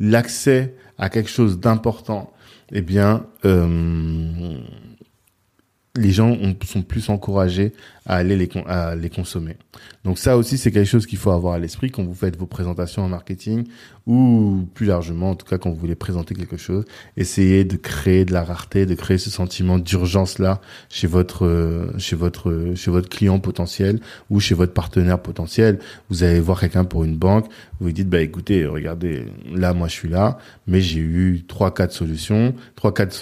l'accès 0.00 0.74
à 0.98 1.08
quelque 1.08 1.30
chose 1.30 1.60
d'important, 1.60 2.32
eh 2.72 2.82
bien, 2.82 3.24
euh, 3.44 4.58
les 5.94 6.10
gens 6.10 6.36
sont 6.64 6.82
plus 6.82 7.10
encouragés 7.10 7.72
à 8.06 8.16
aller 8.16 8.36
les 8.36 9.10
consommer. 9.10 9.56
Donc 10.04 10.18
ça 10.18 10.36
aussi, 10.36 10.56
c'est 10.56 10.72
quelque 10.72 10.88
chose 10.88 11.06
qu'il 11.06 11.18
faut 11.18 11.30
avoir 11.30 11.54
à 11.54 11.58
l'esprit 11.58 11.90
quand 11.90 12.02
vous 12.02 12.14
faites 12.14 12.36
vos 12.36 12.46
présentations 12.46 13.04
en 13.04 13.08
marketing 13.08 13.64
ou 14.06 14.66
plus 14.74 14.86
largement, 14.86 15.30
en 15.30 15.34
tout 15.34 15.46
cas 15.46 15.58
quand 15.58 15.70
vous 15.70 15.76
voulez 15.76 15.94
présenter 15.94 16.34
quelque 16.34 16.56
chose. 16.56 16.84
Essayez 17.16 17.64
de 17.64 17.76
créer 17.76 18.24
de 18.24 18.32
la 18.32 18.42
rareté, 18.42 18.86
de 18.86 18.94
créer 18.94 19.18
ce 19.18 19.30
sentiment 19.30 19.78
d'urgence 19.78 20.38
là 20.38 20.60
chez 20.88 21.06
votre 21.06 21.92
chez 21.98 22.16
votre 22.16 22.72
chez 22.74 22.90
votre 22.90 23.08
client 23.08 23.38
potentiel 23.38 24.00
ou 24.30 24.40
chez 24.40 24.54
votre 24.54 24.72
partenaire 24.72 25.20
potentiel. 25.20 25.78
Vous 26.10 26.24
allez 26.24 26.40
voir 26.40 26.60
quelqu'un 26.60 26.84
pour 26.84 27.04
une 27.04 27.16
banque, 27.16 27.46
vous 27.80 27.86
lui 27.86 27.92
dites 27.92 28.08
bah 28.08 28.20
écoutez, 28.20 28.66
regardez, 28.66 29.24
là 29.54 29.72
moi 29.72 29.88
je 29.88 29.92
suis 29.92 30.08
là, 30.08 30.38
mais 30.66 30.80
j'ai 30.80 31.00
eu 31.00 31.44
trois 31.46 31.72
quatre 31.72 31.92
solutions, 31.92 32.54
trois 32.76 32.92
quatre 32.92 33.14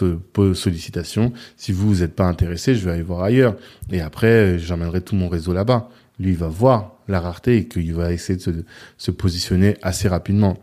sollicitations. 0.54 1.32
Si 1.56 1.72
vous 1.72 1.88
vous 1.88 2.02
êtes 2.02 2.14
pas 2.14 2.26
intéressé, 2.26 2.74
je 2.74 2.84
vais 2.84 2.92
aller 2.92 3.02
voir 3.02 3.22
ailleurs. 3.22 3.56
Et 3.90 4.00
après, 4.00 4.58
j'emmènerai 4.58 5.00
tout 5.02 5.16
mon 5.16 5.28
réseau 5.28 5.52
là-bas. 5.52 5.88
Lui, 6.18 6.30
il 6.30 6.36
va 6.36 6.48
voir 6.48 6.96
la 7.08 7.20
rareté 7.20 7.56
et 7.56 7.68
qu'il 7.68 7.94
va 7.94 8.12
essayer 8.12 8.36
de 8.36 8.42
se, 8.42 8.50
se, 8.98 9.10
positionner 9.10 9.76
assez 9.82 10.06
rapidement. 10.06 10.58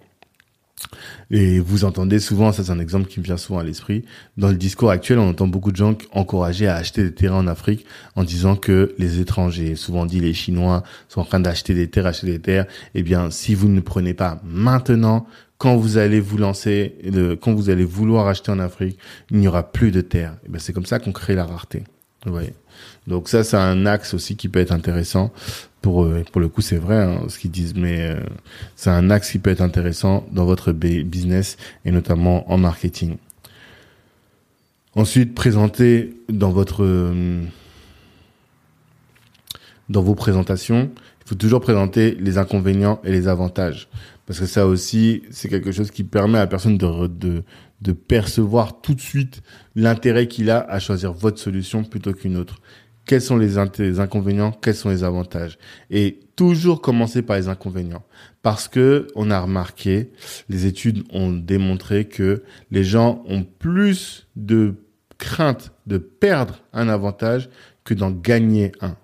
Et 1.31 1.59
vous 1.59 1.83
entendez 1.83 2.19
souvent, 2.19 2.51
ça 2.51 2.63
c'est 2.63 2.71
un 2.71 2.79
exemple 2.79 3.07
qui 3.07 3.19
me 3.19 3.25
vient 3.25 3.37
souvent 3.37 3.59
à 3.59 3.63
l'esprit, 3.63 4.05
dans 4.37 4.49
le 4.49 4.55
discours 4.55 4.91
actuel, 4.91 5.19
on 5.19 5.29
entend 5.29 5.47
beaucoup 5.47 5.71
de 5.71 5.75
gens 5.75 5.95
encourager 6.11 6.67
à 6.67 6.75
acheter 6.75 7.03
des 7.03 7.13
terrains 7.13 7.39
en 7.39 7.47
Afrique 7.47 7.85
en 8.15 8.23
disant 8.23 8.55
que 8.55 8.93
les 8.97 9.19
étrangers, 9.19 9.75
souvent 9.75 10.05
dit 10.05 10.19
les 10.19 10.33
Chinois, 10.33 10.83
sont 11.09 11.21
en 11.21 11.25
train 11.25 11.39
d'acheter 11.39 11.73
des 11.73 11.89
terres, 11.89 12.05
acheter 12.05 12.27
des 12.27 12.39
terres. 12.39 12.65
Eh 12.95 13.03
bien, 13.03 13.31
si 13.31 13.55
vous 13.55 13.67
ne 13.67 13.81
prenez 13.81 14.13
pas 14.13 14.39
maintenant, 14.45 15.27
quand 15.57 15.75
vous 15.75 15.97
allez 15.97 16.19
vous 16.19 16.37
lancer, 16.37 16.95
quand 17.41 17.53
vous 17.53 17.69
allez 17.69 17.83
vouloir 17.83 18.27
acheter 18.27 18.51
en 18.51 18.59
Afrique, 18.59 18.99
il 19.31 19.37
n'y 19.37 19.47
aura 19.47 19.71
plus 19.71 19.91
de 19.91 20.01
terres. 20.01 20.37
Eh 20.45 20.49
bien, 20.49 20.59
c'est 20.59 20.71
comme 20.71 20.85
ça 20.85 20.99
qu'on 20.99 21.11
crée 21.11 21.35
la 21.35 21.45
rareté. 21.45 21.83
Donc 23.07 23.29
ça, 23.29 23.43
c'est 23.43 23.57
un 23.57 23.85
axe 23.85 24.13
aussi 24.13 24.35
qui 24.35 24.49
peut 24.49 24.59
être 24.59 24.71
intéressant. 24.71 25.31
Pour 25.81 26.03
euh, 26.03 26.23
pour 26.31 26.41
le 26.41 26.49
coup, 26.49 26.61
c'est 26.61 26.77
vrai 26.77 26.97
hein, 26.97 27.21
ce 27.29 27.39
qu'ils 27.39 27.51
disent, 27.51 27.75
mais 27.75 28.01
euh, 28.01 28.19
c'est 28.75 28.89
un 28.89 29.09
axe 29.09 29.31
qui 29.31 29.39
peut 29.39 29.49
être 29.49 29.61
intéressant 29.61 30.25
dans 30.31 30.45
votre 30.45 30.71
business 30.71 31.57
et 31.85 31.91
notamment 31.91 32.51
en 32.51 32.57
marketing. 32.57 33.17
Ensuite, 34.95 35.35
présenter 35.35 36.15
dans 36.29 36.49
votre 36.49 36.83
euh, 36.83 37.43
dans 39.89 40.01
vos 40.01 40.15
présentations, 40.15 40.89
il 41.25 41.29
faut 41.29 41.35
toujours 41.35 41.61
présenter 41.61 42.17
les 42.19 42.37
inconvénients 42.37 42.99
et 43.03 43.11
les 43.11 43.27
avantages. 43.27 43.87
Parce 44.25 44.39
que 44.39 44.45
ça 44.45 44.67
aussi, 44.67 45.23
c'est 45.31 45.47
quelque 45.47 45.71
chose 45.71 45.89
qui 45.89 46.03
permet 46.03 46.37
à 46.37 46.41
la 46.41 46.47
personne 46.47 46.77
de, 46.77 47.43
de 47.81 47.91
percevoir 47.91 48.81
tout 48.81 48.93
de 48.93 49.01
suite 49.01 49.41
l'intérêt 49.75 50.27
qu'il 50.27 50.49
a 50.49 50.59
à 50.59 50.79
choisir 50.79 51.13
votre 51.13 51.39
solution 51.39 51.83
plutôt 51.83 52.13
qu'une 52.13 52.37
autre 52.37 52.59
quels 53.07 53.21
sont 53.21 53.37
les, 53.37 53.57
inconvénients, 53.57 54.51
quels 54.51 54.75
sont 54.75 54.89
les 54.89 55.03
avantages? 55.03 55.57
Et 55.89 56.19
toujours 56.35 56.81
commencer 56.81 57.23
par 57.23 57.37
les 57.37 57.47
inconvénients. 57.47 58.03
Parce 58.43 58.67
que 58.67 59.07
on 59.15 59.31
a 59.31 59.39
remarqué, 59.39 60.11
les 60.49 60.65
études 60.65 61.03
ont 61.11 61.31
démontré 61.31 62.05
que 62.05 62.43
les 62.69 62.83
gens 62.83 63.23
ont 63.25 63.43
plus 63.43 64.27
de 64.35 64.75
crainte 65.17 65.71
de 65.87 65.97
perdre 65.97 66.59
un 66.73 66.89
avantage 66.89 67.49
que 67.83 67.93
d'en 67.93 68.11
gagner 68.11 68.73
un. 68.81 68.97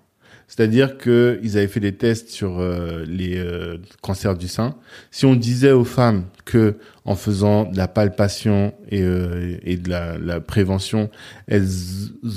C'est-à-dire 0.56 0.98
qu'ils 0.98 1.58
avaient 1.58 1.66
fait 1.66 1.80
des 1.80 1.96
tests 1.96 2.28
sur 2.28 2.60
euh, 2.60 3.04
les 3.08 3.38
euh, 3.38 3.76
cancers 4.02 4.36
du 4.36 4.46
sein. 4.46 4.76
Si 5.10 5.26
on 5.26 5.34
disait 5.34 5.72
aux 5.72 5.82
femmes 5.82 6.26
que 6.44 6.76
en 7.04 7.16
faisant 7.16 7.64
de 7.64 7.76
la 7.76 7.88
palpation 7.88 8.72
et, 8.88 9.02
euh, 9.02 9.58
de 9.66 9.90
la, 10.24 10.40
prévention, 10.40 11.10
elles 11.48 11.66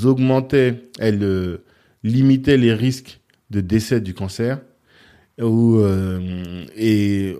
augmentaient, 0.03 0.89
elles 0.97 1.59
limitaient 2.03 2.57
les 2.57 2.73
risques 2.73 3.19
de 3.51 3.61
décès 3.61 4.01
du 4.01 4.15
cancer, 4.15 4.61
ou 5.39 5.79
et 6.75 7.37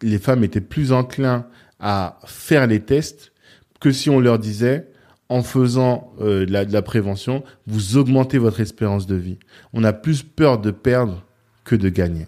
les 0.00 0.18
femmes 0.18 0.44
étaient 0.44 0.62
plus 0.62 0.92
enclins 0.92 1.46
à 1.78 2.18
faire 2.24 2.66
les 2.66 2.80
tests 2.80 3.32
que 3.80 3.92
si 3.92 4.08
on 4.08 4.18
leur 4.18 4.38
disait 4.38 4.86
en 5.30 5.44
faisant 5.44 6.12
euh, 6.20 6.44
de, 6.44 6.72
la, 6.72 6.82
prévention, 6.82 7.44
vous 7.68 7.96
augmentez 7.96 8.36
votre 8.36 8.60
espérance 8.60 9.06
de 9.06 9.14
vie. 9.14 9.38
On 9.72 9.84
a 9.84 9.92
plus 9.92 10.24
peur 10.24 10.58
de 10.58 10.72
perdre 10.72 11.24
que 11.64 11.76
de 11.76 11.88
gagner. 11.88 12.26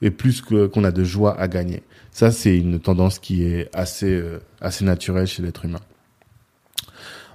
Et 0.00 0.12
plus 0.12 0.40
qu'on 0.40 0.84
a 0.84 0.92
de 0.92 1.02
joie 1.02 1.38
à 1.38 1.48
gagner. 1.48 1.82
Ça, 2.12 2.30
c'est 2.30 2.56
une 2.56 2.78
tendance 2.78 3.18
qui 3.18 3.42
est 3.42 3.68
assez, 3.74 4.12
euh, 4.12 4.38
assez 4.60 4.84
naturelle 4.84 5.26
chez 5.26 5.42
l'être 5.42 5.64
humain. 5.64 5.80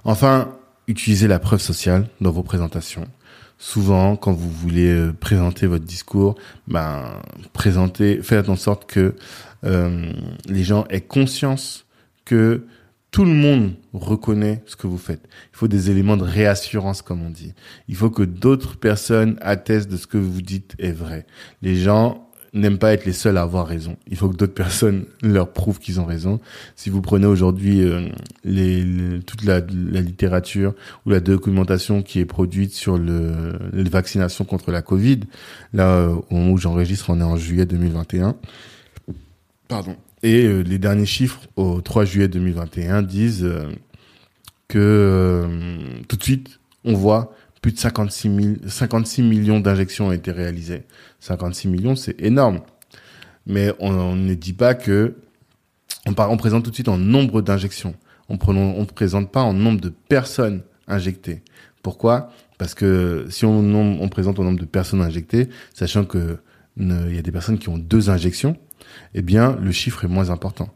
Enfin, 0.04 0.56
utilisez 0.88 1.28
la 1.28 1.38
preuve 1.38 1.60
sociale 1.60 2.08
dans 2.22 2.30
vos 2.30 2.42
présentations. 2.42 3.06
Souvent, 3.58 4.16
quand 4.16 4.32
vous 4.32 4.50
voulez 4.50 4.90
euh, 4.90 5.12
présenter 5.12 5.66
votre 5.66 5.84
discours, 5.84 6.34
ben, 6.66 7.20
présentez, 7.52 8.22
faites 8.22 8.48
en 8.48 8.56
sorte 8.56 8.86
que 8.86 9.14
les 9.62 10.62
gens 10.62 10.84
aient 10.90 11.00
conscience 11.00 11.86
que 12.26 12.64
tout 13.14 13.24
le 13.24 13.32
monde 13.32 13.74
reconnaît 13.92 14.60
ce 14.66 14.74
que 14.74 14.88
vous 14.88 14.98
faites. 14.98 15.20
Il 15.52 15.56
faut 15.56 15.68
des 15.68 15.88
éléments 15.88 16.16
de 16.16 16.24
réassurance, 16.24 17.00
comme 17.00 17.22
on 17.22 17.30
dit. 17.30 17.54
Il 17.86 17.94
faut 17.94 18.10
que 18.10 18.24
d'autres 18.24 18.76
personnes 18.76 19.38
attestent 19.40 19.88
de 19.88 19.96
ce 19.96 20.08
que 20.08 20.18
vous 20.18 20.42
dites 20.42 20.74
est 20.80 20.90
vrai. 20.90 21.24
Les 21.62 21.76
gens 21.76 22.28
n'aiment 22.54 22.80
pas 22.80 22.92
être 22.92 23.04
les 23.04 23.12
seuls 23.12 23.38
à 23.38 23.42
avoir 23.42 23.68
raison. 23.68 23.96
Il 24.08 24.16
faut 24.16 24.28
que 24.28 24.34
d'autres 24.34 24.54
personnes 24.64 25.04
leur 25.22 25.52
prouvent 25.52 25.78
qu'ils 25.78 26.00
ont 26.00 26.06
raison. 26.06 26.40
Si 26.74 26.90
vous 26.90 27.02
prenez 27.02 27.26
aujourd'hui 27.26 27.82
euh, 27.82 28.08
les, 28.42 29.20
toute 29.24 29.44
la, 29.44 29.60
la, 29.60 30.00
littérature 30.00 30.74
ou 31.06 31.10
la 31.10 31.20
documentation 31.20 32.02
qui 32.02 32.18
est 32.18 32.24
produite 32.24 32.72
sur 32.72 32.98
le, 32.98 33.52
les 33.72 33.88
vaccinations 33.88 34.44
contre 34.44 34.72
la 34.72 34.82
Covid, 34.82 35.20
là, 35.72 36.08
où 36.32 36.58
j'enregistre, 36.58 37.10
on 37.10 37.20
est 37.20 37.22
en 37.22 37.36
juillet 37.36 37.64
2021. 37.64 38.34
Pardon. 39.68 39.94
Et 40.24 40.46
euh, 40.46 40.62
les 40.62 40.78
derniers 40.78 41.04
chiffres 41.04 41.42
au 41.54 41.82
3 41.82 42.06
juillet 42.06 42.28
2021 42.28 43.02
disent 43.02 43.44
euh, 43.44 43.70
que 44.68 44.78
euh, 44.78 46.02
tout 46.08 46.16
de 46.16 46.22
suite, 46.22 46.60
on 46.82 46.94
voit 46.94 47.34
plus 47.60 47.72
de 47.72 47.78
56, 47.78 48.60
56 48.66 49.20
millions 49.20 49.60
d'injections 49.60 50.08
ont 50.08 50.12
été 50.12 50.32
réalisées. 50.32 50.84
56 51.20 51.68
millions, 51.68 51.94
c'est 51.94 52.18
énorme. 52.22 52.60
Mais 53.46 53.74
on, 53.80 54.16
ne 54.16 54.32
dit 54.32 54.54
pas 54.54 54.72
que 54.72 55.14
on, 56.06 56.14
on, 56.16 56.36
présente 56.38 56.64
tout 56.64 56.70
de 56.70 56.74
suite 56.74 56.88
en 56.88 56.96
nombre 56.96 57.42
d'injections. 57.42 57.94
On 58.30 58.38
ne 58.38 58.84
présente 58.86 59.30
pas 59.30 59.42
en 59.42 59.52
nombre 59.52 59.82
de 59.82 59.90
personnes 59.90 60.62
injectées. 60.88 61.42
Pourquoi? 61.82 62.32
Parce 62.56 62.72
que 62.72 63.26
si 63.28 63.44
on, 63.44 63.74
on 64.02 64.08
présente 64.08 64.38
au 64.38 64.44
nombre 64.44 64.58
de 64.60 64.64
personnes 64.64 65.02
injectées, 65.02 65.50
sachant 65.74 66.06
que 66.06 66.38
il 66.78 67.14
y 67.14 67.18
a 67.18 67.22
des 67.22 67.30
personnes 67.30 67.58
qui 67.58 67.68
ont 67.68 67.78
deux 67.78 68.10
injections, 68.10 68.56
eh 69.14 69.22
bien, 69.22 69.56
le 69.60 69.72
chiffre 69.72 70.04
est 70.04 70.08
moins 70.08 70.30
important. 70.30 70.68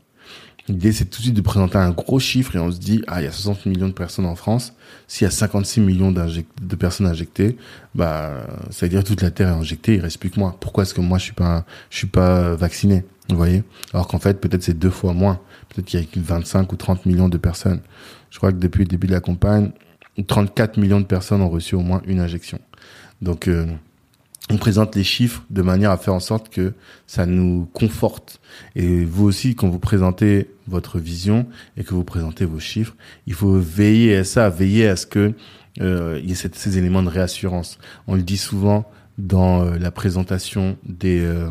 L'idée, 0.69 0.93
c'est 0.93 1.07
tout 1.07 1.19
de 1.19 1.23
suite 1.23 1.35
de 1.35 1.41
présenter 1.41 1.79
un 1.79 1.91
gros 1.91 2.19
chiffre 2.19 2.55
et 2.55 2.59
on 2.59 2.71
se 2.71 2.79
dit, 2.79 3.03
ah, 3.07 3.23
il 3.23 3.25
y 3.25 3.29
a 3.29 3.33
60 3.33 3.65
millions 3.67 3.89
de 3.89 3.95
personnes 3.95 4.27
en 4.27 4.35
France. 4.35 4.75
S'il 5.07 5.25
y 5.25 5.29
a 5.29 5.31
56 5.31 5.81
millions 5.81 6.13
de 6.13 6.77
personnes 6.77 7.07
injectées, 7.07 7.57
bah, 7.95 8.47
ça 8.71 8.85
veut 8.85 8.91
dire 8.91 9.03
toute 9.03 9.23
la 9.23 9.31
Terre 9.31 9.49
est 9.49 9.53
injectée, 9.53 9.95
il 9.95 10.01
reste 10.01 10.19
plus 10.19 10.29
que 10.29 10.39
moi. 10.39 10.57
Pourquoi 10.61 10.83
est-ce 10.83 10.93
que 10.93 11.01
moi, 11.01 11.17
je 11.17 11.25
suis 11.25 11.33
pas, 11.33 11.65
je 11.89 11.97
suis 11.97 12.07
pas 12.07 12.55
vacciné? 12.55 13.05
Vous 13.31 13.37
voyez? 13.37 13.65
Alors 13.95 14.09
qu'en 14.09 14.19
fait, 14.19 14.41
peut-être 14.41 14.63
c'est 14.63 14.79
deux 14.79 14.91
fois 14.91 15.15
moins. 15.15 15.41
Peut-être 15.71 15.87
qu'il 15.87 16.01
y 16.01 16.03
a 16.03 16.07
25 16.15 16.71
ou 16.71 16.77
30 16.77 17.07
millions 17.07 17.29
de 17.29 17.39
personnes. 17.39 17.81
je 18.31 18.37
crois 18.37 18.53
que 18.53 18.59
depuis 18.59 18.81
le 18.81 18.89
début 18.89 19.07
de 19.07 19.13
la 19.13 19.21
campagne, 19.21 19.71
34 20.27 20.77
millions 20.79 21.01
de 21.01 21.07
personnes 21.07 21.41
ont 21.41 21.49
reçu 21.51 21.77
au 21.77 21.81
moins 21.81 22.03
une 22.07 22.21
injection. 22.21 22.59
Donc, 23.23 23.49
euh, 23.49 23.67
on 24.51 24.57
présente 24.57 24.97
les 24.97 25.05
chiffres 25.05 25.45
de 25.51 25.63
manière 25.63 25.91
à 25.91 25.99
faire 25.99 26.15
en 26.15 26.21
sorte 26.21 26.49
que 26.49 26.73
ça 27.07 27.27
nous 27.27 27.69
conforte. 27.73 28.41
Et 28.77 29.05
vous 29.05 29.25
aussi, 29.25 29.55
quand 29.55 29.69
vous 29.69 29.79
présentez 29.79 30.51
votre 30.67 30.99
vision 30.99 31.47
et 31.77 31.85
que 31.85 31.95
vous 31.95 32.05
présentez 32.05 32.45
vos 32.45 32.59
chiffres, 32.59 32.95
il 33.27 33.35
faut 33.35 33.59
veiller 33.59 34.17
à 34.17 34.25
ça, 34.25 34.49
veiller 34.49 34.89
à 34.89 34.97
ce 34.97 35.07
que 35.07 35.35
euh, 35.81 36.19
il 36.23 36.29
y 36.29 36.33
ait 36.33 36.51
ces 36.53 36.79
éléments 36.79 37.03
de 37.03 37.09
réassurance. 37.09 37.79
On 38.07 38.15
le 38.15 38.23
dit 38.23 38.39
souvent 38.39 38.91
dans 39.19 39.65
euh, 39.65 39.79
la 39.79 39.91
présentation 39.91 40.77
des 40.85 41.21
euh, 41.21 41.51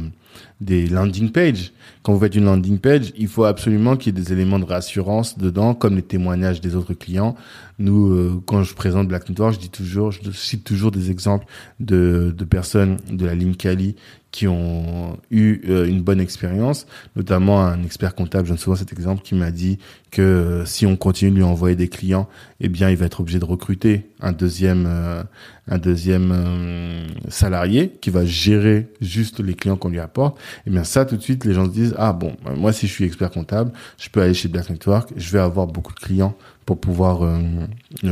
des 0.60 0.88
landing 0.88 1.32
pages. 1.32 1.72
Quand 2.02 2.14
vous 2.14 2.20
faites 2.20 2.36
une 2.36 2.46
landing 2.46 2.80
page, 2.80 3.14
il 3.18 3.28
faut 3.28 3.44
absolument 3.44 3.96
qu'il 3.96 4.16
y 4.16 4.20
ait 4.20 4.22
des 4.24 4.34
éléments 4.34 4.60
de 4.60 4.66
réassurance 4.66 5.38
dedans, 5.38 5.74
comme 5.74 5.96
les 5.96 6.02
témoignages 6.02 6.62
des 6.62 6.76
autres 6.76 6.94
clients. 6.94 7.36
Nous, 7.80 8.12
euh, 8.12 8.42
quand 8.46 8.64
je 8.64 8.74
présente 8.74 9.08
Black 9.08 9.30
Network, 9.30 9.54
je 9.54 9.60
dis 9.60 9.70
toujours, 9.70 10.12
je 10.12 10.32
cite 10.32 10.64
toujours 10.64 10.92
des 10.92 11.12
exemples 11.12 11.46
de, 11.80 12.34
de 12.36 12.46
personnes 12.46 12.98
de 13.12 13.26
la 13.26 13.36
ligne 13.36 13.56
Cali 13.56 13.96
qui 14.32 14.48
ont 14.48 15.18
eu 15.32 15.62
euh, 15.68 15.88
une 15.88 16.02
bonne 16.02 16.20
expérience, 16.20 16.86
notamment 17.16 17.66
un 17.66 17.84
expert 17.84 18.14
comptable, 18.14 18.46
je 18.46 18.52
donne 18.52 18.60
souvent 18.60 18.76
cet 18.76 18.92
exemple, 18.92 19.24
qui 19.24 19.36
m'a 19.36 19.52
dit 19.52 19.80
que 20.12 20.22
euh, 20.22 20.66
si 20.66 20.86
on 20.86 20.96
continue 20.96 21.32
de 21.32 21.36
lui 21.38 21.44
envoyer 21.44 21.76
des 21.76 21.88
clients, 21.88 22.28
eh 22.60 22.70
bien, 22.70 22.90
il 22.90 22.98
va 22.98 23.06
être 23.06 23.22
obligé 23.22 23.40
de 23.40 23.46
recruter 23.46 24.12
un 24.20 24.34
deuxième, 24.34 24.86
euh, 24.88 25.24
un 25.68 25.78
deuxième 25.78 27.08
salarié 27.30 27.90
qui 28.02 28.10
va 28.10 28.26
gérer 28.26 28.88
juste 29.02 29.40
les 29.40 29.54
clients 29.54 29.78
qu'on 29.78 29.90
lui 29.90 30.00
apporte. 30.00 30.38
Eh 30.66 30.70
bien, 30.70 30.84
ça, 30.84 31.06
tout 31.06 31.18
de 31.18 31.22
suite, 31.22 31.46
les 31.46 31.54
gens 31.54 31.66
se 31.66 31.72
disent, 31.72 31.96
ah 31.98 32.14
bon, 32.14 32.36
moi, 32.56 32.74
si 32.74 32.88
je 32.88 32.94
suis 32.94 33.06
expert 33.06 33.32
comptable, 33.32 33.72
je 33.98 34.10
peux 34.10 34.22
aller 34.22 34.34
chez 34.34 34.48
Black 34.48 34.70
Network, 34.70 35.14
je 35.16 35.32
vais 35.32 35.40
avoir 35.40 35.68
beaucoup 35.68 35.94
de 35.94 36.00
clients 36.00 36.36
pour 36.66 36.80
pouvoir 36.80 37.22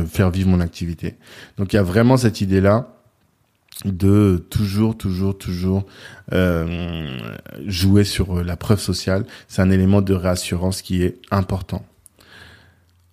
faire 0.06 0.30
vivre 0.30 0.48
mon 0.48 0.60
activité. 0.60 1.16
Donc, 1.58 1.72
il 1.72 1.76
y 1.76 1.78
a 1.78 1.82
vraiment 1.82 2.16
cette 2.16 2.40
idée-là 2.40 2.96
de 3.84 4.44
toujours, 4.50 4.96
toujours, 4.96 5.36
toujours 5.36 5.84
euh, 6.32 7.18
jouer 7.66 8.04
sur 8.04 8.42
la 8.42 8.56
preuve 8.56 8.80
sociale. 8.80 9.26
C'est 9.48 9.62
un 9.62 9.70
élément 9.70 10.00
de 10.00 10.14
réassurance 10.14 10.82
qui 10.82 11.02
est 11.02 11.18
important. 11.30 11.84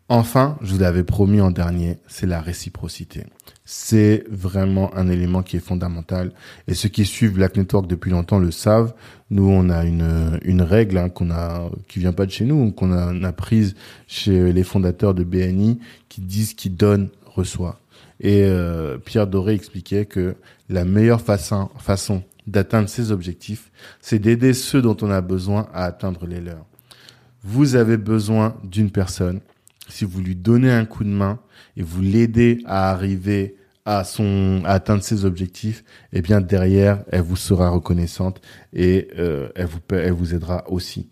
Enfin, 0.10 0.58
je 0.62 0.74
vous 0.74 0.80
l'avais 0.80 1.04
promis 1.04 1.42
en 1.42 1.52
dernier, 1.52 1.98
c'est 2.08 2.28
la 2.28 2.42
réciprocité. 2.42 3.26
C'est 3.66 4.26
vraiment 4.30 4.94
un 4.96 5.08
élément 5.08 5.42
qui 5.42 5.58
est 5.58 5.62
fondamental. 5.62 6.32
Et 6.68 6.74
ceux 6.74 6.90
qui 6.90 7.06
suivent 7.06 7.34
Black 7.34 7.56
Network 7.56 7.88
depuis 7.88 8.12
longtemps 8.12 8.40
le 8.40 8.52
savent. 8.52 8.94
Nous, 9.30 9.48
on 9.48 9.70
a 9.70 9.86
une, 9.86 10.40
une 10.44 10.62
règle 10.62 10.98
hein, 10.98 11.10
qu'on 11.10 11.32
a, 11.32 11.70
qui 11.88 12.00
vient 12.00 12.12
pas 12.12 12.26
de 12.26 12.32
chez 12.32 12.46
nous, 12.46 12.72
qu'on 12.72 12.92
a, 12.92 13.28
a 13.28 13.32
prise 13.32 13.76
chez 14.08 14.52
les 14.52 14.64
fondateurs 14.64 15.14
de 15.14 15.24
BNI, 15.24 15.80
qui 16.10 16.22
disent 16.22 16.54
qui 16.54 16.70
donne 16.70 17.10
reçoit. 17.26 17.80
Et 18.20 18.44
euh, 18.44 18.98
Pierre 18.98 19.28
Doré 19.28 19.54
expliquait 19.54 20.06
que 20.06 20.36
la 20.70 20.86
meilleure 20.86 21.22
façon, 21.22 21.70
façon 21.78 22.24
d'atteindre 22.48 22.90
ces 22.90 23.12
objectifs, 23.12 23.72
c'est 24.02 24.20
d'aider 24.20 24.54
ceux 24.54 24.82
dont 24.82 24.98
on 25.02 25.12
a 25.12 25.22
besoin 25.22 25.68
à 25.74 25.86
atteindre 25.86 26.26
les 26.26 26.42
leurs. 26.42 26.66
Vous 27.44 27.76
avez 27.76 27.98
besoin 27.98 28.56
d'une 28.64 28.92
personne. 28.92 29.42
Si 29.90 30.06
vous 30.06 30.22
lui 30.22 30.36
donnez 30.36 30.72
un 30.72 30.86
coup 30.86 31.04
de 31.04 31.10
main 31.10 31.40
et 31.78 31.84
vous 31.84 32.02
l'aidez 32.02 32.60
à 32.66 32.92
arriver 32.92 33.56
à 33.86 34.06
son 34.06 34.62
à 34.66 34.72
atteindre 34.72 35.04
ses 35.04 35.26
objectifs, 35.26 35.84
eh 36.14 36.22
bien 36.22 36.40
derrière, 36.40 37.04
elle 37.12 37.22
vous 37.22 37.36
sera 37.36 37.70
reconnaissante 37.70 38.42
et 38.72 39.10
euh, 39.18 39.50
elle 39.56 39.66
vous 39.66 39.80
elle 39.92 40.14
vous 40.14 40.34
aidera 40.34 40.64
aussi. 40.70 41.10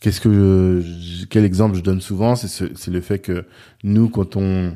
Qu'est-ce 0.00 0.20
que 0.20 0.82
quel 1.28 1.44
exemple 1.44 1.76
je 1.76 1.82
donne 1.82 2.00
souvent, 2.00 2.34
c'est 2.36 2.48
c'est 2.48 2.90
le 2.90 3.00
fait 3.00 3.18
que 3.18 3.46
nous 3.82 4.08
quand 4.08 4.36
on 4.36 4.74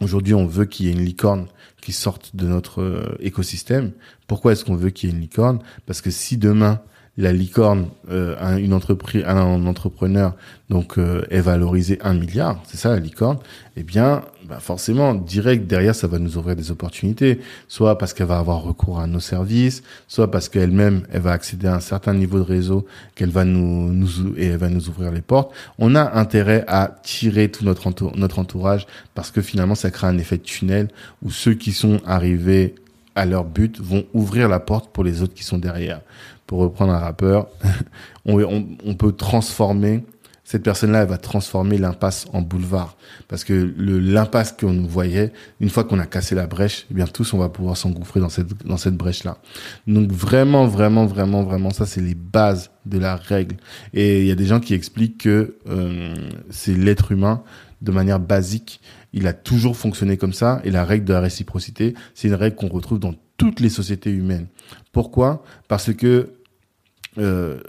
Aujourd'hui, 0.00 0.32
on 0.32 0.46
veut 0.46 0.64
qu'il 0.64 0.86
y 0.86 0.88
ait 0.88 0.92
une 0.92 1.04
licorne 1.04 1.46
qui 1.82 1.92
sorte 1.92 2.34
de 2.34 2.46
notre 2.46 2.80
euh, 2.80 3.16
écosystème. 3.20 3.92
Pourquoi 4.26 4.52
est-ce 4.52 4.64
qu'on 4.64 4.74
veut 4.74 4.90
qu'il 4.90 5.10
y 5.10 5.12
ait 5.12 5.14
une 5.14 5.20
licorne? 5.20 5.58
Parce 5.84 6.00
que 6.00 6.10
si 6.10 6.38
demain 6.38 6.80
la 7.16 7.32
licorne, 7.32 7.88
euh, 8.10 8.56
une 8.56 8.72
entreprise, 8.72 9.24
un 9.26 9.66
entrepreneur, 9.66 10.34
donc 10.68 10.96
euh, 10.96 11.22
est 11.30 11.40
valorisé 11.40 11.98
un 12.02 12.14
milliard, 12.14 12.62
c'est 12.66 12.76
ça 12.76 12.90
la 12.90 13.00
licorne. 13.00 13.38
Eh 13.76 13.82
bien, 13.82 14.22
bah 14.48 14.58
forcément, 14.60 15.14
direct 15.14 15.66
derrière, 15.66 15.94
ça 15.94 16.06
va 16.06 16.18
nous 16.18 16.38
ouvrir 16.38 16.56
des 16.56 16.70
opportunités, 16.70 17.40
soit 17.68 17.98
parce 17.98 18.14
qu'elle 18.14 18.28
va 18.28 18.38
avoir 18.38 18.62
recours 18.62 19.00
à 19.00 19.06
nos 19.06 19.20
services, 19.20 19.82
soit 20.06 20.30
parce 20.30 20.48
qu'elle-même, 20.48 21.02
elle 21.12 21.22
va 21.22 21.32
accéder 21.32 21.66
à 21.66 21.74
un 21.74 21.80
certain 21.80 22.14
niveau 22.14 22.38
de 22.38 22.44
réseau, 22.44 22.86
qu'elle 23.16 23.30
va 23.30 23.44
nous, 23.44 23.92
nous 23.92 24.36
et 24.36 24.56
va 24.56 24.68
nous 24.68 24.88
ouvrir 24.88 25.10
les 25.10 25.22
portes. 25.22 25.52
On 25.78 25.94
a 25.94 26.18
intérêt 26.18 26.64
à 26.68 26.96
tirer 27.02 27.50
tout 27.50 27.64
notre 27.64 28.38
entourage 28.38 28.86
parce 29.14 29.30
que 29.30 29.42
finalement, 29.42 29.74
ça 29.74 29.90
crée 29.90 30.06
un 30.06 30.18
effet 30.18 30.38
de 30.38 30.42
tunnel 30.42 30.88
où 31.22 31.30
ceux 31.30 31.54
qui 31.54 31.72
sont 31.72 32.00
arrivés 32.06 32.76
à 33.14 33.26
leur 33.26 33.44
but 33.44 33.80
vont 33.80 34.04
ouvrir 34.14 34.48
la 34.48 34.60
porte 34.60 34.90
pour 34.92 35.04
les 35.04 35.22
autres 35.22 35.34
qui 35.34 35.44
sont 35.44 35.58
derrière 35.58 36.00
pour 36.50 36.58
reprendre 36.58 36.92
un 36.92 36.98
rappeur, 36.98 37.46
on, 38.24 38.94
peut 38.98 39.12
transformer 39.12 40.02
cette 40.42 40.64
personne-là, 40.64 41.02
elle 41.02 41.08
va 41.08 41.16
transformer 41.16 41.78
l'impasse 41.78 42.26
en 42.32 42.42
boulevard. 42.42 42.96
Parce 43.28 43.44
que 43.44 43.72
l'impasse 43.78 44.50
qu'on 44.50 44.72
nous 44.72 44.88
voyait, 44.88 45.32
une 45.60 45.70
fois 45.70 45.84
qu'on 45.84 46.00
a 46.00 46.06
cassé 46.06 46.34
la 46.34 46.48
brèche, 46.48 46.86
eh 46.90 46.94
bien 46.94 47.06
tous 47.06 47.34
on 47.34 47.38
va 47.38 47.50
pouvoir 47.50 47.76
s'engouffrer 47.76 48.18
dans 48.18 48.30
cette 48.30 48.66
dans 48.66 48.78
cette 48.78 48.96
brèche-là. 48.96 49.38
Donc 49.86 50.10
vraiment, 50.10 50.66
vraiment, 50.66 51.06
vraiment, 51.06 51.44
vraiment, 51.44 51.70
ça 51.70 51.86
c'est 51.86 52.00
les 52.00 52.16
bases 52.16 52.72
de 52.84 52.98
la 52.98 53.14
règle. 53.14 53.54
Et 53.94 54.22
il 54.22 54.26
y 54.26 54.32
a 54.32 54.34
des 54.34 54.46
gens 54.46 54.58
qui 54.58 54.74
expliquent 54.74 55.18
que 55.18 55.54
euh, 55.68 56.16
c'est 56.50 56.74
l'être 56.74 57.12
humain 57.12 57.44
de 57.80 57.92
manière 57.92 58.18
basique, 58.18 58.80
il 59.12 59.28
a 59.28 59.32
toujours 59.32 59.76
fonctionné 59.76 60.16
comme 60.16 60.32
ça. 60.32 60.60
Et 60.64 60.72
la 60.72 60.84
règle 60.84 61.04
de 61.04 61.12
la 61.12 61.20
réciprocité, 61.20 61.94
c'est 62.14 62.26
une 62.26 62.34
règle 62.34 62.56
qu'on 62.56 62.68
retrouve 62.68 62.98
dans 62.98 63.14
toutes 63.36 63.60
les 63.60 63.70
sociétés 63.70 64.10
humaines. 64.10 64.48
Pourquoi? 64.92 65.42
Parce 65.68 65.94
que 65.94 66.39
euh, 67.18 67.60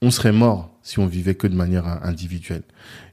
on 0.00 0.10
serait 0.10 0.32
mort 0.32 0.72
si 0.82 0.98
on 0.98 1.06
vivait 1.06 1.36
que 1.36 1.46
de 1.46 1.54
manière 1.54 1.86
individuelle. 2.04 2.64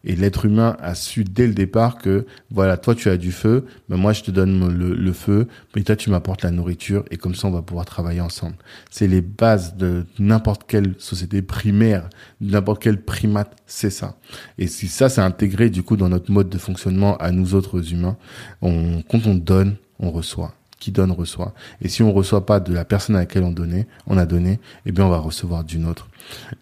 Et 0.03 0.15
l'être 0.15 0.45
humain 0.45 0.75
a 0.79 0.95
su 0.95 1.23
dès 1.23 1.45
le 1.45 1.53
départ 1.53 1.99
que, 1.99 2.25
voilà, 2.49 2.77
toi 2.77 2.95
tu 2.95 3.09
as 3.09 3.17
du 3.17 3.31
feu, 3.31 3.65
mais 3.87 3.97
moi 3.97 4.11
je 4.11 4.23
te 4.23 4.31
donne 4.31 4.75
le, 4.75 5.13
feu, 5.13 5.47
mais 5.75 5.83
toi 5.83 5.95
tu 5.95 6.09
m'apportes 6.09 6.41
la 6.41 6.49
nourriture, 6.49 7.05
et 7.11 7.17
comme 7.17 7.35
ça 7.35 7.47
on 7.47 7.51
va 7.51 7.61
pouvoir 7.61 7.85
travailler 7.85 8.21
ensemble. 8.21 8.55
C'est 8.89 9.07
les 9.07 9.21
bases 9.21 9.75
de 9.75 10.05
n'importe 10.17 10.63
quelle 10.67 10.95
société 10.97 11.43
primaire, 11.43 12.09
n'importe 12.41 12.81
quel 12.81 13.01
primate, 13.01 13.55
c'est 13.67 13.91
ça. 13.91 14.17
Et 14.57 14.65
si 14.65 14.87
ça 14.87 15.07
c'est 15.07 15.21
intégré 15.21 15.69
du 15.69 15.83
coup 15.83 15.95
dans 15.95 16.09
notre 16.09 16.31
mode 16.31 16.49
de 16.49 16.57
fonctionnement 16.57 17.17
à 17.17 17.31
nous 17.31 17.53
autres 17.53 17.93
humains, 17.93 18.17
on, 18.63 19.03
quand 19.03 19.27
on 19.27 19.35
donne, 19.35 19.75
on 19.99 20.09
reçoit 20.09 20.55
qui 20.79 20.91
donne 20.91 21.11
reçoit. 21.11 21.53
Et 21.81 21.89
si 21.89 22.03
on 22.03 22.13
reçoit 22.13 22.45
pas 22.45 22.59
de 22.59 22.73
la 22.73 22.85
personne 22.85 23.15
à 23.15 23.19
laquelle 23.19 23.43
on 23.43 23.51
donnait, 23.51 23.87
on 24.07 24.17
a 24.17 24.25
donné, 24.25 24.59
eh 24.85 24.91
bien 24.91 25.05
on 25.05 25.09
va 25.09 25.19
recevoir 25.19 25.63
d'une 25.63 25.85
autre. 25.85 26.07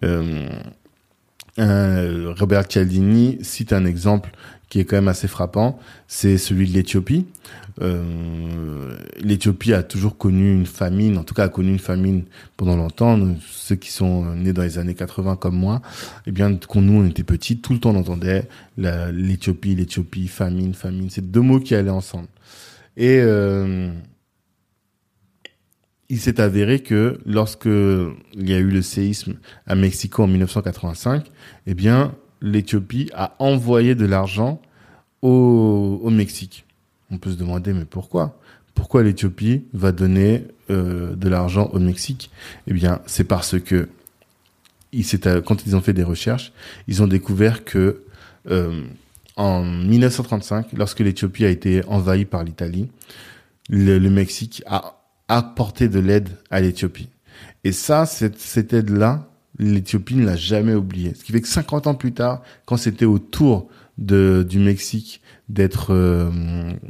Euh, 0.04 0.50
euh, 1.60 2.34
Robert 2.38 2.66
Cialdini 2.68 3.38
cite 3.42 3.74
un 3.74 3.86
exemple 3.86 4.32
qui 4.70 4.80
est 4.80 4.86
quand 4.86 4.98
même 4.98 5.08
assez 5.08 5.30
frappant, 5.30 5.80
c'est 6.08 6.38
celui 6.38 6.68
de 6.68 6.74
l'Éthiopie. 6.74 7.26
Euh, 7.82 8.98
L'Éthiopie 9.22 9.74
a 9.74 9.82
toujours 9.82 10.18
connu 10.18 10.54
une 10.54 10.66
famine, 10.66 11.18
en 11.18 11.24
tout 11.24 11.34
cas 11.34 11.46
a 11.46 11.50
connu 11.50 11.70
une 11.70 11.80
famine 11.80 12.26
pendant 12.58 12.76
longtemps. 12.76 13.18
Ceux 13.50 13.76
qui 13.76 13.92
sont 13.92 14.26
nés 14.36 14.52
dans 14.52 14.64
les 14.64 14.78
années 14.78 14.94
80 14.94 15.38
comme 15.38 15.56
moi, 15.56 15.82
eh 16.26 16.32
bien, 16.32 16.54
quand 16.56 16.82
nous 16.82 17.02
on 17.02 17.08
était 17.08 17.24
petits, 17.24 17.60
tout 17.60 17.72
le 17.72 17.80
temps 17.80 17.92
on 17.92 18.00
entendait 18.00 18.50
l'Éthiopie, 18.78 19.74
l'Éthiopie, 19.74 20.28
famine, 20.28 20.74
famine. 20.74 21.10
C'est 21.10 21.32
deux 21.32 21.42
mots 21.42 21.62
qui 21.62 21.74
allaient 21.74 21.90
ensemble. 21.90 22.28
Et 22.98 23.20
euh, 23.22 23.92
il 26.10 26.20
s'est 26.20 26.42
avéré 26.42 26.80
que 26.80 27.20
lorsque 27.26 27.66
il 27.66 28.50
y 28.50 28.54
a 28.54 28.58
eu 28.58 28.70
le 28.70 28.82
séisme 28.82 29.36
à 29.68 29.76
Mexico 29.76 30.24
en 30.24 30.28
1985, 30.28 31.30
eh 31.68 31.74
bien, 31.76 32.16
l'Éthiopie 32.42 33.10
a 33.14 33.36
envoyé 33.40 33.94
de 33.94 34.06
l'argent 34.06 34.60
au, 35.22 36.02
au, 36.04 36.10
Mexique. 36.10 36.66
On 37.12 37.20
peut 37.20 37.32
se 37.32 37.38
demander, 37.38 37.72
mais 37.72 37.86
pourquoi? 37.86 38.40
Pourquoi 38.74 39.04
l'Éthiopie 39.04 39.64
va 39.74 39.92
donner 39.92 40.46
euh, 40.70 41.16
de 41.16 41.30
l'argent 41.30 41.70
au 41.74 41.80
Mexique? 41.80 42.32
Eh 42.66 42.74
bien, 42.74 43.02
c'est 43.06 43.24
parce 43.24 43.60
que 43.60 43.90
il 44.92 45.06
quand 45.46 45.66
ils 45.66 45.76
ont 45.76 45.82
fait 45.82 45.94
des 45.94 46.04
recherches, 46.04 46.52
ils 46.88 47.04
ont 47.04 47.08
découvert 47.08 47.64
que 47.64 48.04
euh, 48.50 48.84
en 49.38 49.64
1935, 49.64 50.74
lorsque 50.74 51.00
l'Éthiopie 51.00 51.46
a 51.46 51.50
été 51.50 51.86
envahie 51.86 52.26
par 52.26 52.44
l'Italie, 52.44 52.90
le, 53.70 54.00
Mexique 54.10 54.64
a 54.66 55.02
apporté 55.28 55.88
de 55.88 56.00
l'aide 56.00 56.30
à 56.50 56.60
l'Éthiopie. 56.60 57.10
Et 57.64 57.72
ça, 57.72 58.06
cette, 58.06 58.40
cette 58.40 58.74
aide-là, 58.74 59.30
l'Éthiopie 59.60 60.16
ne 60.16 60.26
l'a 60.26 60.36
jamais 60.36 60.74
oublié. 60.74 61.14
Ce 61.14 61.24
qui 61.24 61.32
fait 61.32 61.42
que 61.42 61.48
50 61.48 61.88
ans 61.88 61.96
plus 61.96 62.14
tard, 62.14 62.42
quand 62.66 62.78
c'était 62.78 63.06
au 63.06 63.20
tour 63.20 63.70
de 63.98 64.46
du 64.48 64.60
Mexique 64.60 65.22
d'être 65.50 65.94
euh, 65.94 66.30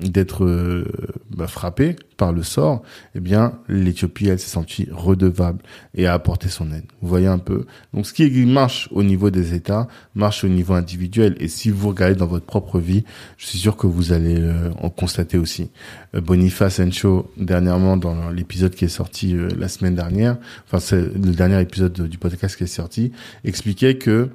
d'être 0.01 0.43
euh, 0.43 0.85
bah, 1.29 1.47
frappée 1.47 1.95
par 2.17 2.33
le 2.33 2.41
sort, 2.41 2.81
eh 3.13 3.19
bien 3.19 3.59
l'Éthiopie 3.69 4.27
elle 4.27 4.39
s'est 4.39 4.49
sentie 4.49 4.87
redevable 4.91 5.61
et 5.93 6.07
a 6.07 6.13
apporté 6.13 6.49
son 6.49 6.71
aide. 6.71 6.85
Vous 7.01 7.07
voyez 7.07 7.27
un 7.27 7.37
peu. 7.37 7.65
Donc 7.93 8.07
ce 8.07 8.13
qui 8.13 8.45
marche 8.45 8.89
au 8.91 9.03
niveau 9.03 9.29
des 9.29 9.53
États 9.53 9.87
marche 10.15 10.43
au 10.43 10.47
niveau 10.47 10.73
individuel 10.73 11.35
et 11.39 11.47
si 11.47 11.69
vous 11.69 11.89
regardez 11.89 12.15
dans 12.15 12.25
votre 12.25 12.45
propre 12.45 12.79
vie, 12.79 13.03
je 13.37 13.45
suis 13.45 13.59
sûr 13.59 13.77
que 13.77 13.85
vous 13.85 14.11
allez 14.11 14.39
euh, 14.39 14.71
en 14.81 14.89
constater 14.89 15.37
aussi. 15.37 15.69
Boniface 16.13 16.79
Encho 16.79 17.31
dernièrement 17.37 17.95
dans 17.95 18.31
l'épisode 18.31 18.73
qui 18.73 18.85
est 18.85 18.89
sorti 18.89 19.35
la 19.55 19.67
semaine 19.67 19.93
dernière, 19.93 20.37
enfin 20.65 20.79
c'est 20.79 21.01
le 21.01 21.31
dernier 21.31 21.61
épisode 21.61 21.93
du 22.09 22.17
podcast 22.17 22.55
qui 22.57 22.63
est 22.63 22.67
sorti, 22.67 23.11
expliquait 23.43 23.97
que 23.97 24.29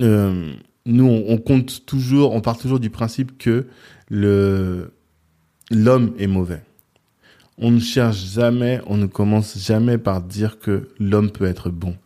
euh, 0.00 0.52
nous, 0.88 1.22
on, 1.28 1.38
compte 1.38 1.84
toujours, 1.86 2.32
on 2.34 2.40
part 2.40 2.58
toujours 2.58 2.80
du 2.80 2.90
principe 2.90 3.38
que 3.38 3.66
l'homme 4.10 4.90
est 6.18 6.26
mauvais. 6.26 6.62
On 7.60 7.72
ne 7.72 7.80
cherche 7.80 8.24
jamais, 8.34 8.80
on 8.86 8.96
ne 8.96 9.06
commence 9.06 9.58
jamais 9.58 9.98
par 9.98 10.22
dire 10.22 10.60
que 10.60 10.90
l'homme 11.00 11.30
peut 11.30 11.44
être 11.44 11.70
bon. 11.70 11.96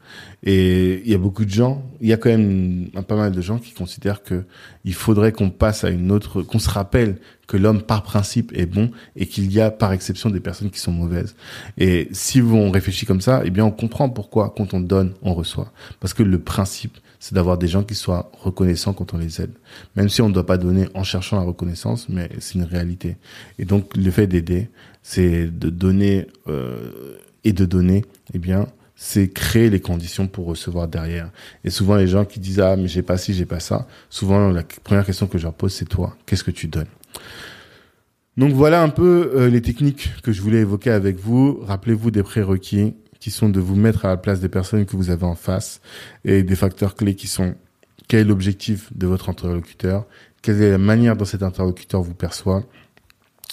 Et 0.42 1.02
il 1.04 1.10
y 1.10 1.14
a 1.14 1.18
beaucoup 1.18 1.44
de 1.44 1.50
gens, 1.50 1.84
il 2.00 2.08
y 2.08 2.12
a 2.12 2.16
quand 2.16 2.30
même 2.30 2.88
pas 3.06 3.16
mal 3.16 3.32
de 3.32 3.40
gens 3.42 3.58
qui 3.58 3.72
considèrent 3.72 4.22
que 4.22 4.44
il 4.84 4.94
faudrait 4.94 5.30
qu'on 5.30 5.50
passe 5.50 5.84
à 5.84 5.90
une 5.90 6.10
autre, 6.10 6.42
qu'on 6.42 6.58
se 6.58 6.70
rappelle 6.70 7.18
que 7.46 7.58
l'homme 7.58 7.82
par 7.82 8.02
principe 8.02 8.50
est 8.54 8.66
bon 8.66 8.90
et 9.14 9.26
qu'il 9.26 9.52
y 9.52 9.60
a 9.60 9.70
par 9.70 9.92
exception 9.92 10.30
des 10.30 10.40
personnes 10.40 10.70
qui 10.70 10.80
sont 10.80 10.90
mauvaises. 10.90 11.36
Et 11.76 12.08
si 12.12 12.40
on 12.40 12.70
réfléchit 12.70 13.04
comme 13.04 13.20
ça, 13.20 13.42
eh 13.44 13.50
bien 13.50 13.64
on 13.64 13.70
comprend 13.70 14.08
pourquoi 14.08 14.54
quand 14.56 14.72
on 14.72 14.80
donne, 14.80 15.12
on 15.20 15.34
reçoit. 15.34 15.70
Parce 16.00 16.14
que 16.14 16.22
le 16.22 16.38
principe, 16.38 16.96
c'est 17.22 17.36
d'avoir 17.36 17.56
des 17.56 17.68
gens 17.68 17.84
qui 17.84 17.94
soient 17.94 18.32
reconnaissants 18.32 18.94
quand 18.94 19.14
on 19.14 19.18
les 19.18 19.40
aide. 19.40 19.52
Même 19.94 20.08
si 20.08 20.20
on 20.22 20.28
ne 20.28 20.34
doit 20.34 20.44
pas 20.44 20.58
donner 20.58 20.88
en 20.92 21.04
cherchant 21.04 21.36
la 21.36 21.44
reconnaissance, 21.44 22.08
mais 22.08 22.28
c'est 22.40 22.56
une 22.56 22.64
réalité. 22.64 23.16
Et 23.60 23.64
donc 23.64 23.96
le 23.96 24.10
fait 24.10 24.26
d'aider, 24.26 24.70
c'est 25.04 25.46
de 25.46 25.70
donner 25.70 26.26
euh, 26.48 27.16
et 27.44 27.52
de 27.52 27.64
donner, 27.64 28.04
eh 28.34 28.40
bien, 28.40 28.66
c'est 28.96 29.28
créer 29.28 29.70
les 29.70 29.78
conditions 29.78 30.26
pour 30.26 30.46
recevoir 30.46 30.88
derrière. 30.88 31.30
Et 31.62 31.70
souvent 31.70 31.94
les 31.94 32.08
gens 32.08 32.24
qui 32.24 32.40
disent 32.40 32.58
ah 32.58 32.74
mais 32.74 32.88
j'ai 32.88 33.02
pas 33.02 33.18
ci, 33.18 33.34
j'ai 33.34 33.46
pas 33.46 33.60
ça, 33.60 33.86
souvent 34.10 34.48
la 34.48 34.64
première 34.82 35.06
question 35.06 35.28
que 35.28 35.38
je 35.38 35.44
leur 35.44 35.54
pose 35.54 35.72
c'est 35.72 35.88
toi, 35.88 36.16
qu'est-ce 36.26 36.42
que 36.42 36.50
tu 36.50 36.66
donnes? 36.66 36.90
Donc 38.36 38.52
voilà 38.52 38.82
un 38.82 38.88
peu 38.88 39.30
euh, 39.36 39.48
les 39.48 39.62
techniques 39.62 40.10
que 40.24 40.32
je 40.32 40.42
voulais 40.42 40.58
évoquer 40.58 40.90
avec 40.90 41.20
vous. 41.20 41.60
Rappelez-vous 41.68 42.10
des 42.10 42.24
prérequis 42.24 42.94
qui 43.22 43.30
sont 43.30 43.48
de 43.48 43.60
vous 43.60 43.76
mettre 43.76 44.04
à 44.04 44.08
la 44.08 44.16
place 44.16 44.40
des 44.40 44.48
personnes 44.48 44.84
que 44.84 44.96
vous 44.96 45.10
avez 45.10 45.22
en 45.24 45.36
face 45.36 45.80
et 46.24 46.42
des 46.42 46.56
facteurs 46.56 46.96
clés 46.96 47.14
qui 47.14 47.28
sont 47.28 47.54
quel 48.08 48.22
est 48.22 48.24
l'objectif 48.24 48.88
de 48.96 49.06
votre 49.06 49.28
interlocuteur, 49.28 50.06
quelle 50.42 50.60
est 50.60 50.72
la 50.72 50.78
manière 50.78 51.16
dont 51.16 51.24
cet 51.24 51.44
interlocuteur 51.44 52.02
vous 52.02 52.14
perçoit 52.14 52.64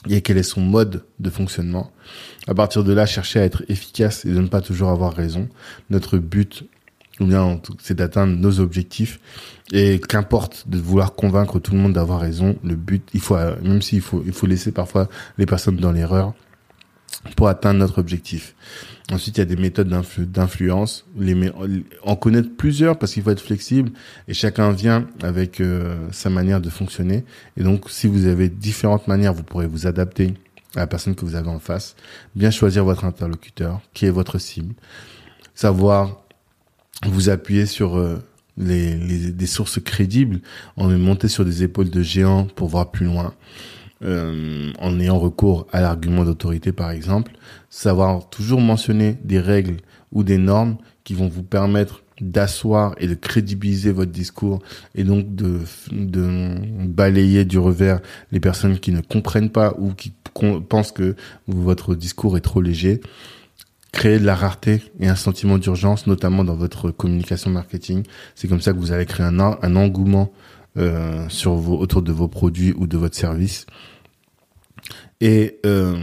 et 0.10 0.22
quel 0.22 0.40
est 0.40 0.44
son 0.44 0.62
mode 0.62 1.06
de 1.20 1.30
fonctionnement. 1.30 1.92
À 2.48 2.56
partir 2.56 2.84
de 2.84 2.92
là, 2.94 3.06
cherchez 3.06 3.40
à 3.40 3.44
être 3.44 3.64
efficace 3.70 4.26
et 4.26 4.32
de 4.32 4.40
ne 4.40 4.48
pas 4.48 4.62
toujours 4.62 4.90
avoir 4.90 5.14
raison. 5.14 5.48
Notre 5.92 6.18
but, 6.18 6.64
ou 7.20 7.28
bien 7.28 7.62
c'est 7.80 7.96
d'atteindre 7.96 8.36
nos 8.38 8.60
objectifs 8.62 9.20
et 9.72 10.00
qu'importe 10.00 10.68
de 10.68 10.80
vouloir 10.80 11.14
convaincre 11.14 11.60
tout 11.60 11.74
le 11.74 11.78
monde 11.78 11.94
d'avoir 11.94 12.22
raison, 12.22 12.58
le 12.64 12.76
but, 12.76 13.08
il 13.14 13.20
faut 13.20 13.38
même 13.62 13.84
s'il 13.84 14.02
faut 14.02 14.24
il 14.26 14.34
faut 14.34 14.48
laisser 14.48 14.72
parfois 14.72 15.10
les 15.38 15.46
personnes 15.46 15.78
dans 15.78 15.92
l'erreur 15.92 16.34
pour 17.36 17.48
atteindre 17.50 17.80
notre 17.80 18.00
objectif. 18.00 18.56
Ensuite, 19.12 19.38
il 19.38 19.40
y 19.40 19.42
a 19.42 19.46
des 19.46 19.56
méthodes 19.56 19.90
d'influence. 19.90 21.06
En 22.04 22.16
connaître 22.16 22.50
plusieurs 22.56 23.00
parce 23.00 23.14
qu'il 23.14 23.24
faut 23.24 23.32
être 23.32 23.42
flexible 23.42 23.92
et 24.28 24.34
chacun 24.34 24.72
vient 24.72 25.08
avec 25.24 25.62
euh, 25.62 25.96
sa 26.12 26.30
manière 26.30 26.62
de 26.62 26.70
fonctionner. 26.70 27.26
Et 27.58 27.64
donc, 27.64 27.90
si 27.90 28.08
vous 28.08 28.28
avez 28.28 28.50
différentes 28.50 29.08
manières, 29.08 29.34
vous 29.34 29.44
pourrez 29.44 29.68
vous 29.68 29.88
adapter 29.88 30.36
à 30.76 30.82
la 30.82 30.88
personne 30.88 31.16
que 31.16 31.26
vous 31.26 31.36
avez 31.36 31.50
en 31.50 31.60
face. 31.60 31.96
Bien 32.36 32.52
choisir 32.52 32.86
votre 32.86 33.04
interlocuteur, 33.04 33.82
qui 33.94 34.06
est 34.06 34.12
votre 34.12 34.38
cible. 34.38 34.76
Savoir 35.56 36.22
vous 37.08 37.30
appuyer 37.30 37.66
sur 37.66 37.98
euh, 37.98 38.22
les, 38.58 39.32
des 39.32 39.48
sources 39.48 39.80
crédibles, 39.80 40.42
en 40.78 40.88
monter 40.88 41.30
sur 41.30 41.46
des 41.46 41.64
épaules 41.64 41.90
de 41.90 42.04
géants 42.04 42.46
pour 42.46 42.68
voir 42.68 42.92
plus 42.92 43.08
loin 43.08 43.34
euh, 44.04 44.72
en 44.80 45.00
ayant 45.00 45.20
recours 45.20 45.68
à 45.72 45.82
l'argument 45.82 46.24
d'autorité 46.24 46.72
par 46.72 46.92
exemple, 46.92 47.34
savoir 47.70 48.30
toujours 48.30 48.62
mentionner 48.62 49.18
des 49.24 49.40
règles 49.40 49.78
ou 50.12 50.24
des 50.24 50.38
normes 50.38 50.78
qui 51.04 51.14
vont 51.14 51.28
vous 51.28 51.44
permettre 51.44 52.04
d'asseoir 52.22 52.96
et 52.98 53.08
de 53.08 53.14
crédibiliser 53.14 53.92
votre 53.92 54.12
discours 54.12 54.60
et 54.96 55.04
donc 55.04 55.36
de, 55.36 55.60
de 55.92 56.56
balayer 56.86 57.46
du 57.46 57.58
revers 57.58 58.00
les 58.32 58.40
personnes 58.40 58.80
qui 58.80 58.92
ne 58.92 59.02
comprennent 59.02 59.50
pas 59.50 59.74
ou 59.78 59.94
qui 59.94 60.14
pensent 60.70 60.92
que 60.92 61.16
votre 61.48 61.96
discours 61.96 62.38
est 62.38 62.42
trop 62.42 62.62
léger. 62.62 63.02
Créer 63.92 64.20
de 64.20 64.26
la 64.26 64.36
rareté 64.36 64.84
et 65.00 65.08
un 65.08 65.16
sentiment 65.16 65.58
d'urgence, 65.58 66.06
notamment 66.06 66.44
dans 66.44 66.56
votre 66.56 66.92
communication 66.92 67.50
marketing. 67.50 68.04
C'est 68.36 68.48
comme 68.48 68.62
ça 68.62 68.72
que 68.72 68.78
vous 68.78 68.92
allez 68.92 69.08
créer 69.08 69.26
un, 69.26 69.40
un 69.40 69.76
engouement 69.76 70.32
euh, 70.78 71.28
sur 71.30 71.56
vos, 71.56 71.80
autour 71.80 72.04
de 72.04 72.12
vos 72.12 72.28
produits 72.28 72.74
ou 72.78 72.86
de 72.86 72.98
votre 72.98 73.16
service 73.16 73.66
et 75.22 75.60
euh, 75.66 75.98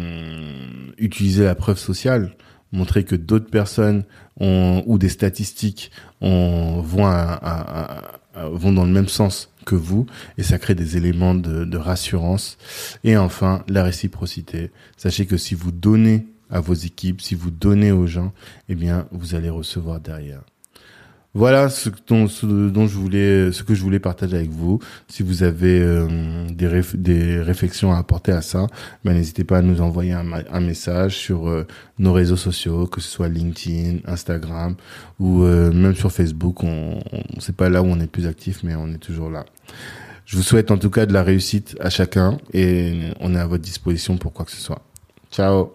utiliser 0.99 1.45
la 1.45 1.55
preuve 1.55 1.79
sociale, 1.79 2.37
montrer 2.73 3.05
que 3.05 3.17
d'autres 3.17 3.51
personnes 3.51 4.05
ont, 4.41 4.83
ou 4.87 4.99
des 4.99 5.09
statistiques 5.09 5.91
ont, 6.21 6.81
vont, 6.81 7.11
vont 8.35 8.73
dans 8.73 8.85
le 8.85 8.93
même 8.93 9.09
sens 9.09 9.51
que 9.65 9.75
vous 9.75 10.07
et 10.39 10.43
ça 10.43 10.59
crée 10.59 10.75
des 10.75 10.97
éléments 10.97 11.35
de, 11.35 11.65
de 11.65 11.77
rassurance. 11.79 12.59
Et 13.05 13.17
enfin, 13.17 13.65
la 13.69 13.83
réciprocité. 13.83 14.71
Sachez 14.97 15.27
que 15.27 15.37
si 15.37 15.55
vous 15.55 15.73
donnez 15.73 16.27
à 16.51 16.61
vos 16.61 16.75
équipes, 16.75 17.21
si 17.21 17.35
vous 17.35 17.51
donnez 17.51 17.93
aux 17.93 18.07
gens, 18.07 18.33
eh 18.69 18.75
bien, 18.75 19.09
vous 19.11 19.35
allez 19.35 19.51
recevoir 19.51 20.01
derrière. 20.01 20.43
Voilà 21.37 21.69
ce 21.69 21.91
dont, 22.09 22.27
je 22.27 22.97
voulais, 22.97 23.53
ce 23.53 23.63
que 23.63 23.75
je 23.75 23.83
voulais 23.83 23.99
partager 23.99 24.37
avec 24.37 24.49
vous. 24.49 24.79
Si 25.07 25.23
vous 25.23 25.43
avez 25.43 25.83
euh, 25.83 26.47
des, 26.49 27.43
réflexions 27.43 27.93
à 27.93 27.99
apporter 27.99 28.33
à 28.33 28.41
ça, 28.41 28.69
ben 29.05 29.13
n'hésitez 29.13 29.45
pas 29.45 29.59
à 29.59 29.61
nous 29.61 29.83
envoyer 29.83 30.13
un, 30.13 30.61
message 30.61 31.15
sur 31.19 31.47
euh, 31.47 31.67
nos 31.99 32.15
réseaux 32.15 32.39
sociaux, 32.39 32.87
que 32.87 33.03
ce 33.03 33.11
soit 33.11 33.29
LinkedIn, 33.29 33.99
Instagram 34.07 34.77
ou 35.21 35.43
euh, 35.43 35.71
même 35.71 35.95
sur 35.95 36.11
Facebook. 36.11 36.63
On, 36.65 37.01
on 37.13 37.41
sait 37.41 37.53
pas 37.53 37.69
là 37.69 37.83
où 37.83 37.87
on 37.87 38.01
est 38.01 38.07
plus 38.07 38.27
actif, 38.27 38.63
mais 38.63 38.75
on 38.75 38.89
est 38.89 38.97
toujours 38.97 39.29
là. 39.29 39.45
Je 40.25 40.39
vous 40.39 40.43
souhaite 40.43 40.71
en 40.71 40.79
tout 40.79 40.89
cas 40.89 41.05
de 41.05 41.13
la 41.13 41.23
réussite 41.23 41.77
à 41.81 41.91
chacun 41.91 42.39
et 42.55 43.11
on 43.21 43.35
est 43.35 43.39
à 43.39 43.47
votre 43.47 43.63
disposition 43.63 44.17
pour 44.17 44.33
quoi 44.33 44.47
que 44.47 44.53
ce 44.53 44.61
soit. 44.63 44.81
Ciao. 45.31 45.75